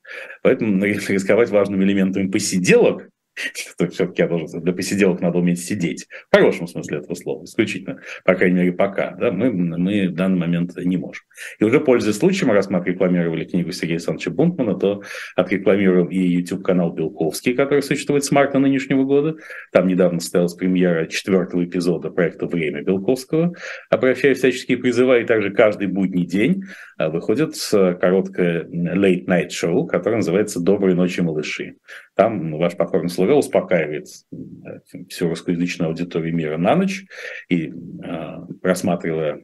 Поэтому 0.42 0.84
рисковать 0.84 1.50
важным 1.50 1.82
элементом 1.82 2.30
посиделок 2.30 3.08
все-таки 3.90 4.22
я 4.22 4.28
должен 4.28 4.62
для 4.62 4.72
посиделок 4.72 5.20
надо 5.20 5.38
уметь 5.38 5.62
сидеть. 5.62 6.06
В 6.30 6.36
хорошем 6.36 6.66
смысле 6.66 6.98
этого 6.98 7.14
слова, 7.14 7.44
исключительно, 7.44 8.00
по 8.24 8.34
крайней 8.34 8.56
мере, 8.56 8.72
пока. 8.72 9.12
Да, 9.12 9.30
мы, 9.30 9.52
мы 9.52 10.08
в 10.08 10.14
данный 10.14 10.38
момент 10.38 10.76
не 10.76 10.96
можем. 10.96 11.24
И 11.58 11.64
уже 11.64 11.80
пользуясь 11.80 12.16
случаем, 12.16 12.52
раз 12.52 12.70
мы 12.70 12.78
отрекламировали 12.78 13.44
книгу 13.44 13.72
Сергея 13.72 13.96
Александровича 13.96 14.30
Бунтмана, 14.30 14.78
то 14.78 15.02
отрекламируем 15.34 16.08
и 16.08 16.18
YouTube-канал 16.18 16.92
Белковский, 16.92 17.54
который 17.54 17.82
существует 17.82 18.24
с 18.24 18.30
марта 18.30 18.58
нынешнего 18.58 19.04
года. 19.04 19.36
Там 19.72 19.86
недавно 19.86 20.20
состоялась 20.20 20.54
премьера 20.54 21.06
четвертого 21.06 21.64
эпизода 21.64 22.10
проекта 22.10 22.46
«Время 22.46 22.82
Белковского». 22.82 23.54
Обращаю 23.90 24.34
всяческие 24.34 24.78
призывы, 24.78 25.22
и 25.22 25.24
также 25.24 25.50
каждый 25.50 25.88
будний 25.88 26.26
день 26.26 26.64
а, 26.98 27.10
выходит 27.10 27.54
короткое 27.70 28.64
late 28.64 29.26
night 29.26 29.50
шоу, 29.50 29.86
которое 29.86 30.16
называется 30.16 30.60
«Доброй 30.60 30.94
ночи, 30.94 31.20
малыши». 31.20 31.76
Там 32.14 32.56
ваш 32.58 32.76
покорный 32.76 33.10
слуга 33.10 33.34
успокаивает 33.34 34.06
всю 35.08 35.28
русскоязычную 35.28 35.88
аудиторию 35.88 36.34
мира 36.34 36.56
на 36.56 36.76
ночь 36.76 37.04
и, 37.48 37.72
просматривая 38.62 39.42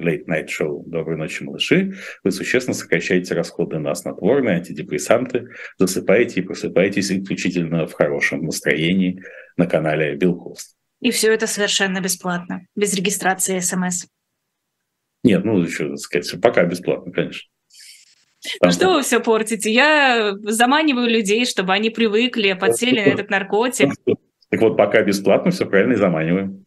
Late 0.00 0.26
Night 0.26 0.46
Show 0.46 0.82
«Доброй 0.86 1.16
ночи, 1.16 1.42
малыши», 1.42 1.94
вы 2.24 2.30
существенно 2.30 2.74
сокращаете 2.74 3.34
расходы 3.34 3.78
на 3.78 3.94
снотворные, 3.94 4.56
антидепрессанты, 4.56 5.48
засыпаете 5.78 6.40
и 6.40 6.42
просыпаетесь 6.42 7.12
исключительно 7.12 7.86
в 7.86 7.92
хорошем 7.92 8.44
настроении 8.44 9.22
на 9.56 9.66
канале 9.66 10.16
Белковс. 10.16 10.74
И 11.00 11.10
все 11.10 11.32
это 11.32 11.46
совершенно 11.46 12.00
бесплатно, 12.00 12.66
без 12.76 12.94
регистрации 12.94 13.58
СМС. 13.58 14.06
Нет, 15.22 15.44
ну, 15.44 15.60
еще, 15.60 15.96
сказать, 15.96 16.40
пока 16.40 16.64
бесплатно, 16.64 17.12
конечно. 17.12 17.48
Ну 18.62 18.70
что 18.70 18.94
вы 18.94 19.02
все 19.02 19.20
портите? 19.20 19.70
Я 19.70 20.34
заманиваю 20.42 21.08
людей, 21.08 21.44
чтобы 21.44 21.74
они 21.74 21.90
привыкли, 21.90 22.54
подсели 22.54 23.00
на 23.00 23.04
этот 23.04 23.28
наркотик. 23.28 23.92
Так 24.48 24.60
вот, 24.60 24.76
пока 24.76 25.02
бесплатно, 25.02 25.50
все 25.50 25.66
правильно 25.66 25.92
и 25.92 25.96
заманиваем. 25.96 26.64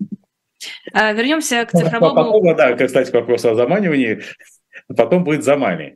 А, 0.93 1.13
вернемся 1.13 1.65
к 1.65 1.71
цифровому... 1.71 2.15
Потом, 2.15 2.55
да, 2.55 2.75
кстати, 2.75 3.11
к 3.11 3.13
вопросу 3.13 3.51
о 3.51 3.55
заманивании. 3.55 4.21
Потом 4.95 5.23
будет 5.23 5.43
замани. 5.43 5.95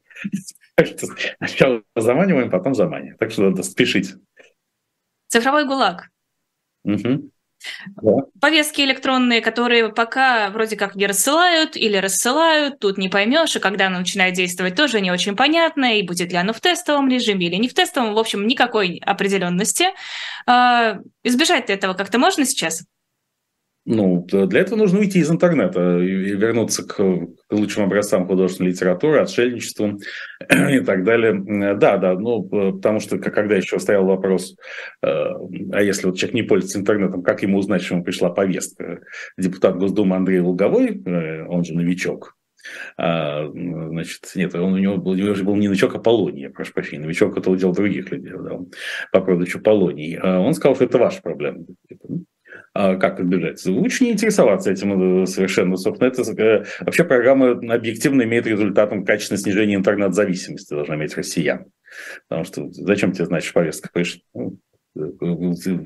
Сначала 1.37 1.81
заманиваем, 1.95 2.49
потом 2.49 2.75
заманиваем. 2.75 3.17
Так 3.17 3.31
что 3.31 3.43
надо 3.43 3.63
спешить. 3.63 4.13
Цифровой 5.27 5.65
ГУЛАГ. 5.65 6.09
Угу. 6.83 7.31
Да. 8.01 8.11
Повестки 8.39 8.81
электронные, 8.81 9.41
которые 9.41 9.89
пока 9.89 10.49
вроде 10.51 10.75
как 10.77 10.95
не 10.95 11.07
рассылают 11.07 11.75
или 11.75 11.97
рассылают, 11.97 12.79
тут 12.79 12.97
не 12.97 13.09
поймешь, 13.09 13.55
и 13.55 13.59
когда 13.59 13.87
оно 13.87 13.99
начинает 13.99 14.35
действовать, 14.35 14.75
тоже 14.75 15.01
не 15.01 15.11
очень 15.11 15.35
понятно, 15.35 15.97
и 15.97 16.03
будет 16.03 16.31
ли 16.31 16.37
оно 16.37 16.53
в 16.53 16.61
тестовом 16.61 17.09
режиме 17.09 17.47
или 17.47 17.55
не 17.55 17.67
в 17.67 17.73
тестовом, 17.73 18.13
в 18.13 18.19
общем, 18.19 18.45
никакой 18.45 19.01
определенности. 19.03 19.87
А, 20.45 20.99
избежать 21.23 21.69
этого 21.69 21.93
как-то 21.95 22.19
можно 22.19 22.45
сейчас? 22.45 22.85
Ну, 23.89 24.27
для 24.29 24.59
этого 24.59 24.77
нужно 24.77 24.99
уйти 24.99 25.19
из 25.19 25.31
интернета 25.31 25.97
и 25.99 26.35
вернуться 26.35 26.85
к, 26.85 26.99
лучшим 27.49 27.85
образцам 27.85 28.27
художественной 28.27 28.71
литературы, 28.71 29.21
отшельничеству 29.21 30.01
и 30.69 30.81
так 30.81 31.05
далее. 31.05 31.73
Да, 31.75 31.95
да, 31.95 32.13
ну, 32.15 32.43
потому 32.43 32.99
что 32.99 33.17
когда 33.17 33.55
еще 33.55 33.79
стоял 33.79 34.05
вопрос, 34.05 34.57
э, 35.01 35.07
а 35.07 35.81
если 35.81 36.07
вот 36.07 36.17
человек 36.17 36.35
не 36.35 36.43
пользуется 36.43 36.79
интернетом, 36.79 37.23
как 37.23 37.43
ему 37.43 37.59
узнать, 37.59 37.81
что 37.81 37.95
ему 37.95 38.03
пришла 38.03 38.29
повестка? 38.29 38.99
Депутат 39.37 39.77
Госдумы 39.77 40.17
Андрей 40.17 40.41
Луговой, 40.41 41.01
э, 41.05 41.45
он 41.45 41.63
же 41.63 41.73
новичок, 41.73 42.35
а, 42.97 43.47
значит, 43.47 44.29
нет, 44.35 44.53
он, 44.55 44.73
у, 44.73 44.77
него 44.77 44.97
был, 44.97 45.11
у 45.11 45.15
него 45.15 45.33
же 45.33 45.45
был 45.45 45.55
не 45.55 45.69
новичок, 45.69 45.95
а 45.95 45.99
Полоний, 45.99 46.41
я 46.41 46.49
прошу 46.49 46.73
прощения, 46.73 47.03
новичок 47.03 47.37
это 47.37 47.49
удел 47.49 47.71
других 47.71 48.11
людей, 48.11 48.33
да, 48.37 48.59
по 49.13 49.21
продачу 49.21 49.61
Полоний. 49.61 50.17
А 50.17 50.41
он 50.41 50.53
сказал, 50.53 50.75
что 50.75 50.83
это 50.83 50.97
ваша 50.97 51.21
проблема. 51.21 51.59
Ну, 52.77 52.91
а 52.91 52.95
как 52.95 53.19
избежать? 53.19 53.65
Лучше 53.65 54.03
не 54.03 54.11
интересоваться 54.11 54.71
этим 54.71 55.23
э, 55.23 55.25
совершенно. 55.25 55.77
Собственно, 55.77 56.09
это 56.09 56.21
э, 56.21 56.63
вообще 56.81 57.03
программа 57.03 57.51
объективно 57.73 58.21
имеет 58.21 58.45
результатом 58.45 59.03
качественное 59.03 59.39
снижение 59.39 59.77
интернет-зависимости, 59.77 60.73
должна 60.73 60.95
иметь 60.95 61.17
россиян. 61.17 61.65
Потому 62.27 62.45
что 62.45 62.69
зачем 62.71 63.13
тебе, 63.13 63.25
значит, 63.25 63.51
повестка 63.51 63.89
пришла? 63.91 64.21
Ну, 64.35 64.59
э, 64.95 65.01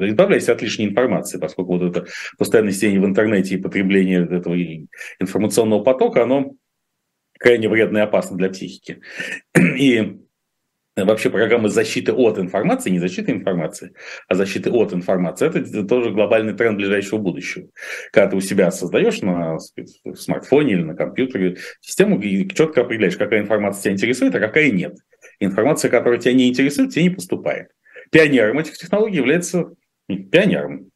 избавляйся 0.09 0.51
от 0.51 0.61
лишней 0.61 0.89
информации, 0.89 1.39
поскольку 1.39 1.77
вот 1.77 1.95
это 1.95 2.07
постоянное 2.37 2.73
сидение 2.73 2.99
в 2.99 3.05
интернете 3.05 3.55
и 3.55 3.61
потребление 3.61 4.25
этого 4.25 4.57
информационного 5.19 5.83
потока, 5.83 6.23
оно 6.23 6.55
крайне 7.39 7.69
вредно 7.69 7.99
и 7.99 8.01
опасно 8.01 8.35
для 8.35 8.49
психики. 8.49 8.99
И 9.57 10.19
вообще 10.95 11.29
программы 11.29 11.69
защиты 11.69 12.11
от 12.11 12.37
информации, 12.37 12.89
не 12.89 12.99
защиты 12.99 13.31
информации, 13.31 13.93
а 14.27 14.35
защиты 14.35 14.69
от 14.69 14.93
информации, 14.93 15.47
это 15.47 15.87
тоже 15.87 16.11
глобальный 16.11 16.53
тренд 16.53 16.77
ближайшего 16.77 17.17
будущего. 17.17 17.67
Когда 18.11 18.31
ты 18.31 18.35
у 18.35 18.41
себя 18.41 18.71
создаешь 18.71 19.21
на 19.21 19.57
смартфоне 20.15 20.73
или 20.73 20.83
на 20.83 20.95
компьютере 20.95 21.57
систему 21.79 22.19
и 22.19 22.47
четко 22.49 22.81
определяешь, 22.81 23.17
какая 23.17 23.41
информация 23.41 23.83
тебя 23.83 23.93
интересует, 23.93 24.35
а 24.35 24.39
какая 24.39 24.71
нет. 24.71 24.97
Информация, 25.39 25.89
которая 25.89 26.19
тебя 26.19 26.33
не 26.33 26.49
интересует, 26.49 26.91
тебе 26.91 27.03
не 27.03 27.09
поступает. 27.09 27.69
Пионером 28.11 28.59
этих 28.59 28.77
технологий 28.77 29.17
является 29.17 29.73
пионером, 30.07 30.89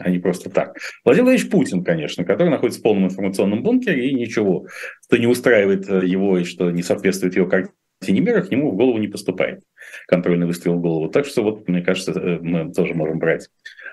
а 0.00 0.10
не 0.10 0.18
просто 0.18 0.50
так. 0.50 0.76
Владимир 1.04 1.24
Владимирович 1.24 1.50
Путин, 1.50 1.84
конечно, 1.84 2.24
который 2.24 2.50
находится 2.50 2.80
в 2.80 2.82
полном 2.82 3.06
информационном 3.06 3.62
бункере, 3.62 4.10
и 4.10 4.14
ничего, 4.14 4.66
что 5.06 5.16
не 5.16 5.26
устраивает 5.26 5.88
его 5.88 6.38
и 6.38 6.44
что 6.44 6.70
не 6.70 6.82
соответствует 6.82 7.36
его 7.36 7.46
картине 7.46 7.72
мира, 8.06 8.42
к 8.42 8.50
нему 8.50 8.70
в 8.70 8.76
голову 8.76 8.98
не 8.98 9.08
поступает 9.08 9.62
контрольный 10.06 10.46
выстрел 10.46 10.74
в 10.74 10.80
голову. 10.80 11.08
Так 11.08 11.26
что 11.26 11.42
вот, 11.42 11.68
мне 11.68 11.82
кажется, 11.82 12.12
э, 12.12 12.38
мы 12.40 12.72
тоже 12.72 12.94
можем 12.94 13.18
брать 13.18 13.48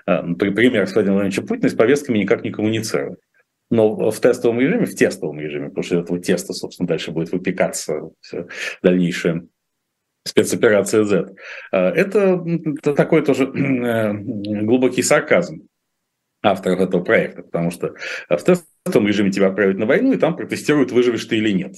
э, 0.06 0.22
пример 0.34 0.86
с 0.86 0.94
Владимиром 0.94 1.16
Владимировичем 1.16 1.46
Путина, 1.46 1.68
с 1.68 1.74
повестками 1.74 2.18
никак 2.18 2.44
не 2.44 2.50
коммуницировать. 2.50 3.18
Но 3.68 4.10
в 4.10 4.20
тестовом 4.20 4.60
режиме, 4.60 4.86
в 4.86 4.94
тестовом 4.94 5.40
режиме, 5.40 5.68
потому 5.68 5.82
что 5.82 5.98
этого 5.98 6.20
теста, 6.20 6.52
собственно, 6.52 6.86
дальше 6.86 7.10
будет 7.10 7.32
выпекаться 7.32 8.10
все 8.20 8.46
дальнейшее 8.82 9.48
спецоперация 10.24 11.04
Z. 11.04 11.34
Э, 11.72 11.88
это 11.88 12.44
такой 12.82 13.22
тоже 13.22 13.46
глубокий 13.46 15.02
сарказм 15.02 15.68
авторов 16.42 16.80
этого 16.80 17.02
проекта, 17.02 17.42
потому 17.42 17.72
что 17.72 17.94
в 18.28 18.36
тестовом 18.36 19.08
режиме 19.08 19.32
тебя 19.32 19.48
отправят 19.48 19.78
на 19.78 19.86
войну, 19.86 20.12
и 20.12 20.16
там 20.16 20.36
протестируют, 20.36 20.92
выживешь 20.92 21.24
ты 21.24 21.38
или 21.38 21.50
нет. 21.50 21.74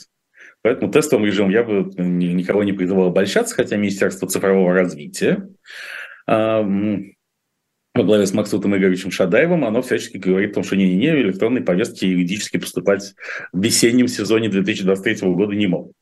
Поэтому 0.62 0.90
тестовым 0.90 1.26
режимом 1.26 1.50
я 1.50 1.62
бы 1.62 1.90
никого 1.96 2.64
не 2.64 2.72
призывал 2.72 3.09
обольщаться, 3.09 3.54
хотя 3.54 3.76
Министерство 3.76 4.28
цифрового 4.28 4.72
развития 4.72 5.48
во 6.26 8.04
главе 8.04 8.26
с 8.26 8.32
Максутом 8.32 8.76
Игоревичем 8.76 9.11
Шадаевым, 9.11 9.64
оно 9.64 9.82
всячески 9.82 10.18
говорит 10.18 10.52
о 10.52 10.54
том, 10.54 10.62
что 10.62 10.76
не-не-не, 10.76 11.20
электронные 11.20 11.64
повестки 11.64 12.04
юридически 12.04 12.59
поступать 12.59 13.14
в 13.52 13.61
весеннем 13.61 14.06
сезоне 14.06 14.48
2023 14.48 15.28
года 15.32 15.54
не 15.54 15.66
могут. 15.66 15.94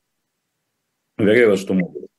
Уверяю 1.17 1.49
вас, 1.51 1.59
что 1.59 1.73
могут. 1.73 2.11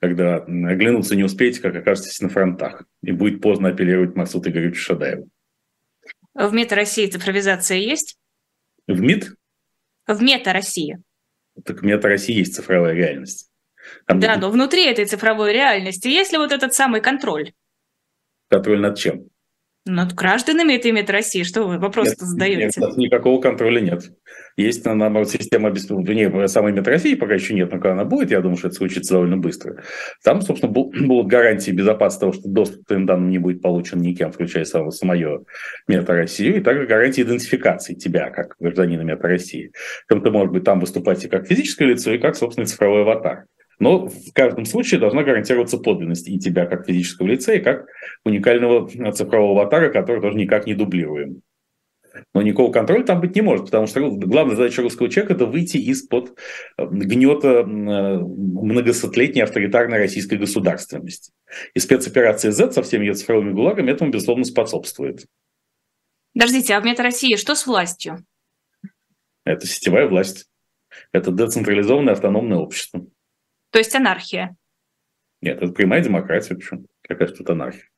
Когда 0.00 0.36
оглянуться 0.36 1.16
не 1.16 1.24
успеете, 1.24 1.62
как 1.62 1.74
окажетесь 1.76 2.20
на 2.20 2.28
фронтах. 2.28 2.84
И 3.02 3.12
будет 3.12 3.40
поздно 3.40 3.68
апеллировать 3.68 4.16
Максуту 4.16 4.50
Игоревичу 4.50 4.80
Шадаеву. 4.80 5.28
В 6.34 6.52
Мета 6.52 6.74
России 6.74 7.06
цифровизация 7.06 7.78
есть? 7.78 8.18
В 8.86 9.00
МИД? 9.00 9.34
В 10.06 10.22
Мета 10.22 10.52
России. 10.52 10.98
Так 11.64 11.82
мета 11.82 12.08
России 12.08 12.34
есть 12.34 12.54
цифровая 12.54 12.94
реальность. 12.94 13.50
Там 14.06 14.20
да, 14.20 14.36
но 14.36 14.50
внутри 14.50 14.86
этой 14.86 15.04
цифровой 15.04 15.52
реальности 15.52 16.08
есть 16.08 16.32
ли 16.32 16.38
вот 16.38 16.52
этот 16.52 16.72
самый 16.72 17.00
контроль? 17.00 17.52
Контроль 18.48 18.80
над 18.80 18.96
чем? 18.98 19.28
Над 19.84 20.14
гражданами 20.14 20.74
это 20.74 20.90
имеет 20.90 21.10
России. 21.10 21.42
Что 21.42 21.64
вы 21.64 21.78
вопрос 21.78 22.14
задаете? 22.16 22.80
Нет, 22.80 22.96
никакого 22.96 23.40
контроля 23.40 23.80
нет. 23.80 24.12
Есть, 24.56 24.84
наоборот, 24.84 25.28
система 25.28 25.70
обеспечения, 25.70 26.46
самой 26.46 26.78
России 26.80 27.16
пока 27.16 27.34
еще 27.34 27.54
нет, 27.54 27.72
но 27.72 27.78
когда 27.78 27.92
она 27.92 28.04
будет, 28.04 28.30
я 28.30 28.40
думаю, 28.40 28.58
что 28.58 28.68
это 28.68 28.76
случится 28.76 29.14
довольно 29.14 29.38
быстро. 29.38 29.82
Там, 30.22 30.40
собственно, 30.40 30.70
будут 30.72 31.26
гарантии 31.26 31.72
безопасности 31.72 32.20
того, 32.20 32.32
что 32.32 32.48
доступ 32.48 32.84
к 32.84 32.86
твоим 32.86 33.06
данным 33.06 33.30
не 33.30 33.38
будет 33.38 33.60
получен 33.60 34.00
никем, 34.00 34.30
включая 34.30 34.64
самое, 34.64 34.92
самое 34.92 35.40
Мета 35.88 36.12
Россию, 36.12 36.58
и 36.58 36.60
также 36.60 36.86
гарантии 36.86 37.22
идентификации 37.22 37.94
тебя 37.94 38.30
как 38.30 38.54
гражданина 38.60 39.02
Мета 39.02 39.26
России. 39.26 39.72
Причем 40.06 40.22
ты 40.22 40.30
можешь 40.30 40.52
быть 40.52 40.64
там 40.64 40.78
выступать 40.78 41.24
и 41.24 41.28
как 41.28 41.48
физическое 41.48 41.86
лицо, 41.86 42.12
и 42.12 42.18
как, 42.18 42.36
собственно, 42.36 42.66
цифровой 42.66 43.02
аватар. 43.02 43.46
Но 43.82 44.06
в 44.06 44.32
каждом 44.32 44.64
случае 44.64 45.00
должна 45.00 45.24
гарантироваться 45.24 45.76
подлинность 45.76 46.28
и 46.28 46.38
тебя 46.38 46.66
как 46.66 46.86
физического 46.86 47.26
лица, 47.26 47.54
и 47.54 47.58
как 47.58 47.86
уникального 48.24 48.88
цифрового 49.10 49.60
аватара, 49.60 49.90
который 49.90 50.22
тоже 50.22 50.36
никак 50.38 50.66
не 50.66 50.74
дублируем. 50.74 51.42
Но 52.32 52.42
никакого 52.42 52.70
контроля 52.70 53.02
там 53.02 53.20
быть 53.20 53.34
не 53.34 53.42
может, 53.42 53.64
потому 53.64 53.88
что 53.88 54.08
главная 54.08 54.54
задача 54.54 54.82
русского 54.82 55.08
человека– 55.10 55.34
это 55.34 55.46
выйти 55.46 55.78
из-под 55.78 56.38
э, 56.78 56.86
гнета 56.86 57.48
э, 57.48 57.62
многосотлетней 57.64 59.42
авторитарной 59.42 59.98
российской 59.98 60.38
государственности. 60.38 61.32
И 61.74 61.80
спецоперация 61.80 62.52
Z 62.52 62.70
со 62.70 62.84
всеми 62.84 63.06
ее 63.06 63.14
цифровыми 63.14 63.50
гулагами 63.50 63.90
этому, 63.90 64.12
безусловно, 64.12 64.44
способствует. 64.44 65.26
Подождите, 66.34 66.74
а 66.74 66.80
в 66.80 66.84
Мета 66.84 67.02
России 67.02 67.34
что 67.34 67.56
с 67.56 67.66
властью? 67.66 68.24
Это 69.44 69.66
сетевая 69.66 70.06
власть. 70.06 70.46
Это 71.10 71.32
децентрализованное 71.32 72.12
автономное 72.12 72.58
общество. 72.58 73.04
То 73.72 73.78
есть 73.78 73.94
анархия? 73.94 74.54
Нет, 75.40 75.60
это 75.60 75.72
прямая 75.72 76.02
демократия. 76.02 76.54
Почему? 76.54 76.86
Какая 77.02 77.28
тут 77.28 77.48
анархия? 77.50 77.88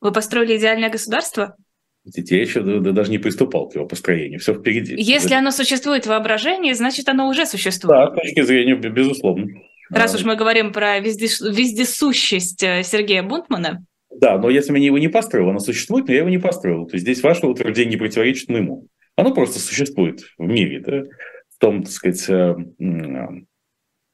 Вы 0.00 0.12
построили 0.12 0.56
идеальное 0.56 0.90
государство? 0.90 1.56
Я 2.04 2.40
еще 2.40 2.62
да, 2.62 2.92
даже 2.92 3.10
не 3.10 3.18
приступал 3.18 3.68
к 3.68 3.74
его 3.74 3.84
построению. 3.86 4.40
Все 4.40 4.54
впереди. 4.54 4.94
Если 4.96 5.34
оно 5.34 5.50
существует 5.50 6.04
в 6.04 6.08
воображении, 6.08 6.72
значит, 6.72 7.08
оно 7.08 7.28
уже 7.28 7.44
существует. 7.44 8.14
Да, 8.14 8.16
с 8.16 8.22
точки 8.22 8.42
зрения, 8.42 8.76
безусловно. 8.76 9.48
Раз 9.90 10.14
уж 10.14 10.24
мы 10.24 10.36
говорим 10.36 10.72
про 10.72 11.00
вездес... 11.00 11.40
вездесущесть 11.40 12.62
э, 12.62 12.82
Сергея 12.82 13.22
Бунтмана. 13.22 13.84
Да, 14.10 14.38
но 14.38 14.48
если 14.48 14.72
я 14.78 14.86
его 14.86 14.98
не 14.98 15.08
построил, 15.08 15.50
оно 15.50 15.58
существует, 15.58 16.06
но 16.06 16.12
я 16.12 16.20
его 16.20 16.28
не 16.28 16.38
построил. 16.38 16.86
То 16.86 16.94
есть 16.94 17.04
здесь 17.04 17.22
ваше 17.22 17.46
утверждение 17.46 17.92
не 17.92 17.96
противоречит 17.96 18.48
моему. 18.48 18.86
Оно 19.16 19.34
просто 19.34 19.58
существует 19.58 20.20
в 20.38 20.44
мире, 20.44 20.80
да? 20.80 21.02
в 21.58 21.60
том, 21.60 21.82
так 21.82 21.92
сказать, 21.92 22.28
э, 22.28 22.54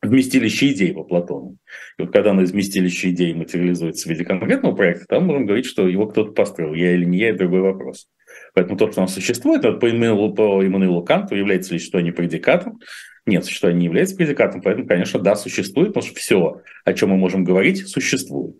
вместилище 0.08 0.72
идей 0.72 0.92
по 0.92 1.04
Платону. 1.04 1.56
И 1.98 2.02
вот 2.02 2.12
когда 2.12 2.30
оно 2.30 2.42
из 2.42 2.52
вместилища 2.52 3.10
идей 3.10 3.34
материализуется 3.34 4.08
в 4.08 4.10
виде 4.10 4.24
конкретного 4.24 4.74
проекта, 4.74 5.06
там 5.08 5.26
можем 5.26 5.46
говорить, 5.46 5.66
что 5.66 5.88
его 5.88 6.06
кто-то 6.06 6.32
построил, 6.32 6.74
я 6.74 6.94
или 6.94 7.04
не 7.04 7.18
я, 7.18 7.30
это 7.30 7.40
другой 7.40 7.60
вопрос. 7.60 8.08
Поэтому 8.54 8.76
то, 8.76 8.90
что 8.90 9.02
оно 9.02 9.08
существует, 9.08 9.64
это 9.64 9.78
по 9.78 9.90
Иммануилу, 9.90 10.34
по 10.34 10.64
Иммануилу 10.64 11.02
Канту, 11.02 11.34
является 11.34 11.72
ли 11.72 11.78
существование 11.78 12.12
предикатом? 12.12 12.80
Нет, 13.26 13.44
существование 13.44 13.80
не 13.80 13.86
является 13.86 14.16
предикатом, 14.16 14.60
поэтому, 14.60 14.86
конечно, 14.86 15.18
да, 15.18 15.34
существует, 15.34 15.88
потому 15.88 16.06
что 16.06 16.18
все, 16.18 16.60
о 16.84 16.92
чем 16.92 17.10
мы 17.10 17.16
можем 17.16 17.44
говорить, 17.44 17.88
существует. 17.88 18.56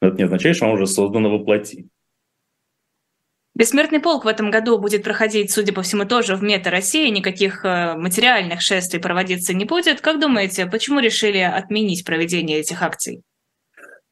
Но 0.00 0.08
это 0.08 0.16
не 0.18 0.24
означает, 0.24 0.56
что 0.56 0.66
оно 0.66 0.74
уже 0.74 0.86
создано 0.86 1.30
воплоти. 1.30 1.88
Бессмертный 3.56 4.00
полк 4.00 4.24
в 4.24 4.28
этом 4.28 4.50
году 4.50 4.78
будет 4.78 5.04
проходить, 5.04 5.52
судя 5.52 5.72
по 5.72 5.82
всему, 5.82 6.04
тоже 6.04 6.34
в 6.34 6.42
мета 6.42 6.70
России. 6.70 7.08
Никаких 7.08 7.64
э, 7.64 7.94
материальных 7.96 8.60
шествий 8.60 8.98
проводиться 8.98 9.54
не 9.54 9.64
будет. 9.64 10.00
Как 10.00 10.20
думаете, 10.20 10.66
почему 10.66 10.98
решили 10.98 11.38
отменить 11.38 12.04
проведение 12.04 12.58
этих 12.58 12.82
акций? 12.82 13.22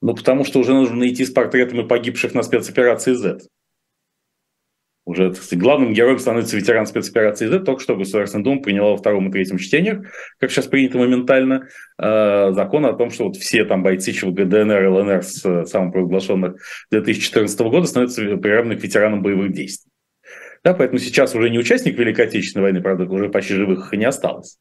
Ну, 0.00 0.14
потому 0.14 0.44
что 0.44 0.60
уже 0.60 0.72
нужно 0.72 1.08
идти 1.08 1.24
с 1.24 1.30
портретами 1.30 1.82
погибших 1.82 2.34
на 2.34 2.44
спецоперации 2.44 3.14
Z. 3.14 3.40
Уже 5.04 5.34
сказать, 5.34 5.58
главным 5.58 5.92
героем 5.92 6.20
становится 6.20 6.56
ветеран 6.56 6.86
спецоперации 6.86 7.48
Z. 7.48 7.60
Только 7.60 7.82
что 7.82 7.96
Государственная 7.96 8.44
Дума 8.44 8.62
приняла 8.62 8.90
во 8.90 8.96
втором 8.96 9.28
и 9.28 9.32
третьем 9.32 9.58
чтениях, 9.58 10.06
как 10.38 10.52
сейчас 10.52 10.66
принято 10.66 10.98
моментально, 10.98 11.68
э, 11.98 12.52
закон 12.52 12.86
о 12.86 12.92
том, 12.92 13.10
что 13.10 13.24
вот 13.24 13.36
все 13.36 13.64
там 13.64 13.82
бойцы 13.82 14.12
ЧВК, 14.12 14.44
ДНР, 14.44 14.86
ЛНР 14.86 15.22
с 15.24 15.44
э, 15.44 15.64
самопровозглашенных 15.66 16.54
2014 16.92 17.60
года 17.60 17.86
становятся 17.86 18.36
приравнены 18.36 18.76
к 18.76 18.82
ветеранам 18.82 19.22
боевых 19.22 19.52
действий. 19.52 19.90
Да, 20.62 20.72
поэтому 20.72 21.00
сейчас 21.00 21.34
уже 21.34 21.50
не 21.50 21.58
участник 21.58 21.98
Великой 21.98 22.26
Отечественной 22.26 22.62
войны, 22.62 22.80
правда, 22.80 23.04
уже 23.04 23.28
почти 23.28 23.54
живых 23.54 23.92
и 23.92 23.96
не 23.96 24.04
осталось 24.04 24.58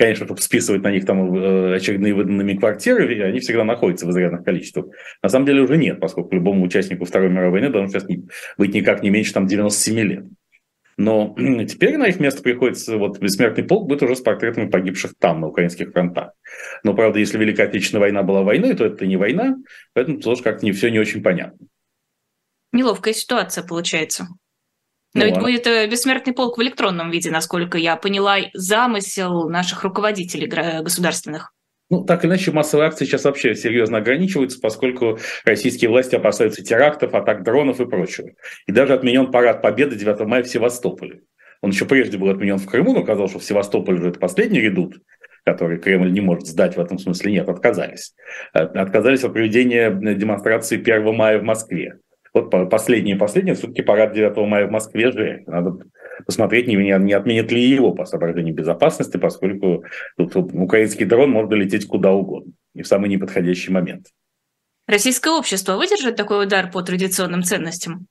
конечно, 0.00 0.24
чтобы 0.24 0.40
списывать 0.40 0.82
на 0.82 0.90
них 0.90 1.04
там 1.04 1.36
э, 1.36 1.76
очередные 1.76 2.14
выданными 2.14 2.54
квартиры, 2.54 3.22
они 3.22 3.40
всегда 3.40 3.64
находятся 3.64 4.06
в 4.06 4.10
изрядных 4.10 4.42
количествах. 4.44 4.86
На 5.22 5.28
самом 5.28 5.44
деле 5.44 5.60
уже 5.60 5.76
нет, 5.76 6.00
поскольку 6.00 6.34
любому 6.34 6.64
участнику 6.64 7.04
Второй 7.04 7.28
мировой 7.28 7.50
войны 7.50 7.68
должно 7.68 7.88
сейчас 7.88 8.08
быть 8.56 8.74
никак 8.74 9.02
не 9.02 9.10
меньше 9.10 9.34
там 9.34 9.46
97 9.46 9.98
лет. 10.00 10.24
Но 10.96 11.36
теперь 11.68 11.98
на 11.98 12.06
их 12.06 12.18
место 12.18 12.42
приходится, 12.42 12.96
вот 12.96 13.18
бессмертный 13.18 13.62
полк 13.62 13.88
будет 13.90 14.02
уже 14.02 14.16
с 14.16 14.22
портретами 14.22 14.70
погибших 14.70 15.12
там, 15.18 15.42
на 15.42 15.48
украинских 15.48 15.92
фронтах. 15.92 16.32
Но, 16.82 16.94
правда, 16.94 17.18
если 17.18 17.36
Великая 17.36 17.64
Отечественная 17.64 18.00
война 18.00 18.22
была 18.22 18.42
войной, 18.42 18.74
то 18.74 18.86
это 18.86 19.06
не 19.06 19.18
война, 19.18 19.56
поэтому 19.92 20.18
тоже 20.18 20.42
как-то 20.42 20.64
не, 20.64 20.72
все 20.72 20.90
не 20.90 20.98
очень 20.98 21.22
понятно. 21.22 21.66
Неловкая 22.72 23.12
ситуация 23.12 23.64
получается. 23.64 24.28
Но 25.12 25.20
ну, 25.20 25.26
ведь 25.26 25.40
будет 25.40 25.66
э, 25.66 25.88
бессмертный 25.88 26.32
полк 26.32 26.58
в 26.58 26.62
электронном 26.62 27.10
виде, 27.10 27.30
насколько 27.30 27.78
я 27.78 27.96
поняла, 27.96 28.38
замысел 28.54 29.48
наших 29.48 29.82
руководителей 29.82 30.46
государственных. 30.82 31.52
Ну, 31.90 32.04
так 32.04 32.22
или 32.22 32.30
иначе, 32.30 32.52
массовые 32.52 32.86
акции 32.86 33.04
сейчас 33.04 33.24
вообще 33.24 33.56
серьезно 33.56 33.98
ограничиваются, 33.98 34.60
поскольку 34.60 35.18
российские 35.44 35.90
власти 35.90 36.14
опасаются 36.14 36.62
терактов, 36.62 37.14
атак 37.14 37.42
дронов 37.42 37.80
и 37.80 37.86
прочего. 37.86 38.30
И 38.66 38.72
даже 38.72 38.94
отменен 38.94 39.32
парад 39.32 39.60
Победы 39.60 39.96
9 39.96 40.20
мая 40.20 40.44
в 40.44 40.48
Севастополе. 40.48 41.22
Он 41.62 41.70
еще 41.70 41.86
прежде 41.86 42.16
был 42.16 42.30
отменен 42.30 42.58
в 42.58 42.66
Крыму, 42.66 42.94
но 42.94 43.04
казалось, 43.04 43.32
что 43.32 43.40
в 43.40 43.44
Севастополе 43.44 43.98
уже 43.98 44.10
это 44.10 44.20
последний 44.20 44.60
редут, 44.60 45.00
который 45.44 45.78
Кремль 45.78 46.12
не 46.12 46.20
может 46.20 46.46
сдать 46.46 46.76
в 46.76 46.80
этом 46.80 46.98
смысле. 46.98 47.32
Нет, 47.32 47.48
отказались. 47.48 48.14
Э, 48.54 48.60
отказались 48.60 49.24
от 49.24 49.32
проведения 49.32 49.90
демонстрации 49.90 50.80
1 50.80 51.14
мая 51.14 51.40
в 51.40 51.42
Москве. 51.42 51.98
Вот 52.32 52.50
последнее, 52.70 53.16
последнее, 53.16 53.54
все-таки 53.54 53.82
парад 53.82 54.12
9 54.12 54.36
мая 54.48 54.66
в 54.66 54.70
Москве 54.70 55.10
же. 55.10 55.42
Надо 55.46 55.78
посмотреть, 56.24 56.68
не, 56.68 56.76
не 56.76 57.12
отменят 57.12 57.50
ли 57.50 57.60
его 57.60 57.92
по 57.92 58.04
соображению 58.04 58.54
безопасности, 58.54 59.16
поскольку 59.16 59.84
тут 60.16 60.36
украинский 60.36 61.04
дрон 61.04 61.30
может 61.30 61.50
долететь 61.50 61.86
куда 61.86 62.12
угодно. 62.12 62.52
и 62.74 62.82
в 62.82 62.86
самый 62.86 63.10
неподходящий 63.10 63.72
момент. 63.72 64.06
Российское 64.86 65.32
общество 65.32 65.76
выдержит 65.76 66.16
такой 66.16 66.44
удар 66.44 66.70
по 66.70 66.82
традиционным 66.82 67.42
ценностям? 67.42 68.06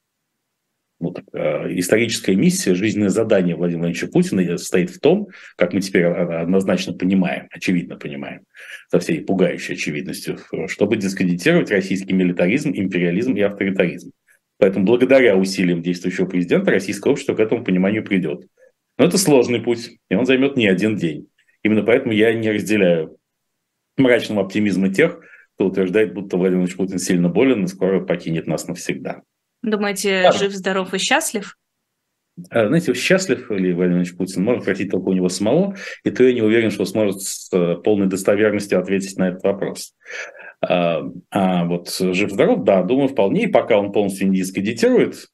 Ну, 1.02 1.16
э, 1.32 1.78
историческая 1.80 2.36
миссия, 2.36 2.76
жизненное 2.76 3.10
задание 3.10 3.56
Владимира 3.56 3.88
Владимировича 3.88 4.12
Путина 4.12 4.58
состоит 4.58 4.90
в 4.90 5.00
том, 5.00 5.30
как 5.56 5.74
мы 5.74 5.80
теперь 5.80 6.06
однозначно 6.06 6.94
понимаем, 6.94 7.48
очевидно 7.52 7.96
понимаем, 7.96 8.42
со 8.90 9.00
всей 9.00 9.22
пугающей 9.22 9.76
очевидностью, 9.76 10.38
чтобы 10.68 10.98
дискредитировать 10.98 11.72
российский 11.72 12.14
милитаризм, 12.14 12.72
империализм 12.74 13.34
и 13.34 13.42
авторитаризм. 13.42 14.12
Поэтому 14.58 14.86
благодаря 14.86 15.38
усилиям 15.38 15.82
действующего 15.82 16.26
президента 16.26 16.72
российское 16.72 17.10
общество 17.10 17.34
к 17.34 17.40
этому 17.40 17.64
пониманию 17.64 18.04
придет. 18.04 18.46
Но 18.98 19.06
это 19.06 19.18
сложный 19.18 19.62
путь, 19.62 19.92
и 20.10 20.16
он 20.16 20.26
займет 20.26 20.58
не 20.58 20.68
один 20.68 20.98
день. 20.98 21.28
Именно 21.64 21.84
поэтому 21.84 22.12
я 22.14 22.34
не 22.34 22.52
разделяю 22.52 23.18
мрачного 23.96 24.42
оптимизма 24.42 24.94
тех, 24.94 25.22
кто 25.56 25.68
утверждает, 25.68 26.14
будто 26.14 26.36
Владимир 26.36 26.60
Владимирович 26.60 26.76
Путин 26.76 27.00
сильно 27.00 27.30
болен 27.30 27.64
и 27.64 27.68
скоро 27.68 28.02
покинет 28.02 28.48
нас 28.48 28.68
навсегда. 28.68 29.22
Думаете, 29.62 30.24
да. 30.24 30.32
жив, 30.32 30.52
здоров 30.54 30.94
и 30.94 30.98
счастлив? 30.98 31.56
А, 32.50 32.68
знаете, 32.68 32.94
счастлив 32.94 33.50
ли 33.52 33.74
Владимир 33.74 34.06
Путин, 34.16 34.44
можно 34.44 34.62
спросить 34.62 34.92
только 34.92 35.10
у 35.10 35.14
него 35.14 35.30
самого, 35.30 35.76
и 36.04 36.12
то 36.12 36.24
я 36.24 36.34
не 36.34 36.42
уверен, 36.42 36.72
что 36.72 36.86
сможет 36.86 37.22
с 37.22 37.50
э, 37.52 37.76
полной 37.84 38.08
достоверностью 38.08 38.80
ответить 38.80 39.18
на 39.18 39.30
этот 39.30 39.44
вопрос. 39.44 39.94
А, 40.62 41.02
а 41.32 41.66
вот 41.66 41.90
жив-здоров, 41.90 42.64
да, 42.64 42.84
думаю, 42.84 43.10
вполне, 43.10 43.44
и 43.44 43.48
пока 43.48 43.78
он 43.78 43.92
полностью 43.92 44.30
не 44.30 44.38
дискредитирует 44.38 45.28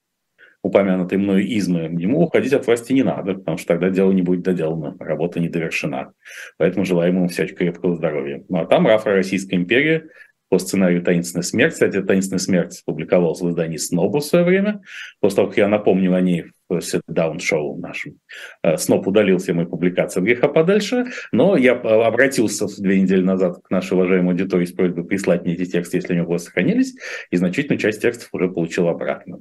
упомянутые 0.65 1.19
мною 1.19 1.45
измы, 1.45 1.81
ему 1.81 2.23
уходить 2.23 2.53
от 2.53 2.65
власти 2.65 2.91
не 2.91 3.03
надо, 3.03 3.35
потому 3.35 3.57
что 3.57 3.67
тогда 3.67 3.91
дело 3.91 4.11
не 4.11 4.23
будет 4.23 4.41
доделано, 4.41 4.95
работа 4.99 5.39
не 5.39 5.47
довершена. 5.47 6.13
Поэтому 6.57 6.85
желаем 6.85 7.17
ему 7.17 7.27
всяческого 7.27 7.69
крепкого 7.69 7.95
здоровья. 7.95 8.43
Ну 8.49 8.57
а 8.57 8.65
там 8.65 8.87
Рафа 8.87 9.11
Российская 9.11 9.57
империя 9.57 10.07
по 10.49 10.59
сценарию 10.59 11.03
«Таинственная 11.03 11.43
смерть». 11.43 11.73
Кстати, 11.73 12.01
«Таинственная 12.01 12.39
смерть» 12.39 12.81
публиковалась 12.85 13.41
в 13.41 13.49
издании 13.49 13.77
«Снобу» 13.77 14.19
в 14.19 14.25
свое 14.25 14.45
время. 14.45 14.81
После 15.19 15.37
того, 15.37 15.47
как 15.49 15.57
я 15.57 15.67
напомнил 15.67 16.13
о 16.13 16.21
ней 16.21 16.45
в 16.69 16.77
sit-down-шоу 16.77 17.77
нашем, 17.77 18.19
э, 18.63 18.77
Сноб 18.77 19.07
удалил 19.07 19.37
все 19.37 19.53
мои 19.53 19.65
публикации 19.65 20.19
от 20.19 20.25
греха 20.25 20.47
подальше, 20.47 21.07
но 21.31 21.57
я 21.57 21.73
обратился 21.73 22.67
две 22.81 23.01
недели 23.01 23.21
назад 23.21 23.57
к 23.63 23.69
нашей 23.69 23.93
уважаемой 23.93 24.31
аудитории 24.31 24.65
с 24.65 24.71
просьбой 24.71 25.05
прислать 25.05 25.43
мне 25.43 25.53
эти 25.53 25.65
тексты, 25.65 25.97
если 25.97 26.13
они 26.13 26.21
у 26.21 26.29
вас 26.29 26.45
сохранились, 26.45 26.95
и 27.31 27.37
значительную 27.37 27.79
часть 27.79 28.01
текстов 28.01 28.29
уже 28.31 28.49
получил 28.49 28.87
обратно, 28.87 29.39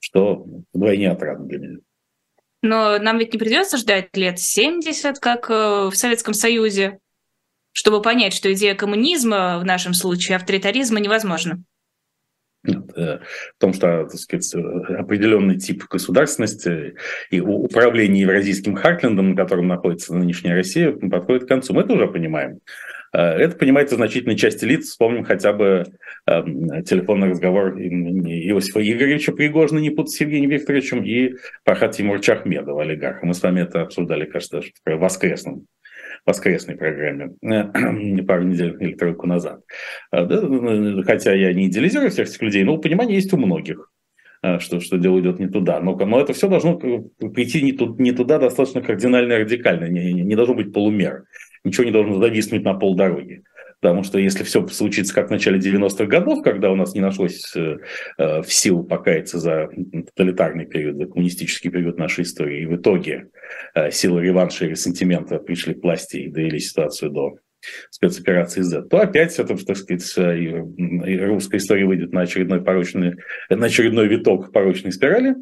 что 0.00 0.46
вдвойне 0.72 1.10
отрадно 1.10 1.46
для 1.46 1.58
меня. 1.58 1.78
Но 2.62 2.98
нам 2.98 3.18
ведь 3.18 3.32
не 3.32 3.38
придется 3.38 3.76
ждать 3.76 4.16
лет 4.16 4.38
70, 4.38 5.18
как 5.18 5.50
э, 5.50 5.88
в 5.90 5.94
Советском 5.94 6.32
Союзе, 6.32 7.00
чтобы 7.72 8.02
понять, 8.02 8.34
что 8.34 8.52
идея 8.52 8.74
коммунизма, 8.74 9.58
в 9.58 9.64
нашем 9.64 9.94
случае 9.94 10.36
авторитаризма, 10.36 11.00
невозможна. 11.00 11.62
В 12.64 13.20
том, 13.58 13.72
что 13.72 14.04
так 14.04 14.14
сказать, 14.14 14.54
определенный 14.54 15.58
тип 15.58 15.82
государственности 15.90 16.94
и 17.30 17.40
управления 17.40 18.20
Евразийским 18.20 18.76
Хартлендом, 18.76 19.30
на 19.30 19.36
котором 19.36 19.66
находится 19.66 20.14
нынешняя 20.14 20.54
Россия, 20.54 20.92
подходит 20.92 21.44
к 21.44 21.48
концу. 21.48 21.74
Мы 21.74 21.82
это 21.82 21.94
уже 21.94 22.06
понимаем. 22.06 22.60
Э, 23.12 23.18
это 23.18 23.56
понимается 23.56 23.96
значительной 23.96 24.36
части 24.36 24.64
лиц. 24.64 24.86
Вспомним 24.86 25.24
хотя 25.24 25.52
бы 25.52 25.86
э, 26.26 26.42
телефонный 26.84 27.30
разговор 27.30 27.76
Иосифа 27.78 28.80
Игоревича 28.80 29.32
Пригожина, 29.32 29.80
не 29.80 29.90
путать 29.90 30.12
с 30.12 30.20
Евгением 30.20 30.50
Викторовичем, 30.50 31.04
и 31.04 31.34
Пархат 31.64 31.96
Тимур 31.96 32.20
Чахмедова, 32.20 32.82
олигарха. 32.82 33.26
Мы 33.26 33.34
с 33.34 33.42
вами 33.42 33.62
это 33.62 33.82
обсуждали, 33.82 34.24
кажется, 34.24 34.60
в 34.84 34.96
воскресном 34.96 35.66
воскресной 36.24 36.76
программе 36.76 37.34
э, 37.42 38.22
пару 38.26 38.44
недель 38.44 38.76
или 38.80 38.94
тройку 38.94 39.26
назад. 39.26 39.60
А, 40.10 40.26
хотя 41.04 41.34
я 41.34 41.52
не 41.52 41.66
идеализирую 41.66 42.10
всех 42.10 42.28
этих 42.28 42.42
людей, 42.42 42.64
но 42.64 42.78
понимание 42.78 43.16
есть 43.16 43.32
у 43.32 43.36
многих 43.36 43.90
э, 44.42 44.58
что, 44.58 44.80
что 44.80 44.98
дело 44.98 45.20
идет 45.20 45.40
не 45.40 45.48
туда. 45.48 45.80
Но, 45.80 45.96
но 45.96 46.20
это 46.20 46.32
все 46.32 46.48
должно 46.48 46.76
прийти 46.76 47.62
не, 47.62 47.72
ту, 47.72 47.96
не 47.98 48.12
туда 48.12 48.38
достаточно 48.38 48.82
кардинально 48.82 49.32
и 49.32 49.42
радикально. 49.42 49.86
Не, 49.86 50.12
не, 50.12 50.22
не 50.22 50.36
должно 50.36 50.54
быть 50.54 50.72
полумер. 50.72 51.24
Ничего 51.64 51.84
не 51.84 51.92
должно 51.92 52.20
зависнуть 52.20 52.64
на 52.64 52.74
полдороги. 52.74 53.44
Потому 53.82 54.04
что 54.04 54.18
если 54.20 54.44
все 54.44 54.64
случится 54.68 55.12
как 55.12 55.26
в 55.26 55.30
начале 55.32 55.58
90-х 55.58 56.06
годов, 56.06 56.44
когда 56.44 56.70
у 56.70 56.76
нас 56.76 56.94
не 56.94 57.00
нашлось 57.00 57.52
э, 57.56 57.78
э, 58.16 58.40
в 58.42 58.52
силу 58.52 58.84
покаяться 58.84 59.40
за 59.40 59.68
тоталитарный 60.14 60.66
период, 60.66 60.96
за 60.98 61.06
коммунистический 61.06 61.68
период 61.68 61.98
нашей 61.98 62.22
истории, 62.22 62.62
и 62.62 62.66
в 62.66 62.76
итоге 62.76 63.26
э, 63.74 63.90
силы 63.90 64.22
реванша 64.22 64.66
и 64.66 64.68
ресентимента 64.68 65.38
пришли 65.38 65.74
к 65.74 65.82
власти 65.82 66.18
и 66.18 66.30
довели 66.30 66.60
ситуацию 66.60 67.10
до 67.10 67.34
спецоперации 67.90 68.60
Z, 68.60 68.82
то 68.82 69.00
опять 69.00 69.36
это, 69.38 69.56
так 69.56 69.76
сказать, 69.76 70.16
русская 70.16 71.56
история 71.56 71.84
выйдет 71.84 72.12
на 72.12 72.20
очередной 72.22 72.62
порочный, 72.62 73.14
на 73.50 73.66
очередной 73.66 74.06
виток 74.06 74.52
порочной 74.52 74.92
спирали, 74.92 75.36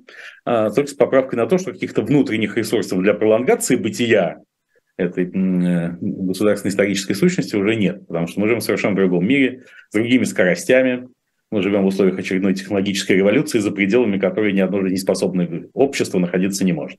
а, 0.44 0.70
только 0.70 0.90
с 0.90 0.94
поправкой 0.94 1.38
на 1.38 1.46
то, 1.46 1.56
что 1.56 1.72
каких-то 1.72 2.02
внутренних 2.02 2.58
ресурсов 2.58 3.00
для 3.00 3.14
пролонгации 3.14 3.76
бытия 3.76 4.38
этой 5.00 5.24
э, 5.24 5.96
государственной 6.00 6.70
исторической 6.70 7.14
сущности 7.14 7.56
уже 7.56 7.74
нет, 7.74 8.06
потому 8.06 8.26
что 8.26 8.40
мы 8.40 8.46
живем 8.46 8.60
в 8.60 8.64
совершенно 8.64 8.96
другом 8.96 9.26
мире, 9.26 9.64
с 9.90 9.94
другими 9.94 10.24
скоростями, 10.24 11.08
мы 11.50 11.62
живем 11.62 11.82
в 11.82 11.86
условиях 11.86 12.18
очередной 12.18 12.54
технологической 12.54 13.16
революции, 13.16 13.58
за 13.58 13.72
пределами 13.72 14.18
которой 14.18 14.52
ни 14.52 14.60
одно 14.60 14.82
жизнеспособное 14.82 15.68
общество 15.74 16.18
находиться 16.18 16.64
не 16.64 16.72
может. 16.72 16.98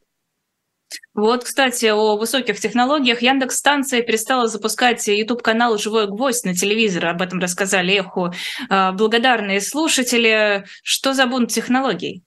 Вот, 1.14 1.44
кстати, 1.44 1.86
о 1.86 2.18
высоких 2.18 2.60
технологиях. 2.60 3.22
Яндекс 3.22 3.58
станция 3.58 4.02
перестала 4.02 4.48
запускать 4.48 5.08
YouTube-канал 5.08 5.78
«Живой 5.78 6.08
гвоздь» 6.08 6.46
на 6.46 6.54
телевизор. 6.54 7.08
Об 7.08 7.22
этом 7.22 7.40
рассказали 7.40 7.94
Эху 7.94 8.32
а, 8.70 8.92
благодарные 8.94 9.62
слушатели. 9.62 10.66
Что 10.84 11.14
за 11.14 11.28
бунт 11.28 11.50
технологий? 11.50 12.24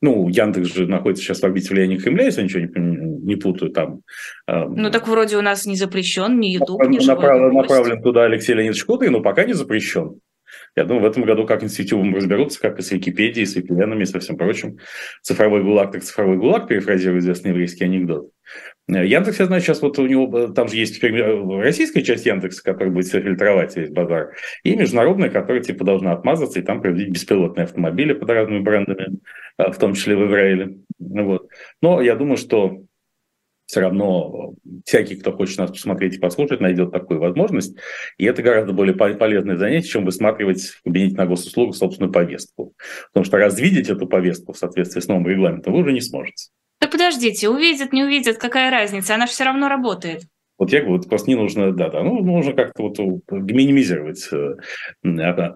Ну, 0.00 0.28
Яндекс 0.28 0.74
же 0.74 0.86
находится 0.86 1.22
сейчас 1.22 1.40
в 1.40 1.44
орбите 1.44 1.68
влияния 1.70 1.98
Кремля, 1.98 2.24
если 2.24 2.40
я 2.40 2.44
ничего 2.44 2.62
не, 2.62 3.09
не 3.24 3.36
путаю 3.36 3.70
там. 3.70 4.00
Ну, 4.46 4.90
так 4.90 5.08
вроде 5.08 5.36
у 5.36 5.42
нас 5.42 5.66
не 5.66 5.76
запрещен 5.76 6.38
ни 6.40 6.48
YouTube, 6.48 6.86
ни 6.88 7.04
направлен, 7.04 7.54
направлен 7.54 8.02
туда 8.02 8.24
Алексей 8.24 8.54
Леонидович 8.54 8.84
Кудрин, 8.84 9.12
но 9.12 9.20
пока 9.20 9.44
не 9.44 9.52
запрещен. 9.52 10.20
Я 10.76 10.84
думаю, 10.84 11.04
в 11.04 11.06
этом 11.10 11.24
году 11.24 11.46
как-нибудь 11.46 11.74
с 11.74 11.78
YouTube 11.78 12.14
разберутся, 12.14 12.60
как 12.60 12.78
и 12.78 12.82
с 12.82 12.90
Википедией, 12.90 13.46
с 13.46 13.56
VPN 13.56 14.00
и 14.00 14.04
со 14.04 14.20
всем 14.20 14.36
прочим. 14.36 14.78
Цифровой 15.22 15.62
гулаг, 15.62 15.92
так 15.92 16.02
цифровой 16.02 16.36
гулаг, 16.36 16.68
перефразируя 16.68 17.18
известный 17.20 17.50
еврейский 17.50 17.84
анекдот. 17.84 18.30
Э, 18.88 19.04
Яндекс, 19.06 19.40
я 19.40 19.46
знаю, 19.46 19.62
сейчас 19.62 19.82
вот 19.82 19.98
у 19.98 20.06
него, 20.06 20.38
э, 20.38 20.52
там 20.52 20.68
же 20.68 20.76
есть 20.76 20.96
теперь 20.96 21.16
э, 21.16 21.60
российская 21.60 22.02
часть 22.02 22.26
Яндекса, 22.26 22.62
которая 22.62 22.92
будет 22.92 23.06
все 23.06 23.20
фильтровать 23.20 23.76
весь 23.76 23.90
базар, 23.90 24.34
и 24.62 24.76
международная, 24.76 25.30
которая 25.30 25.62
типа 25.62 25.84
должна 25.84 26.12
отмазаться 26.12 26.60
и 26.60 26.62
там 26.62 26.80
проводить 26.80 27.10
беспилотные 27.10 27.64
автомобили 27.64 28.12
под 28.12 28.30
разными 28.30 28.60
брендами, 28.60 29.18
в 29.58 29.76
том 29.76 29.94
числе 29.94 30.16
в 30.16 30.26
Израиле. 30.26 30.78
Вот. 30.98 31.48
Но 31.82 32.00
я 32.00 32.14
думаю, 32.14 32.36
что 32.36 32.82
все 33.70 33.82
равно 33.82 34.54
всякий, 34.84 35.14
кто 35.14 35.30
хочет 35.30 35.58
нас 35.58 35.70
посмотреть 35.70 36.16
и 36.16 36.18
послушать, 36.18 36.60
найдет 36.60 36.90
такую 36.90 37.20
возможность. 37.20 37.76
И 38.18 38.24
это 38.24 38.42
гораздо 38.42 38.72
более 38.72 38.96
полезное 38.96 39.56
занятие, 39.56 39.86
чем 39.86 40.04
высматривать 40.04 40.60
в 40.60 40.82
кабинете 40.82 41.14
на 41.14 41.26
госуслугу 41.26 41.72
собственную 41.72 42.12
повестку. 42.12 42.74
Потому 43.12 43.24
что 43.24 43.36
развидеть 43.36 43.88
эту 43.88 44.08
повестку 44.08 44.54
в 44.54 44.58
соответствии 44.58 45.00
с 45.00 45.06
новым 45.06 45.28
регламентом 45.28 45.72
вы 45.72 45.82
уже 45.82 45.92
не 45.92 46.00
сможете. 46.00 46.50
Да 46.80 46.88
подождите, 46.88 47.48
увидят, 47.48 47.92
не 47.92 48.02
увидят, 48.02 48.38
какая 48.38 48.72
разница? 48.72 49.14
Она 49.14 49.26
же 49.26 49.32
все 49.32 49.44
равно 49.44 49.68
работает. 49.68 50.22
Вот 50.58 50.72
я 50.72 50.82
говорю, 50.82 51.00
просто 51.04 51.30
не 51.30 51.36
нужно, 51.36 51.70
да, 51.70 51.90
да, 51.90 52.02
ну, 52.02 52.24
нужно 52.24 52.52
как-то 52.54 52.82
вот 52.82 52.98
минимизировать 53.30 54.28
э, 54.32 54.56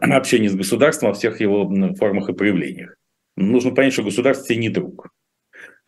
общение 0.01 0.49
с 0.49 0.55
государством 0.55 1.09
во 1.09 1.15
всех 1.15 1.41
его 1.41 1.69
формах 1.97 2.29
и 2.29 2.33
проявлениях. 2.33 2.95
Нужно 3.37 3.75
понять, 3.75 3.93
что 3.93 4.05
государство 4.05 4.47
тебе 4.47 4.59
не 4.59 4.69
друг. 4.69 5.09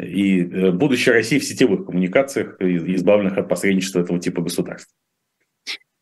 И 0.01 0.41
э, 0.41 0.71
будущее 0.73 1.15
России 1.15 1.39
в 1.39 1.45
сетевых 1.45 1.87
коммуникациях, 1.87 2.61
избавленных 2.61 3.39
от 3.39 3.49
посредничества 3.49 4.01
этого 4.01 4.21
типа 4.21 4.43
государств. 4.43 4.91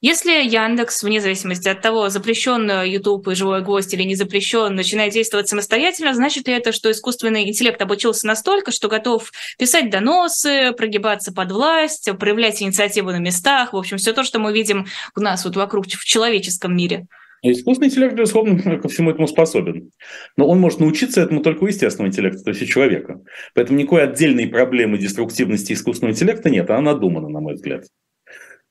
Если 0.01 0.33
Яндекс, 0.33 1.03
вне 1.03 1.19
зависимости 1.19 1.67
от 1.67 1.81
того, 1.81 2.11
запрещен 2.11 2.71
YouTube 2.83 3.27
и 3.29 3.35
живой 3.35 3.63
гвоздь 3.63 3.95
или 3.95 4.03
не 4.03 4.17
запрещен, 4.17 4.75
начинает 4.75 5.15
действовать 5.15 5.49
самостоятельно, 5.49 6.13
значит 6.13 6.47
ли 6.47 6.53
это, 6.53 6.73
что 6.73 6.91
искусственный 6.91 7.49
интеллект 7.49 7.81
обучился 7.81 8.27
настолько, 8.27 8.71
что 8.71 8.89
готов 8.89 9.33
писать 9.59 9.89
доносы, 9.89 10.73
прогибаться 10.77 11.33
под 11.33 11.53
власть, 11.53 12.11
проявлять 12.19 12.61
инициативу 12.61 13.13
на 13.13 13.19
местах, 13.19 13.73
в 13.73 13.79
общем, 13.79 13.97
все 13.97 14.13
то, 14.13 14.25
что 14.25 14.39
мы 14.39 14.53
видим 14.53 14.85
у 15.17 15.21
нас 15.21 15.43
вот 15.47 15.57
вокруг 15.57 15.87
в 15.87 16.05
человеческом 16.05 16.77
мире? 16.77 17.07
Искусственный 17.53 17.89
интеллект, 17.89 18.15
безусловно, 18.15 18.79
ко 18.79 18.89
всему 18.89 19.11
этому 19.11 19.27
способен. 19.27 19.91
Но 20.37 20.49
он 20.49 20.61
может 20.61 20.81
научиться 20.81 21.21
этому 21.21 21.43
только 21.43 21.65
у 21.65 21.67
естественного 21.67 22.09
интеллекта, 22.09 22.43
то 22.43 22.51
есть 22.51 22.63
у 22.63 22.67
человека. 22.67 23.21
Поэтому 23.55 23.79
никакой 23.79 24.03
отдельной 24.03 24.47
проблемы 24.47 24.97
деструктивности 24.97 25.75
искусственного 25.75 26.15
интеллекта 26.15 26.49
нет, 26.49 26.71
она 26.71 26.81
надумана, 26.81 27.29
на 27.29 27.41
мой 27.41 27.55
взгляд. 27.55 27.85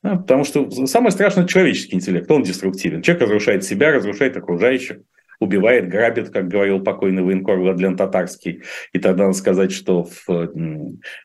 Потому 0.02 0.44
что 0.44 0.70
самое 0.88 1.12
страшное– 1.12 1.46
человеческий 1.48 1.96
интеллект, 1.96 2.30
он 2.32 2.42
деструктивен. 2.42 3.04
Человек 3.04 3.24
разрушает 3.24 3.64
себя, 3.64 3.92
разрушает 3.92 4.36
окружающих, 4.36 4.98
убивает, 5.40 5.90
грабит, 5.90 6.30
как 6.30 6.48
говорил 6.48 6.80
покойный 6.80 7.24
военкор 7.24 7.60
Владлен 7.60 7.96
Татарский. 7.96 8.64
И 8.92 9.00
тогда 9.00 9.24
надо 9.24 9.38
сказать, 9.38 9.72
что 9.72 10.04
в, 10.04 10.52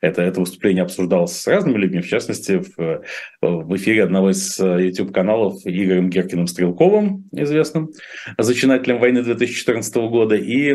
это, 0.00 0.22
это 0.22 0.40
выступление 0.40 0.82
обсуждалось 0.82 1.32
с 1.32 1.46
разными 1.46 1.78
людьми, 1.78 2.00
в 2.00 2.08
частности, 2.08 2.62
в, 2.76 3.02
в 3.40 3.76
эфире 3.76 4.04
одного 4.04 4.30
из 4.30 4.58
YouTube-каналов 4.58 5.60
Игорем 5.64 6.10
Геркиным 6.10 6.46
Стрелковым, 6.46 7.28
известным 7.32 7.90
зачинателем 8.36 8.98
войны 8.98 9.22
2014 9.22 9.94
года, 9.96 10.34
и 10.34 10.74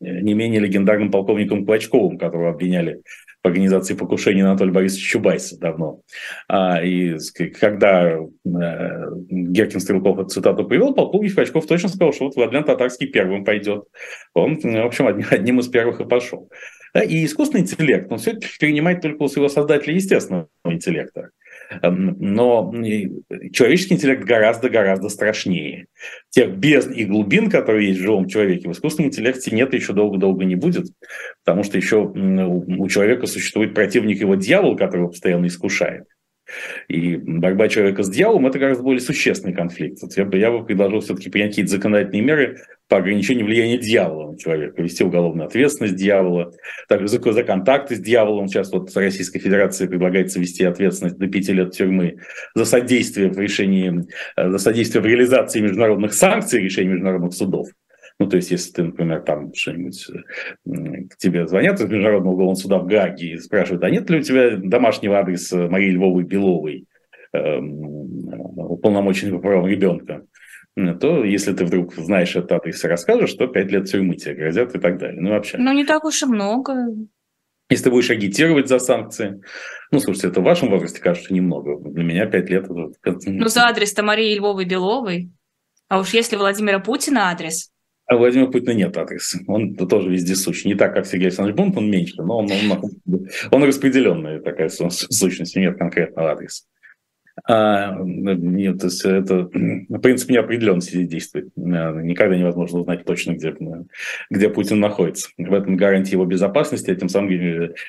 не 0.00 0.34
менее 0.34 0.60
легендарным 0.60 1.10
полковником 1.10 1.64
Клочковым, 1.64 2.18
которого 2.18 2.50
обвиняли 2.50 3.00
в 3.42 3.46
организации 3.46 3.94
покушения 3.94 4.42
на 4.42 4.50
Анатолия 4.50 4.72
Борисовича 4.72 5.12
Чубайса 5.12 5.58
давно. 5.58 6.02
А, 6.48 6.82
и 6.82 7.16
когда 7.58 8.10
э, 8.12 8.26
Геркин 8.44 9.80
Стрелков 9.80 10.18
эту 10.18 10.28
цитату 10.28 10.64
привел, 10.64 10.94
полковник 10.94 11.34
Клочков 11.34 11.66
точно 11.66 11.88
сказал, 11.88 12.12
что 12.12 12.24
вот 12.26 12.36
Владлен 12.36 12.64
Татарский 12.64 13.06
первым 13.06 13.44
пойдет. 13.44 13.84
Он, 14.34 14.58
в 14.58 14.84
общем, 14.84 15.06
одним, 15.06 15.60
из 15.60 15.68
первых 15.68 16.00
и 16.00 16.04
пошел. 16.04 16.50
И 16.94 17.24
искусственный 17.24 17.62
интеллект, 17.62 18.10
он 18.10 18.18
все 18.18 18.32
это 18.32 18.46
перенимает 18.58 19.00
только 19.00 19.22
у 19.22 19.28
своего 19.28 19.48
создателя 19.48 19.94
естественного 19.94 20.48
интеллекта. 20.64 21.30
Эм, 21.82 22.16
но 22.18 22.72
человеческий 23.52 23.94
интеллект 23.94 24.24
гораздо-гораздо 24.24 25.08
страшнее. 25.08 25.86
Тех 26.30 26.56
бездн 26.56 26.92
и 26.92 27.04
глубин, 27.04 27.48
которые 27.48 27.88
есть 27.88 28.00
в 28.00 28.02
живом 28.02 28.26
человеке, 28.26 28.68
в 28.68 28.72
искусственном 28.72 29.10
интеллекте 29.10 29.54
нет 29.54 29.72
еще 29.72 29.92
долго-долго 29.92 30.44
не 30.44 30.56
будет, 30.56 30.86
потому 31.44 31.62
что 31.62 31.76
еще 31.76 31.98
у 31.98 32.88
человека 32.88 33.26
существует 33.26 33.74
противник 33.74 34.20
его 34.20 34.34
дьявол, 34.34 34.76
который 34.76 35.02
его 35.02 35.10
постоянно 35.10 35.46
искушает. 35.46 36.04
И 36.88 37.16
борьба 37.16 37.68
человека 37.68 38.02
с 38.02 38.10
дьяволом– 38.10 38.46
это 38.48 38.58
гораздо 38.58 38.82
более 38.82 39.00
существенный 39.00 39.54
конфликт. 39.54 40.02
Вот 40.02 40.16
я, 40.16 40.24
бы, 40.24 40.38
я 40.38 40.50
бы 40.50 40.64
предложил 40.64 41.00
все-таки 41.00 41.30
принять 41.30 41.50
какие-то 41.50 41.72
законодательные 41.72 42.22
меры 42.22 42.58
по 42.88 42.96
ограничению 42.96 43.46
влияния 43.46 43.78
дьявола 43.78 44.32
на 44.32 44.38
человека, 44.38 44.82
вести 44.82 45.04
уголовную 45.04 45.46
ответственность 45.46 45.94
дьявола, 45.94 46.52
также 46.88 47.06
за, 47.06 47.32
за 47.32 47.44
контакты 47.44 47.94
с 47.94 48.00
дьяволом. 48.00 48.48
Сейчас 48.48 48.72
вот 48.72 48.94
Российской 48.96 49.38
Федерации 49.38 49.86
предлагается 49.86 50.40
ввести 50.40 50.64
ответственность 50.64 51.16
до 51.16 51.28
пяти 51.28 51.52
лет 51.52 51.70
тюрьмы 51.70 52.18
за 52.54 52.64
содействие 52.64 53.30
в 53.30 53.38
решении, 53.38 54.06
э, 54.36 54.50
за 54.50 54.58
содействие 54.58 55.02
в 55.02 55.06
реализации 55.06 55.60
международных 55.60 56.12
санкций, 56.12 56.62
решений 56.62 56.88
международных 56.88 57.32
судов. 57.32 57.68
Ну, 58.20 58.28
то 58.28 58.36
есть, 58.36 58.50
если 58.50 58.72
ты, 58.72 58.82
например, 58.82 59.22
там 59.22 59.54
что-нибудь 59.54 60.06
к 60.64 61.16
тебе 61.16 61.48
звонят 61.48 61.80
из 61.80 61.88
Международного 61.88 62.34
уголовного 62.34 62.60
суда 62.60 62.78
в 62.78 62.86
Гаге 62.86 63.32
и 63.32 63.38
спрашивают, 63.38 63.82
а 63.82 63.88
нет 63.88 64.10
ли 64.10 64.18
у 64.18 64.22
тебя 64.22 64.56
домашнего 64.56 65.18
адреса 65.18 65.68
Марии 65.68 65.92
Львовой 65.92 66.24
Беловой, 66.24 66.84
эм, 67.32 67.80
уполномоченной 68.58 69.32
по 69.32 69.38
правам 69.38 69.66
ребенка? 69.66 70.26
то 71.00 71.24
если 71.24 71.52
ты 71.52 71.64
вдруг 71.64 71.94
знаешь 71.94 72.36
этот 72.36 72.52
адрес 72.52 72.84
и 72.84 72.88
расскажешь, 72.88 73.34
то 73.34 73.46
5 73.46 73.70
лет 73.70 73.90
тюрьмы 73.90 74.16
тебе 74.16 74.34
грозят 74.34 74.74
и 74.74 74.78
так 74.78 74.98
далее. 74.98 75.20
Ну, 75.20 75.30
вообще. 75.30 75.58
Ну, 75.58 75.72
не 75.72 75.84
так 75.84 76.04
уж 76.04 76.22
и 76.22 76.26
много. 76.26 76.74
Если 77.68 77.84
ты 77.84 77.90
будешь 77.90 78.10
агитировать 78.10 78.68
за 78.68 78.78
санкции, 78.78 79.42
ну, 79.90 79.98
слушайте, 79.98 80.28
это 80.28 80.40
в 80.40 80.44
вашем 80.44 80.70
возрасте 80.70 81.00
кажется 81.00 81.34
немного. 81.34 81.76
Для 81.90 82.04
меня 82.04 82.26
5 82.26 82.50
лет... 82.50 82.66
Это... 83.02 83.18
Ну, 83.26 83.48
за 83.48 83.66
адрес-то 83.66 84.02
Марии 84.02 84.36
Львовой 84.36 84.64
Беловой. 84.64 85.30
А 85.88 86.00
уж 86.00 86.10
если 86.10 86.36
Владимира 86.36 86.78
Путина 86.78 87.30
адрес, 87.30 87.69
а 88.10 88.16
Владимира 88.16 88.50
Путина 88.50 88.72
нет 88.72 88.96
адреса. 88.96 89.38
Он 89.46 89.76
тоже 89.76 90.10
везде 90.10 90.34
сущ. 90.34 90.64
Не 90.64 90.74
так, 90.74 90.92
как 90.94 91.06
Сергей 91.06 91.26
Александрович 91.26 91.56
Бунт, 91.56 91.76
он 91.76 91.88
меньше, 91.88 92.20
но 92.20 92.38
он, 92.38 92.48
он, 92.50 93.28
он 93.52 93.62
распределенная 93.62 94.40
такая 94.40 94.68
сущность, 94.68 95.54
нет 95.54 95.78
конкретного 95.78 96.32
адреса. 96.32 96.64
А, 97.48 97.96
нет, 98.02 98.80
то 98.80 98.86
есть 98.88 99.04
это, 99.04 99.44
в 99.44 99.98
принципе, 100.00 100.34
неопределенность 100.34 100.90
здесь 100.90 101.08
действует. 101.08 101.50
Никогда 101.54 102.36
невозможно 102.36 102.80
узнать 102.80 103.04
точно, 103.04 103.34
где, 103.34 103.54
где 104.28 104.48
Путин 104.48 104.80
находится. 104.80 105.28
В 105.38 105.54
этом 105.54 105.76
гарантия 105.76 106.12
его 106.12 106.26
безопасности, 106.26 106.90
а 106.90 106.96
тем 106.96 107.08
самым 107.08 107.30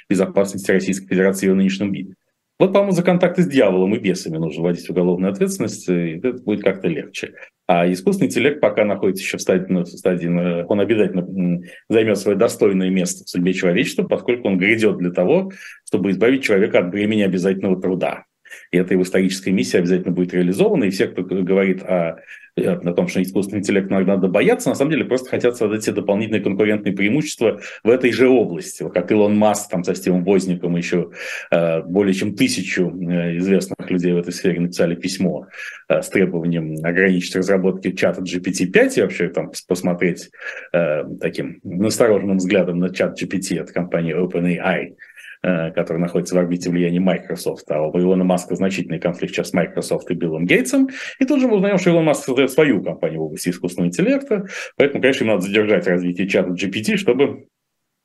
безопасности 0.08 0.70
Российской 0.70 1.08
Федерации 1.08 1.50
в 1.50 1.56
нынешнем 1.56 1.92
виде. 1.92 2.14
Вот, 2.62 2.74
по-моему, 2.74 2.92
за 2.92 3.02
контакты 3.02 3.42
с 3.42 3.48
дьяволом 3.48 3.96
и 3.96 3.98
бесами 3.98 4.38
нужно 4.38 4.62
вводить 4.62 4.88
уголовную 4.88 5.32
ответственность, 5.32 5.90
и 5.90 6.20
это 6.20 6.34
будет 6.44 6.62
как-то 6.62 6.90
легче. 6.90 7.34
А 7.66 7.92
искусственный 7.92 8.28
интеллект 8.28 8.62
пока 8.62 8.86
находится 8.86 9.24
еще 9.24 9.40
в 9.40 9.42
стадии, 9.42 9.66
ну, 9.68 9.82
в 9.82 9.88
стадии 9.88 10.28
он 10.28 10.80
обязательно 10.80 11.64
займет 11.90 12.20
свое 12.20 12.38
достойное 12.38 12.92
место 12.92 13.24
в 13.24 13.30
судьбе 13.30 13.54
человечества, 13.54 14.04
поскольку 14.04 14.48
он 14.48 14.60
грядет 14.60 15.00
для 15.00 15.10
того, 15.10 15.52
чтобы 15.88 16.12
избавить 16.12 16.44
человека 16.44 16.78
от 16.78 16.92
бремени 16.92 17.24
обязательного 17.24 17.82
труда. 17.82 18.26
И 18.72 18.78
эта 18.78 18.94
его 18.94 19.04
историческая 19.04 19.52
миссия 19.52 19.80
обязательно 19.80 20.12
будет 20.12 20.34
реализована. 20.34 20.86
И 20.86 20.90
все, 20.90 21.08
кто 21.08 21.24
говорит 21.24 21.84
о, 21.84 22.22
о 22.58 22.94
том, 22.94 23.08
что 23.08 23.22
искусственный 23.22 23.60
интеллект 23.60 23.90
надо 23.90 24.28
бояться, 24.28 24.70
на 24.70 24.76
самом 24.76 24.92
деле 24.92 25.06
просто 25.06 25.30
хотят 25.30 25.58
создать 25.58 25.84
себе 25.84 25.96
дополнительные 25.96 26.42
конкурентные 26.42 26.94
преимущества 26.94 27.60
в 27.84 27.90
этой 27.90 28.12
же 28.12 28.28
области. 28.30 28.88
Как 28.90 29.12
Илон 29.12 29.38
Маск 29.38 29.70
там, 29.70 29.84
со 29.84 29.96
Стивом 29.96 30.24
Возником 30.24 30.76
еще 30.76 31.12
э, 31.52 31.82
более 31.84 32.14
чем 32.14 32.36
тысячу 32.36 32.90
э, 32.90 33.38
известных 33.38 33.90
людей 33.90 34.14
в 34.14 34.18
этой 34.18 34.34
сфере 34.34 34.60
написали 34.60 34.96
письмо 34.96 35.48
э, 35.90 36.02
с 36.02 36.10
требованием 36.10 36.76
ограничить 36.84 37.36
разработки 37.36 37.92
чата 37.92 38.22
GPT-5 38.22 38.94
и 38.98 39.02
вообще 39.02 39.30
там 39.30 39.52
посмотреть 39.68 40.32
э, 40.74 41.04
таким 41.20 41.60
настороженным 41.64 42.38
взглядом 42.38 42.80
на 42.80 42.94
чат 42.94 43.22
GPT 43.22 43.60
от 43.60 43.72
компании 43.72 44.16
OpenAI 44.16 44.62
Э, 44.82 44.94
который 45.42 45.98
находится 45.98 46.36
в 46.36 46.38
орбите 46.38 46.70
влияния 46.70 47.00
Microsoft, 47.00 47.70
а 47.72 47.82
у 47.82 48.00
Илона 48.00 48.24
Маска 48.24 48.56
значительный 48.56 49.00
конфликт 49.00 49.34
сейчас 49.34 49.50
с 49.50 49.54
Microsoft 49.54 50.10
и 50.12 50.14
Биллом 50.14 50.46
Гейтсом, 50.46 50.90
и 51.20 51.26
тут 51.26 51.42
же 51.42 51.48
мы 51.48 51.56
узнаем, 51.56 51.78
что 51.78 51.90
Илон 51.90 52.06
Маск 52.06 52.26
создает 52.26 52.52
свою 52.52 52.84
компанию 52.84 53.22
в 53.22 53.24
области 53.24 53.50
искусственного 53.50 53.90
интеллекта, 53.90 54.46
поэтому, 54.78 55.02
конечно, 55.02 55.24
им 55.24 55.32
надо 55.32 55.42
задержать 55.42 55.88
развитие 55.88 56.28
чата 56.28 56.52
GPT, 56.52 56.98
чтобы 56.98 57.48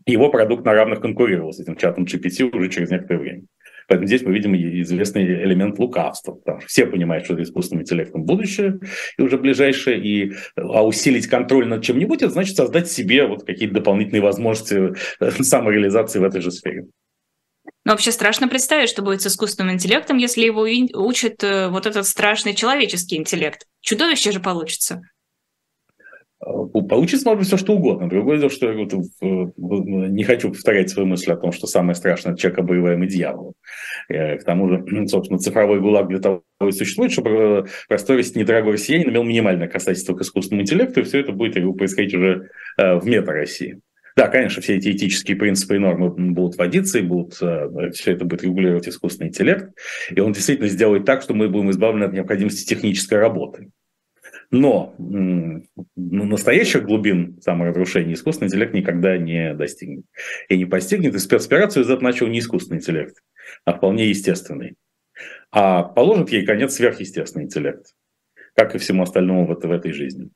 его 0.07 0.31
продукт 0.31 0.65
на 0.65 0.73
равных 0.73 1.01
конкурировал 1.01 1.53
с 1.53 1.61
этим 1.61 1.77
чатом 1.77 2.05
GPT 2.05 2.57
уже 2.57 2.71
через 2.71 2.91
некоторое 2.91 3.19
время. 3.19 3.43
Поэтому 3.89 4.07
здесь 4.07 4.23
мы 4.23 4.33
видим 4.33 4.55
известный 4.55 5.25
элемент 5.25 5.79
лукавства. 5.79 6.33
Потому 6.33 6.61
что 6.61 6.69
все 6.69 6.87
понимают, 6.87 7.25
что 7.25 7.35
это 7.35 7.43
искусственным 7.43 7.83
интеллектом 7.83 8.25
будущее 8.25 8.81
и 9.17 9.23
уже 9.23 9.39
ближайшее. 9.39 9.99
И, 10.01 10.33
а 10.57 10.85
усилить 10.85 11.27
контроль 11.27 11.69
над 11.69 11.85
чем-нибудь, 11.85 12.23
это 12.23 12.33
значит 12.33 12.57
создать 12.57 12.91
себе 12.91 13.27
вот 13.27 13.45
какие-то 13.45 13.75
дополнительные 13.75 14.23
возможности 14.23 14.95
э, 15.21 15.31
самореализации 15.43 16.19
в 16.19 16.25
этой 16.25 16.41
же 16.41 16.51
сфере. 16.51 16.87
Но 17.87 17.93
вообще 17.93 18.11
страшно 18.11 18.49
представить, 18.49 18.89
что 18.89 19.03
будет 19.03 19.23
с 19.23 19.29
искусственным 19.29 19.75
интеллектом, 19.75 20.17
если 20.17 20.43
его 20.43 20.63
учит 20.63 21.45
э, 21.45 21.69
вот 21.69 21.87
этот 21.87 22.05
страшный 22.05 22.53
человеческий 22.53 23.17
интеллект. 23.17 23.65
Чудовище 23.81 24.33
же 24.33 24.41
получится. 24.41 25.03
А, 26.41 26.53
получится, 26.65 27.27
может 27.27 27.39
быть, 27.39 27.47
все 27.47 27.57
что 27.57 27.75
угодно. 27.75 28.09
Другое 28.09 28.39
дело, 28.39 28.51
что 28.51 28.73
я 28.73 28.77
вот, 28.77 28.93
не 29.57 30.25
хочу 30.25 30.49
повторять 30.49 30.91
свою 30.91 31.07
мысль 31.07 31.31
о 31.31 31.37
том, 31.37 31.53
что 31.53 31.69
самое 31.69 31.95
страшное– 31.95 32.33
это 32.35 32.43
человек, 32.43 32.59
обоеваемый 32.59 33.07
дьяволом. 33.07 33.55
К 34.09 34.41
тому 34.45 34.69
же, 34.69 34.85
собственно, 35.07 35.39
цифровой 35.39 35.81
гулаг 35.81 36.09
для 36.09 36.19
того 36.19 36.43
и 36.67 36.73
существует, 36.73 37.13
чтобы 37.13 37.31
э, 37.31 37.65
простой 37.87 38.21
недорогой 38.35 38.73
россиянин 38.73 39.11
имел 39.11 39.23
минимальное 39.23 39.69
касательство 39.69 40.17
к 40.17 40.23
искусственному 40.23 40.63
интеллекту, 40.63 41.03
и 41.03 41.05
все 41.05 41.21
это 41.21 41.31
будет 41.31 41.55
происходить 41.77 42.15
уже 42.15 42.51
э, 42.79 42.99
в 42.99 43.07
мета-России. 43.07 43.81
Да, 44.17 44.29
конечно, 44.29 44.63
все 44.63 44.77
эти 44.77 44.93
этические 44.93 45.37
принципы 45.37 45.77
и 45.77 45.79
нормы 45.79 46.09
будут 46.09 46.57
вводиться, 46.57 46.99
и 46.99 47.03
будут, 47.03 47.37
э, 47.43 47.91
все 47.93 48.13
это 48.13 48.25
будет 48.25 48.45
регулировать 48.45 48.89
искусственный 48.89 49.29
интеллект, 49.29 49.71
и 50.11 50.21
он 50.21 50.33
действительно 50.33 50.69
сделает 50.69 51.05
так, 51.05 51.21
что 51.21 51.35
мы 51.35 51.51
будем 51.51 51.71
избавлены 51.71 52.05
от 52.05 52.15
необходимости 52.15 52.67
технической 52.67 53.19
работы. 53.19 53.69
Но 54.51 54.95
ну, 54.97 55.63
настоящих 55.97 56.85
глубин 56.85 57.39
саморазрушения 57.43 58.15
искусственный 58.15 58.49
интеллект 58.49 58.73
никогда 58.73 59.19
не 59.19 59.55
достигнет. 59.55 60.05
И 60.49 60.57
не 60.57 60.65
постигнет. 60.65 61.15
И 61.15 61.19
спецоперацию 61.19 61.83
из 61.83 61.91
этого 61.91 62.05
начал 62.05 62.27
не 62.29 62.39
искусственный 62.39 62.79
интеллект, 62.79 63.17
а 63.65 63.75
вполне 63.75 64.09
естественный. 64.09 64.77
А 65.51 65.83
положит 65.83 66.31
ей 66.31 66.47
конец 66.47 66.75
сверхъестественный 66.75 67.47
интеллект, 67.47 67.95
как 68.55 68.75
и 68.75 68.79
всему 68.79 69.03
остальному 69.03 69.47
в, 69.47 69.55
в 69.55 69.71
этой 69.71 69.93
жизни. 69.93 70.31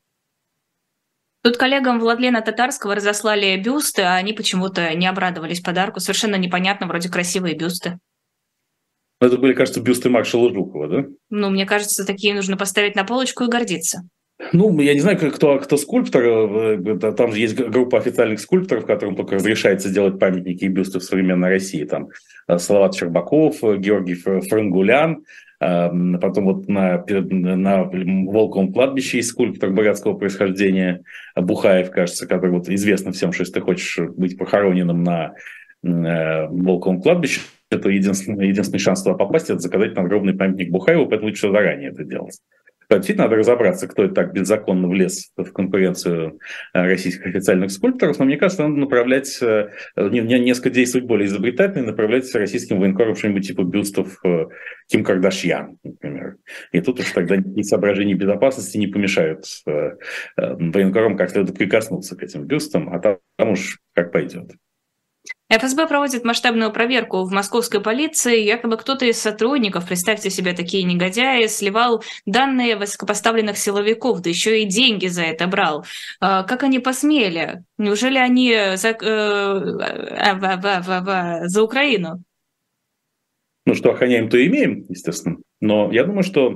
Тут 1.43 1.57
коллегам 1.57 1.99
Владлена 1.99 2.41
Татарского 2.41 2.95
разослали 2.95 3.57
бюсты, 3.57 4.03
а 4.03 4.15
они 4.15 4.33
почему-то 4.33 4.93
не 4.93 5.07
обрадовались 5.07 5.61
подарку. 5.61 5.99
Совершенно 5.99 6.35
непонятно, 6.35 6.87
вроде 6.87 7.09
красивые 7.09 7.55
бюсты. 7.55 7.97
Ну, 9.19 9.27
это 9.27 9.37
были, 9.37 9.53
кажется, 9.53 9.81
бюсты 9.81 10.09
маршала 10.09 10.53
Жукова, 10.53 10.87
да? 10.87 11.05
Ну, 11.29 11.49
мне 11.49 11.65
кажется, 11.65 12.05
такие 12.05 12.33
нужно 12.33 12.57
поставить 12.57 12.95
на 12.95 13.03
полочку 13.03 13.43
и 13.43 13.49
гордиться. 13.49 14.01
Ну, 14.53 14.79
я 14.81 14.93
не 14.93 14.99
знаю, 14.99 15.17
кто, 15.31 15.59
кто 15.59 15.77
скульптор. 15.77 16.23
Э, 16.23 17.11
там 17.15 17.31
же 17.31 17.39
есть 17.39 17.55
группа 17.55 17.97
официальных 17.97 18.39
скульпторов, 18.39 18.85
которым 18.85 19.15
только 19.15 19.35
разрешается 19.35 19.89
делать 19.89 20.19
памятники 20.19 20.65
и 20.65 20.69
бюсты 20.69 20.99
в 20.99 21.03
современной 21.03 21.49
России. 21.49 21.83
Там 21.85 22.09
э, 22.47 22.57
Салават 22.57 22.95
Щербаков, 22.95 23.63
э, 23.63 23.77
Георгий 23.77 24.15
Франгулян, 24.15 25.23
потом 25.61 26.45
вот 26.45 26.67
на, 26.67 27.05
на 27.07 27.83
Волковом 27.83 28.73
кладбище 28.73 29.17
есть 29.17 29.29
скульптор 29.29 29.69
бурятского 29.69 30.13
происхождения 30.13 31.03
Бухаев, 31.35 31.91
кажется, 31.91 32.27
который 32.27 32.49
вот 32.49 32.67
известно 32.67 33.11
всем, 33.11 33.31
что 33.31 33.43
если 33.43 33.53
ты 33.53 33.61
хочешь 33.61 33.99
быть 34.17 34.39
похороненным 34.39 35.03
на 35.03 35.35
э, 35.83 36.47
Волковом 36.47 36.99
кладбище, 36.99 37.41
это 37.69 37.89
единственный, 37.89 38.47
единственный 38.47 38.79
шанс 38.79 39.03
туда 39.03 39.15
попасть, 39.15 39.51
это 39.51 39.59
заказать 39.59 39.95
надгробный 39.95 40.33
памятник 40.33 40.71
Бухаеву, 40.71 41.05
поэтому 41.05 41.29
лучше 41.29 41.51
заранее 41.51 41.91
это 41.91 42.03
делать. 42.05 42.39
Действительно, 42.97 43.25
надо 43.25 43.37
разобраться, 43.37 43.87
кто 43.87 44.03
это 44.03 44.13
так 44.13 44.33
беззаконно 44.33 44.87
влез 44.87 45.31
в 45.37 45.51
конкуренцию 45.51 46.39
э, 46.73 46.81
российских 46.81 47.25
официальных 47.25 47.71
скульпторов, 47.71 48.19
но 48.19 48.25
мне 48.25 48.37
кажется, 48.37 48.63
надо 48.63 48.75
направлять, 48.79 49.39
э, 49.41 49.69
несколько 49.97 50.69
действовать 50.69 51.07
более 51.07 51.27
изобретательно, 51.27 51.87
направлять 51.87 52.33
российским 52.35 52.79
военкорам 52.79 53.15
что-нибудь 53.15 53.47
типа 53.47 53.63
бюстов 53.63 54.19
э, 54.25 54.45
Ким 54.87 55.03
Кардашьян, 55.03 55.77
например. 55.83 56.37
И 56.71 56.81
тут 56.81 56.99
уж 56.99 57.11
тогда 57.11 57.37
никакие 57.37 57.63
соображения 57.63 58.13
безопасности 58.13 58.77
не 58.77 58.87
помешают 58.87 59.45
военкорам 60.35 61.17
как 61.17 61.29
следует 61.29 61.57
прикоснуться 61.57 62.15
к 62.15 62.23
этим 62.23 62.45
бюстам, 62.45 62.93
а 62.93 62.99
там 62.99 63.51
уж 63.51 63.79
как 63.93 64.11
пойдет. 64.11 64.51
ФСБ 65.49 65.87
проводит 65.87 66.23
масштабную 66.23 66.71
проверку 66.71 67.23
в 67.23 67.31
московской 67.31 67.81
полиции. 67.81 68.39
Якобы 68.39 68.77
кто-то 68.77 69.05
из 69.05 69.19
сотрудников, 69.19 69.87
представьте 69.87 70.29
себе 70.29 70.53
такие 70.53 70.83
негодяи, 70.83 71.47
сливал 71.47 72.03
данные 72.25 72.77
высокопоставленных 72.77 73.57
силовиков, 73.57 74.21
да 74.21 74.29
еще 74.29 74.61
и 74.61 74.65
деньги 74.65 75.07
за 75.07 75.23
это 75.23 75.47
брал. 75.47 75.85
А, 76.21 76.43
как 76.43 76.63
они 76.63 76.79
посмели? 76.79 77.63
Неужели 77.77 78.17
они 78.17 78.55
за, 78.75 78.89
э, 78.89 79.59
за 81.47 81.63
Украину? 81.63 82.23
Ну, 83.65 83.75
что 83.75 83.91
охраняем, 83.91 84.29
то 84.29 84.43
имеем, 84.43 84.85
естественно. 84.89 85.37
Но 85.59 85.91
я 85.91 86.03
думаю, 86.03 86.23
что 86.23 86.55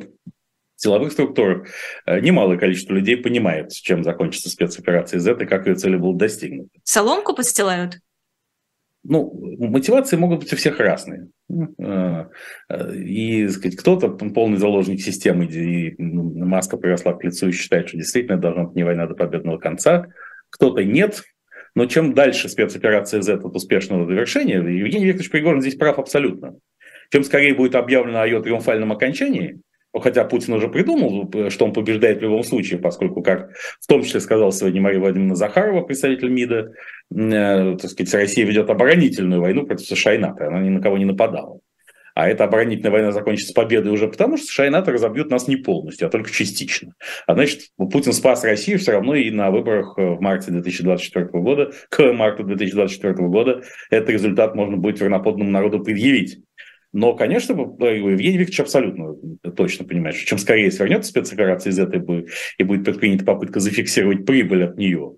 в 0.75 0.81
силовых 0.81 1.11
структурах 1.11 1.67
э, 2.05 2.19
немалое 2.19 2.57
количество 2.57 2.93
людей 2.93 3.17
понимает, 3.17 3.71
чем 3.71 4.03
закончится 4.03 4.49
спецоперация 4.49 5.19
Z 5.19 5.37
и 5.41 5.45
как 5.45 5.67
ее 5.67 5.75
цели 5.75 5.97
будут 5.97 6.17
достигнуты. 6.17 6.69
Соломку 6.83 7.33
подстилают? 7.33 7.99
Ну, 9.07 9.55
мотивации 9.59 10.17
могут 10.17 10.39
быть 10.39 10.53
у 10.53 10.55
всех 10.55 10.79
разные. 10.79 11.27
Э, 11.49 12.25
и 12.95 13.47
сказать, 13.49 13.77
кто-то 13.77 14.09
полный 14.09 14.57
заложник 14.57 15.01
системы, 15.01 15.45
и 15.45 15.95
маска 15.99 16.77
приросла 16.77 17.13
к 17.13 17.23
лицу 17.23 17.49
и 17.49 17.51
считает, 17.51 17.89
что 17.89 17.97
действительно 17.97 18.37
должна 18.37 18.63
быть 18.63 18.75
не 18.75 18.83
война 18.83 19.07
до 19.07 19.15
победного 19.15 19.57
конца, 19.57 20.07
кто-то 20.49 20.83
нет. 20.83 21.23
Но 21.75 21.85
чем 21.85 22.13
дальше 22.13 22.49
спецоперация 22.49 23.21
Z 23.21 23.35
от 23.35 23.55
успешного 23.55 24.05
завершения, 24.05 24.57
Евгений 24.57 25.05
Викторович 25.05 25.29
Пригожин 25.29 25.61
здесь 25.61 25.75
прав 25.75 25.99
абсолютно. 25.99 26.55
Чем 27.11 27.23
скорее 27.23 27.53
будет 27.53 27.75
объявлено 27.75 28.21
о 28.21 28.25
ее 28.25 28.41
триумфальном 28.41 28.91
окончании, 28.91 29.59
хотя 30.01 30.25
Путин 30.25 30.53
уже 30.53 30.67
придумал, 30.67 31.29
что 31.49 31.65
он 31.65 31.73
побеждает 31.73 32.19
в 32.19 32.21
любом 32.21 32.43
случае, 32.43 32.79
поскольку, 32.79 33.21
как 33.21 33.51
в 33.79 33.87
том 33.87 34.03
числе 34.03 34.19
сказал 34.19 34.51
сегодня 34.51 34.81
Мария 34.81 34.99
Владимировна 34.99 35.35
Захарова, 35.35 35.81
представитель 35.81 36.29
МИДа, 36.29 36.71
так 37.11 37.89
сказать, 37.89 38.13
Россия 38.13 38.45
ведет 38.45 38.69
оборонительную 38.69 39.41
войну 39.41 39.65
против 39.65 39.87
США 39.87 40.15
и 40.15 40.17
НАТО, 40.17 40.47
она 40.47 40.61
ни 40.61 40.69
на 40.69 40.81
кого 40.81 40.97
не 40.97 41.05
нападала. 41.05 41.59
А 42.15 42.29
эта 42.29 42.45
оборонительная 42.45 42.91
война 42.91 43.11
закончится 43.11 43.53
победой 43.53 43.91
уже 43.91 44.07
потому, 44.07 44.37
что 44.37 44.47
США 44.47 44.67
и 44.67 44.69
НАТО 44.69 44.93
разобьют 44.93 45.29
нас 45.29 45.49
не 45.49 45.57
полностью, 45.57 46.07
а 46.07 46.09
только 46.09 46.31
частично. 46.31 46.93
А 47.27 47.33
значит, 47.33 47.71
Путин 47.75 48.13
спас 48.13 48.45
Россию 48.45 48.79
все 48.79 48.93
равно 48.93 49.15
и 49.15 49.29
на 49.31 49.51
выборах 49.51 49.97
в 49.97 50.21
марте 50.21 50.51
2024 50.51 51.25
года, 51.25 51.73
к 51.89 52.13
марту 52.13 52.45
2024 52.45 53.13
года, 53.27 53.63
этот 53.89 54.09
результат 54.11 54.55
можно 54.55 54.77
будет 54.77 55.01
верноподданному 55.01 55.51
народу 55.51 55.83
предъявить. 55.83 56.39
Но, 56.93 57.13
конечно, 57.13 57.51
Евгений 57.51 58.37
Викторович 58.37 58.61
абсолютно 58.61 59.15
точно 59.51 59.85
понимает, 59.85 60.15
что 60.15 60.25
чем 60.25 60.37
скорее 60.37 60.71
свернется 60.71 61.09
спецоперация 61.09 61.71
из 61.71 61.79
этой 61.79 61.99
и 62.57 62.63
будет 62.63 62.85
предпринята 62.85 63.25
попытка 63.25 63.59
зафиксировать 63.59 64.25
прибыль 64.25 64.63
от 64.63 64.77
нее, 64.77 65.15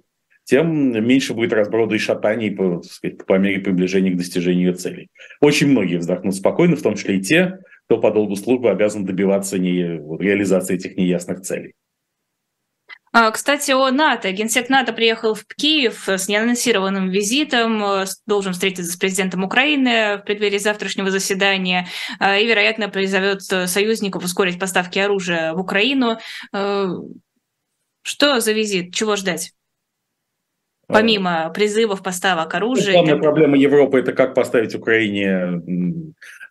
тем 0.48 1.06
меньше 1.06 1.34
будет 1.34 1.52
разброда 1.52 1.96
и 1.96 2.00
шатаний 2.00 2.52
по, 2.52 2.82
сказать, 2.82 3.26
по 3.26 3.38
мере 3.38 3.60
приближения 3.60 4.14
к 4.14 4.18
достижению 4.18 4.74
целей. 4.76 5.10
Очень 5.42 5.68
многие 5.68 5.98
вздохнут 5.98 6.36
спокойно, 6.36 6.78
в 6.78 6.82
том 6.82 6.96
числе 6.96 7.18
и 7.18 7.22
те, 7.22 7.60
кто 7.86 7.98
по 8.00 8.12
долгу 8.12 8.38
службы 8.38 8.70
обязан 8.70 9.04
добиваться 9.04 9.60
не, 9.60 9.82
реализации 10.20 10.76
этих 10.76 10.96
неясных 10.96 11.42
целей. 11.42 11.74
А, 13.12 13.32
кстати, 13.32 13.72
о 13.72 13.92
НАТО. 13.92 14.32
Генсек 14.32 14.70
НАТО 14.70 14.94
приехал 14.94 15.34
в 15.34 15.46
Киев 15.46 16.08
с 16.08 16.30
неанонсированным 16.30 17.10
визитом, 17.10 17.84
э, 17.84 18.06
должен 18.26 18.54
встретиться 18.54 18.92
с 18.92 18.96
президентом 18.96 19.44
Украины 19.44 20.18
в 20.18 20.24
преддверии 20.26 20.60
завтрашнего 20.60 21.12
заседания 21.12 21.90
э, 22.22 22.42
и, 22.42 22.48
вероятно, 22.48 22.88
призовет 22.88 23.42
э, 23.52 23.68
союзников 23.68 24.24
ускорить 24.24 24.60
поставки 24.60 25.00
оружия 25.00 25.54
в 25.54 25.60
Украину. 25.60 26.20
Что 26.52 28.40
за 28.40 28.54
визит? 28.54 28.94
Чего 28.94 29.18
ждать? 29.18 29.52
Помимо 30.88 31.52
призывов 31.54 32.02
поставок 32.02 32.54
оружия. 32.56 32.94
Главная 32.94 33.18
проблема 33.18 33.58
Европы– 33.58 34.00
это 34.00 34.14
как 34.14 34.34
поставить 34.34 34.74
Украине 34.74 35.62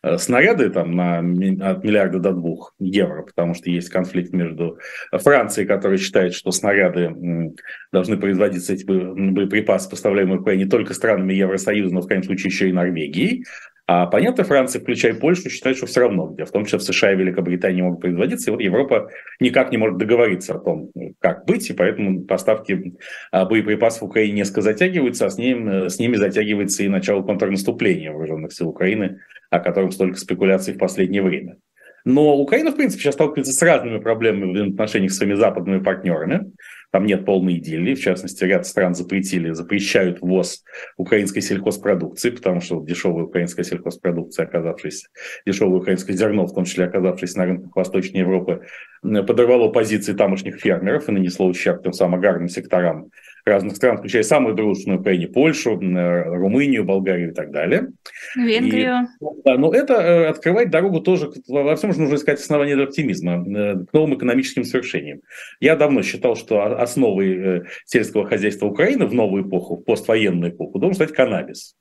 Э, 0.06 0.18
снаряды 0.18 0.70
там 0.70 0.92
на, 0.92 1.18
от 1.18 1.82
миллиарда 1.82 2.20
до 2.20 2.32
двух 2.32 2.74
евро, 2.78 3.22
потому 3.22 3.54
что 3.54 3.70
есть 3.70 3.88
конфликт 3.88 4.32
между 4.32 4.78
Францией, 5.10 5.66
которая 5.66 5.98
считает, 5.98 6.32
что 6.34 6.52
снаряды 6.52 7.54
должны 7.92 8.16
производиться, 8.16 8.74
эти 8.74 8.84
боеприпасы, 8.84 9.90
поставляемые 9.90 10.38
Украине, 10.38 10.64
не 10.64 10.70
только 10.70 10.94
странами 10.94 11.34
Евросоюза, 11.34 11.92
но 11.92 12.02
в 12.02 12.06
крайнем 12.06 12.24
случае 12.24 12.50
еще 12.50 12.68
и 12.68 12.72
Норвегией, 12.72 13.46
а 13.88 14.06
понятно, 14.06 14.42
Франция, 14.42 14.80
включая 14.80 15.14
Польшу, 15.14 15.48
считает, 15.48 15.76
что 15.76 15.86
все 15.86 16.00
равно, 16.00 16.26
где 16.26 16.44
в 16.44 16.50
том 16.50 16.64
числе 16.64 16.80
в 16.80 16.82
США 16.82 17.12
и 17.12 17.16
Великобритании 17.16 17.82
могут 17.82 18.00
производиться, 18.00 18.50
и 18.50 18.52
вот 18.52 18.60
Европа 18.60 19.10
никак 19.38 19.70
не 19.70 19.76
может 19.76 19.96
договориться 19.96 20.56
о 20.56 20.58
том, 20.58 20.90
как 21.20 21.46
быть, 21.46 21.70
и 21.70 21.72
поэтому 21.72 22.24
поставки 22.24 22.96
а, 23.30 23.44
боеприпасов 23.44 24.02
в 24.02 24.06
Украине 24.06 24.38
несколько 24.38 24.62
затягиваются, 24.62 25.26
а 25.26 25.30
с, 25.30 25.38
ним, 25.38 25.68
э, 25.68 25.88
с 25.88 26.00
ними 26.00 26.16
затягивается 26.16 26.82
и 26.82 26.88
начало 26.88 27.22
контрнаступления 27.22 28.10
вооруженных 28.10 28.52
сил 28.52 28.68
Украины, 28.68 29.20
о 29.50 29.60
котором 29.60 29.92
столько 29.92 30.18
спекуляций 30.18 30.74
в 30.74 30.78
последнее 30.78 31.22
время. 31.22 31.58
Но 32.06 32.36
Украина, 32.38 32.70
в 32.70 32.76
принципе, 32.76 33.02
сейчас 33.02 33.14
сталкивается 33.14 33.52
с 33.52 33.60
разными 33.62 33.98
проблемами 33.98 34.56
в 34.56 34.70
отношениях 34.70 35.10
с 35.10 35.16
своими 35.16 35.34
западными 35.34 35.82
партнерами. 35.82 36.52
Там 36.92 37.04
нет 37.04 37.24
полной 37.24 37.56
идиллии. 37.56 37.96
В 37.96 38.00
частности, 38.00 38.44
ряд 38.44 38.64
стран 38.64 38.94
запретили, 38.94 39.50
запрещают 39.50 40.20
ввоз 40.20 40.62
украинской 40.96 41.40
сельхозпродукции, 41.40 42.30
потому 42.30 42.60
что 42.60 42.80
дешевая 42.80 43.24
украинская 43.24 43.64
сельхозпродукция, 43.64 44.46
оказавшись, 44.46 45.08
дешевое 45.44 45.80
украинское 45.80 46.16
зерно, 46.16 46.46
в 46.46 46.54
том 46.54 46.64
числе 46.64 46.84
оказавшись 46.84 47.34
на 47.34 47.44
рынках 47.44 47.74
Восточной 47.74 48.20
Европы, 48.20 48.62
подорвало 49.02 49.72
позиции 49.72 50.12
тамошних 50.12 50.60
фермеров 50.60 51.08
и 51.08 51.12
нанесло 51.12 51.46
ущерб 51.48 51.82
тем 51.82 51.92
самым 51.92 52.20
аграрным 52.20 52.48
секторам 52.48 53.10
разных 53.46 53.76
стран, 53.76 53.98
включая 53.98 54.24
самую 54.24 54.54
дружную 54.54 54.98
Украине, 54.98 55.28
Польшу, 55.28 55.80
э, 55.80 56.22
Румынию, 56.24 56.84
Болгарию 56.84 57.30
и 57.30 57.34
так 57.34 57.52
далее. 57.52 57.88
Венгрию. 58.34 59.06
И, 59.20 59.24
да, 59.44 59.56
но 59.56 59.72
это 59.72 59.94
э, 59.94 60.26
открывает 60.26 60.70
дорогу 60.70 61.00
тоже, 61.00 61.30
во 61.46 61.76
всем 61.76 61.92
же 61.92 62.00
нужно 62.00 62.16
искать 62.16 62.40
основания 62.40 62.74
для 62.74 62.84
оптимизма, 62.84 63.44
э, 63.46 63.84
к 63.86 63.92
новым 63.92 64.16
экономическим 64.16 64.64
свершениям. 64.64 65.20
Я 65.60 65.76
давно 65.76 66.02
считал, 66.02 66.34
что 66.34 66.80
основой 66.80 67.62
сельского 67.84 68.26
хозяйства 68.26 68.66
Украины 68.66 69.06
в 69.06 69.14
новую 69.14 69.48
эпоху, 69.48 69.76
в 69.76 69.84
поствоенную 69.84 70.50
эпоху, 70.50 70.80
должен 70.80 70.96
стать 70.96 71.12
каннабис. 71.12 71.76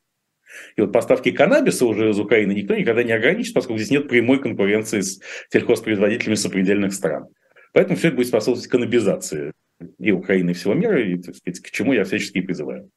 И 0.77 0.81
вот 0.81 0.93
поставки 0.93 1.31
каннабиса 1.31 1.85
уже 1.85 2.11
из 2.11 2.19
Украины 2.19 2.53
никто 2.53 2.75
никогда 2.75 3.03
не 3.03 3.11
ограничит, 3.11 3.55
поскольку 3.55 3.79
здесь 3.79 3.91
нет 3.91 4.07
прямой 4.07 4.39
конкуренции 4.39 5.01
с 5.01 5.19
сельхозпроизводителями 5.49 6.35
сопредельных 6.35 6.93
стран. 6.93 7.27
Поэтому 7.73 7.97
все 7.97 8.09
это 8.09 8.17
будет 8.17 8.27
способствовать 8.27 8.69
каннабизации 8.69 9.51
и 9.99 10.11
Украины, 10.11 10.51
и 10.51 10.53
всего 10.53 10.73
мира, 10.73 11.01
и, 11.01 11.17
так 11.17 11.35
сказать, 11.35 11.59
к 11.59 11.71
чему 11.71 11.93
я 11.93 12.03
всячески 12.03 12.41
призываю. 12.41 12.89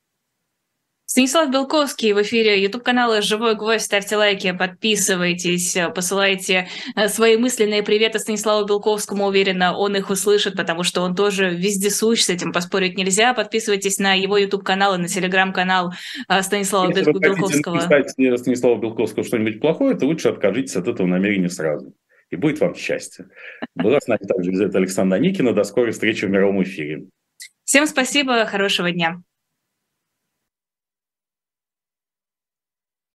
Станислав 1.10 1.50
Белковский 1.50 2.12
в 2.12 2.20
эфире 2.20 2.62
YouTube-канала 2.62 3.22
«Живой 3.22 3.56
гвоздь». 3.56 3.86
Ставьте 3.86 4.18
лайки, 4.18 4.52
подписывайтесь, 4.52 5.74
посылайте 5.94 6.68
э, 6.96 7.08
свои 7.08 7.38
мысленные 7.38 7.82
приветы 7.82 8.18
Станиславу 8.18 8.66
Белковскому. 8.66 9.24
Уверена, 9.24 9.74
он 9.74 9.96
их 9.96 10.10
услышит, 10.10 10.54
потому 10.54 10.82
что 10.82 11.00
он 11.00 11.14
тоже 11.14 11.48
вездесущ, 11.48 12.20
с 12.20 12.28
этим 12.28 12.52
поспорить 12.52 12.98
нельзя. 12.98 13.32
Подписывайтесь 13.32 13.98
на 13.98 14.12
его 14.12 14.36
YouTube-канал 14.36 14.96
и 14.96 14.98
на 14.98 15.08
телеграм-канал 15.08 15.94
э, 16.28 16.42
Станислава 16.42 16.90
Если 16.90 17.10
Белковского. 17.10 17.76
Если 17.76 17.88
вы 17.88 18.02
хотите 18.02 18.36
Станислава 18.36 18.78
Белковского 18.78 19.24
что-нибудь 19.24 19.60
плохое, 19.60 19.96
то 19.96 20.04
лучше 20.04 20.28
откажитесь 20.28 20.76
от 20.76 20.88
этого 20.88 21.06
намерения 21.06 21.48
сразу 21.48 21.94
и 22.30 22.36
будет 22.36 22.60
вам 22.60 22.74
счастье. 22.74 23.26
Была 23.74 24.00
с 24.00 24.06
нами 24.06 24.26
также 24.26 24.50
Елизавета 24.50 24.80
Никина. 25.18 25.52
До 25.52 25.64
скорой 25.64 25.92
встречи 25.92 26.24
в 26.24 26.30
мировом 26.30 26.62
эфире. 26.62 27.06
Всем 27.64 27.86
спасибо, 27.86 28.44
хорошего 28.46 28.90
дня. 28.90 29.22